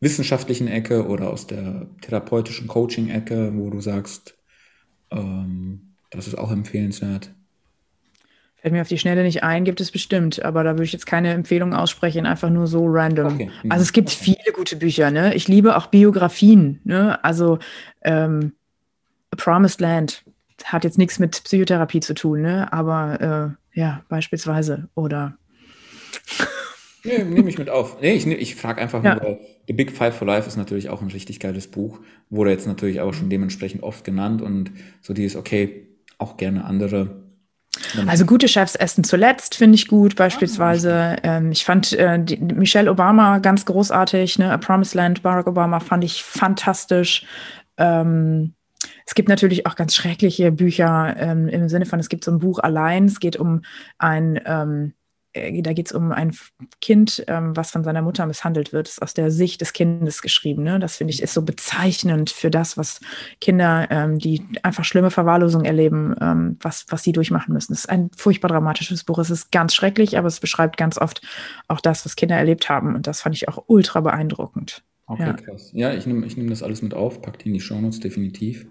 wissenschaftlichen 0.00 0.68
Ecke 0.68 1.06
oder 1.06 1.30
aus 1.30 1.46
der 1.46 1.88
therapeutischen 2.00 2.68
Coaching-Ecke, 2.68 3.52
wo 3.54 3.68
du 3.68 3.80
sagst, 3.80 4.38
ähm, 5.10 5.87
das 6.10 6.26
ist 6.26 6.36
auch 6.36 6.50
empfehlenswert? 6.50 7.30
Fällt 8.56 8.74
mir 8.74 8.82
auf 8.82 8.88
die 8.88 8.98
Schnelle 8.98 9.22
nicht 9.22 9.44
ein, 9.44 9.64
gibt 9.64 9.80
es 9.80 9.92
bestimmt, 9.92 10.42
aber 10.44 10.64
da 10.64 10.72
würde 10.72 10.84
ich 10.84 10.92
jetzt 10.92 11.06
keine 11.06 11.32
Empfehlung 11.32 11.74
aussprechen, 11.74 12.26
einfach 12.26 12.50
nur 12.50 12.66
so 12.66 12.86
random. 12.86 13.34
Okay. 13.34 13.50
Mhm. 13.62 13.70
Also 13.70 13.82
es 13.82 13.92
gibt 13.92 14.08
okay. 14.08 14.18
viele 14.20 14.52
gute 14.52 14.76
Bücher, 14.76 15.12
ne? 15.12 15.34
Ich 15.34 15.46
liebe 15.46 15.76
auch 15.76 15.86
Biografien, 15.86 16.80
ne? 16.82 17.22
Also 17.22 17.60
ähm, 18.02 18.52
A 19.30 19.36
Promised 19.36 19.80
Land 19.80 20.24
hat 20.64 20.82
jetzt 20.82 20.98
nichts 20.98 21.20
mit 21.20 21.44
Psychotherapie 21.44 22.00
zu 22.00 22.14
tun, 22.14 22.42
ne? 22.42 22.72
Aber 22.72 23.56
äh, 23.74 23.78
ja, 23.78 24.02
beispielsweise. 24.08 24.88
Oder 24.96 25.38
Nee, 27.04 27.22
nehme 27.22 27.48
ich 27.48 27.58
mit 27.58 27.70
auf. 27.70 28.00
Nee, 28.00 28.14
ich, 28.14 28.26
ich 28.26 28.56
frage 28.56 28.82
einfach 28.82 29.02
ja. 29.04 29.14
nur, 29.14 29.38
The 29.66 29.72
Big 29.72 29.92
Five 29.92 30.16
for 30.16 30.26
Life 30.26 30.48
ist 30.48 30.56
natürlich 30.56 30.88
auch 30.88 31.00
ein 31.00 31.08
richtig 31.08 31.38
geiles 31.38 31.68
Buch. 31.68 32.00
Wurde 32.28 32.50
jetzt 32.50 32.66
natürlich 32.66 33.00
auch 33.00 33.14
schon 33.14 33.30
dementsprechend 33.30 33.82
oft 33.82 34.04
genannt 34.04 34.42
und 34.42 34.72
so 35.00 35.14
die 35.14 35.24
ist 35.24 35.36
okay, 35.36 35.86
auch 36.18 36.36
gerne 36.36 36.64
andere 36.64 37.28
also 38.06 38.24
gute 38.24 38.48
Chefs 38.48 38.74
essen 38.74 39.04
zuletzt, 39.04 39.54
finde 39.54 39.76
ich 39.76 39.88
gut. 39.88 40.16
Beispielsweise, 40.16 41.16
ähm, 41.22 41.52
ich 41.52 41.64
fand 41.64 41.92
äh, 41.92 42.22
die, 42.22 42.36
Michelle 42.38 42.90
Obama 42.90 43.38
ganz 43.38 43.64
großartig, 43.64 44.38
ne? 44.38 44.52
A 44.52 44.58
Promised 44.58 44.94
Land, 44.94 45.22
Barack 45.22 45.46
Obama 45.46 45.80
fand 45.80 46.04
ich 46.04 46.22
fantastisch. 46.22 47.24
Ähm, 47.76 48.54
es 49.06 49.14
gibt 49.14 49.28
natürlich 49.28 49.66
auch 49.66 49.76
ganz 49.76 49.94
schreckliche 49.94 50.52
Bücher 50.52 51.16
ähm, 51.18 51.48
im 51.48 51.68
Sinne 51.68 51.86
von, 51.86 52.00
es 52.00 52.08
gibt 52.08 52.24
so 52.24 52.30
ein 52.30 52.38
Buch 52.38 52.58
allein, 52.58 53.06
es 53.06 53.20
geht 53.20 53.36
um 53.36 53.62
ein 53.98 54.40
ähm, 54.44 54.92
äh, 54.92 54.97
da 55.62 55.72
geht 55.72 55.86
es 55.86 55.92
um 55.92 56.12
ein 56.12 56.34
Kind, 56.80 57.24
ähm, 57.28 57.56
was 57.56 57.70
von 57.70 57.84
seiner 57.84 58.02
Mutter 58.02 58.26
misshandelt 58.26 58.72
wird, 58.72 58.88
ist 58.88 59.02
aus 59.02 59.14
der 59.14 59.30
Sicht 59.30 59.60
des 59.60 59.72
Kindes 59.72 60.22
geschrieben. 60.22 60.62
Ne? 60.62 60.78
Das 60.78 60.96
finde 60.96 61.12
ich 61.12 61.22
ist 61.22 61.34
so 61.34 61.42
bezeichnend 61.42 62.30
für 62.30 62.50
das, 62.50 62.76
was 62.76 63.00
Kinder, 63.40 63.86
ähm, 63.90 64.18
die 64.18 64.42
einfach 64.62 64.84
schlimme 64.84 65.10
Verwahrlosung 65.10 65.64
erleben, 65.64 66.14
ähm, 66.20 66.56
was, 66.60 66.86
was 66.88 67.02
sie 67.02 67.12
durchmachen 67.12 67.52
müssen. 67.52 67.72
Es 67.72 67.80
ist 67.80 67.90
ein 67.90 68.10
furchtbar 68.16 68.48
dramatisches 68.48 69.04
Buch. 69.04 69.18
Es 69.18 69.30
ist 69.30 69.52
ganz 69.52 69.74
schrecklich, 69.74 70.18
aber 70.18 70.28
es 70.28 70.40
beschreibt 70.40 70.76
ganz 70.76 70.98
oft 70.98 71.22
auch 71.68 71.80
das, 71.80 72.04
was 72.04 72.16
Kinder 72.16 72.36
erlebt 72.36 72.68
haben. 72.68 72.94
Und 72.94 73.06
das 73.06 73.22
fand 73.22 73.34
ich 73.34 73.48
auch 73.48 73.64
ultra 73.66 74.00
beeindruckend. 74.00 74.82
Okay, 75.06 75.22
ja. 75.22 75.32
krass. 75.32 75.70
Ja, 75.72 75.94
ich 75.94 76.06
nehme 76.06 76.26
ich 76.26 76.36
nehm 76.36 76.50
das 76.50 76.62
alles 76.62 76.82
mit 76.82 76.94
auf, 76.94 77.22
pack 77.22 77.38
die 77.38 77.48
in 77.48 77.54
die 77.54 77.60
Shownotes 77.60 78.00
definitiv. 78.00 78.66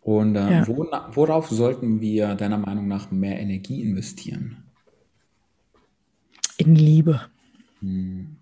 Und 0.00 0.36
äh, 0.36 0.50
ja. 0.50 0.68
wo, 0.68 0.86
worauf 1.12 1.48
sollten 1.48 2.00
wir 2.00 2.34
deiner 2.34 2.58
Meinung 2.58 2.88
nach 2.88 3.10
mehr 3.10 3.38
Energie 3.38 3.82
investieren? 3.82 4.69
In 6.60 6.76
Liebe. 6.76 7.20
Hm. 7.80 8.36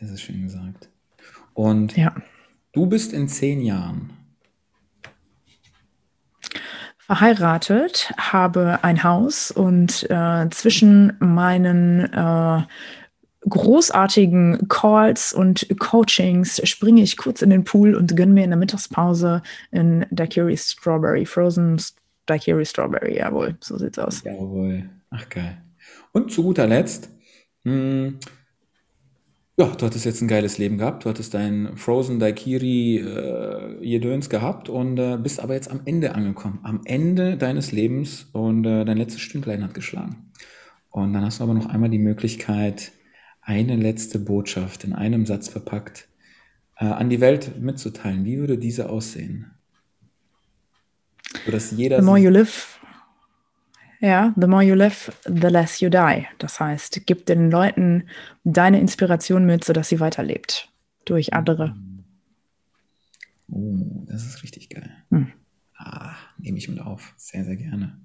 Das 0.00 0.10
ist 0.10 0.22
schön 0.22 0.42
gesagt. 0.42 0.88
Und 1.54 1.96
ja. 1.96 2.14
du 2.72 2.86
bist 2.86 3.12
in 3.12 3.28
zehn 3.28 3.62
Jahren 3.62 4.10
verheiratet, 6.98 8.12
habe 8.18 8.80
ein 8.82 9.02
Haus 9.02 9.50
und 9.50 10.08
äh, 10.10 10.50
zwischen 10.50 11.14
meinen 11.20 12.12
äh, 12.12 12.62
großartigen 13.48 14.68
Calls 14.68 15.32
und 15.32 15.66
Coachings 15.78 16.60
springe 16.68 17.00
ich 17.00 17.16
kurz 17.16 17.40
in 17.40 17.48
den 17.48 17.64
Pool 17.64 17.94
und 17.94 18.14
gönne 18.14 18.34
mir 18.34 18.44
in 18.44 18.50
der 18.50 18.58
Mittagspause 18.58 19.42
in 19.70 20.04
Daiquiri 20.10 20.56
Strawberry, 20.56 21.24
Frozen 21.24 21.80
Daiquiri 22.26 22.66
Strawberry, 22.66 23.16
jawohl, 23.16 23.56
so 23.60 23.78
sieht's 23.78 23.98
aus. 23.98 24.22
Jawohl, 24.22 24.90
ach 25.10 25.26
geil. 25.30 25.56
Und 26.12 26.32
zu 26.32 26.42
guter 26.42 26.66
Letzt, 26.66 27.10
mh, 27.64 27.72
hm, 27.72 28.18
ja, 29.58 29.66
du 29.66 29.86
hattest 29.86 30.04
jetzt 30.04 30.22
ein 30.22 30.28
geiles 30.28 30.58
Leben 30.58 30.78
gehabt, 30.78 31.04
du 31.04 31.08
hattest 31.08 31.34
dein 31.34 31.76
Frozen 31.76 32.20
Daikiri 32.20 32.98
äh, 32.98 33.84
Jedöns 33.84 34.30
gehabt 34.30 34.68
und 34.68 34.98
äh, 34.98 35.18
bist 35.20 35.40
aber 35.40 35.54
jetzt 35.54 35.68
am 35.68 35.80
Ende 35.84 36.14
angekommen, 36.14 36.60
am 36.62 36.82
Ende 36.84 37.36
deines 37.36 37.72
Lebens 37.72 38.28
und 38.32 38.64
äh, 38.64 38.84
dein 38.84 38.98
letztes 38.98 39.20
Stündlein 39.20 39.64
hat 39.64 39.74
geschlagen. 39.74 40.30
Und 40.90 41.12
dann 41.12 41.24
hast 41.24 41.40
du 41.40 41.44
aber 41.44 41.54
noch 41.54 41.66
einmal 41.66 41.90
die 41.90 41.98
Möglichkeit, 41.98 42.92
eine 43.42 43.74
letzte 43.74 44.20
Botschaft 44.20 44.84
in 44.84 44.92
einem 44.92 45.26
Satz 45.26 45.48
verpackt 45.48 46.06
äh, 46.76 46.84
an 46.84 47.10
die 47.10 47.20
Welt 47.20 47.60
mitzuteilen. 47.60 48.24
Wie 48.24 48.38
würde 48.38 48.58
diese 48.58 48.88
aussehen? 48.88 49.50
Sodass 51.44 51.72
jeder. 51.72 51.98
The 51.98 52.04
more 52.04 52.18
you 52.18 52.30
live, 52.30 52.77
ja, 54.00 54.34
the 54.36 54.46
more 54.46 54.62
you 54.62 54.74
live, 54.74 55.12
the 55.24 55.48
less 55.48 55.80
you 55.80 55.90
die. 55.90 56.26
Das 56.38 56.60
heißt, 56.60 57.02
gib 57.06 57.26
den 57.26 57.50
Leuten 57.50 58.04
deine 58.44 58.80
Inspiration 58.80 59.44
mit, 59.44 59.64
sodass 59.64 59.88
sie 59.88 60.00
weiterlebt. 60.00 60.68
Durch 61.04 61.32
andere. 61.32 61.74
Oh, 63.50 64.04
das 64.06 64.26
ist 64.26 64.42
richtig 64.42 64.68
geil. 64.68 64.90
Hm. 65.10 65.32
Ah, 65.76 66.14
nehme 66.38 66.58
ich 66.58 66.68
mit 66.68 66.80
auf. 66.80 67.14
Sehr, 67.16 67.44
sehr 67.44 67.56
gerne. 67.56 67.98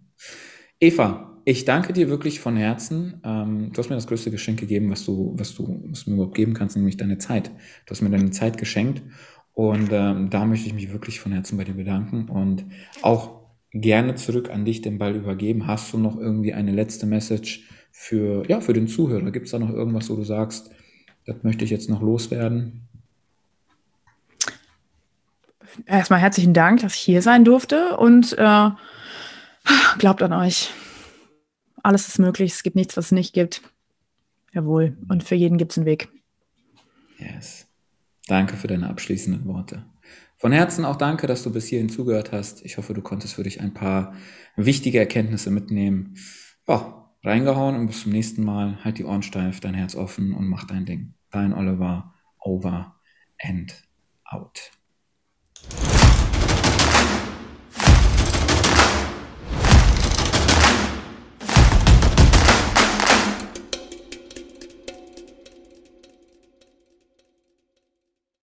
Eva, 0.80 1.42
ich 1.46 1.66
danke 1.66 1.94
dir 1.94 2.10
wirklich 2.10 2.40
von 2.40 2.56
Herzen. 2.56 3.22
Ähm, 3.24 3.72
du 3.74 3.78
hast 3.78 3.90
mir 3.90 3.96
das 3.96 4.08
größte 4.08 4.32
Geschenk 4.32 4.60
gegeben, 4.60 4.90
was 4.90 5.06
du, 5.06 5.34
was 5.38 5.54
du, 5.54 5.84
was 5.90 6.06
du 6.06 6.12
mir 6.12 6.16
überhaupt 6.16 6.36
geben 6.36 6.54
kannst, 6.54 6.76
nämlich 6.76 6.98
deine 6.98 7.18
Zeit. 7.18 7.50
Du 7.86 7.92
hast 7.92 8.02
mir 8.02 8.10
deine 8.10 8.32
Zeit 8.32 8.58
geschenkt. 8.58 9.02
Und 9.54 9.90
ähm, 9.92 10.30
da 10.30 10.46
möchte 10.46 10.68
ich 10.68 10.74
mich 10.74 10.92
wirklich 10.92 11.20
von 11.20 11.32
Herzen 11.32 11.58
bei 11.58 11.64
dir 11.64 11.76
bedanken 11.76 12.28
und 12.28 12.66
auch 13.02 13.43
gerne 13.74 14.16
zurück 14.16 14.50
an 14.50 14.66
dich 14.66 14.82
den 14.82 14.98
Ball 14.98 15.16
übergeben. 15.16 15.68
Hast 15.68 15.92
du 15.94 15.98
noch 15.98 16.18
irgendwie 16.18 16.54
eine 16.54 16.72
letzte 16.72 17.06
Message 17.06 17.68
für, 17.92 18.48
ja, 18.48 18.62
für 18.62 18.74
den 18.74 18.88
Zuhörer? 18.88 19.32
Gibt 19.32 19.48
es 19.48 19.52
da 19.52 19.60
noch 19.60 19.72
irgendwas, 19.72 20.10
wo 20.10 20.16
du 20.16 20.24
sagst, 20.24 20.72
das 21.26 21.44
möchte 21.44 21.66
ich 21.66 21.72
jetzt 21.72 21.90
noch 21.90 22.02
loswerden? 22.02 22.88
Erstmal 25.86 26.20
herzlichen 26.20 26.54
Dank, 26.54 26.82
dass 26.82 26.96
ich 26.96 27.02
hier 27.02 27.22
sein 27.22 27.46
durfte 27.46 27.98
und 27.98 28.34
äh, 28.38 28.70
glaubt 29.98 30.22
an 30.22 30.34
euch. 30.34 30.70
Alles 31.82 32.08
ist 32.08 32.20
möglich, 32.20 32.54
es 32.54 32.64
gibt 32.64 32.76
nichts, 32.76 32.96
was 32.96 33.06
es 33.06 33.12
nicht 33.12 33.34
gibt. 33.34 33.62
Jawohl, 34.54 34.96
und 35.10 35.24
für 35.24 35.36
jeden 35.36 35.58
gibt 35.58 35.72
es 35.72 35.78
einen 35.78 35.88
Weg. 35.88 36.10
Yes. 37.18 37.68
Danke 38.28 38.56
für 38.56 38.68
deine 38.68 38.90
abschließenden 38.90 39.46
Worte. 39.46 39.84
Von 40.44 40.52
Herzen 40.52 40.84
auch 40.84 40.98
danke, 40.98 41.26
dass 41.26 41.42
du 41.42 41.54
bis 41.54 41.68
hierhin 41.68 41.88
zugehört 41.88 42.34
hast. 42.34 42.66
Ich 42.66 42.76
hoffe, 42.76 42.94
du 42.94 43.02
konntest 43.02 43.36
für 43.36 43.44
dich 43.44 43.62
ein 43.62 43.74
paar 43.74 44.14
wichtige 44.58 45.00
Erkenntnisse 45.00 45.50
mitnehmen. 45.52 46.18
Ja, 46.68 47.10
reingehauen 47.24 47.78
und 47.78 47.88
bis 47.88 48.02
zum 48.02 48.12
nächsten 48.12 48.44
Mal. 48.44 48.78
Halt 48.84 48.98
die 48.98 49.06
Ohren 49.06 49.24
steif, 49.24 49.62
dein 49.62 49.74
Herz 49.74 49.96
offen 49.96 50.34
und 50.34 50.50
mach 50.50 50.66
dein 50.66 50.84
Ding. 50.84 51.14
Dein 51.32 51.54
Oliver, 51.54 52.14
over 52.42 53.00
and 53.42 53.88
out. 54.26 54.70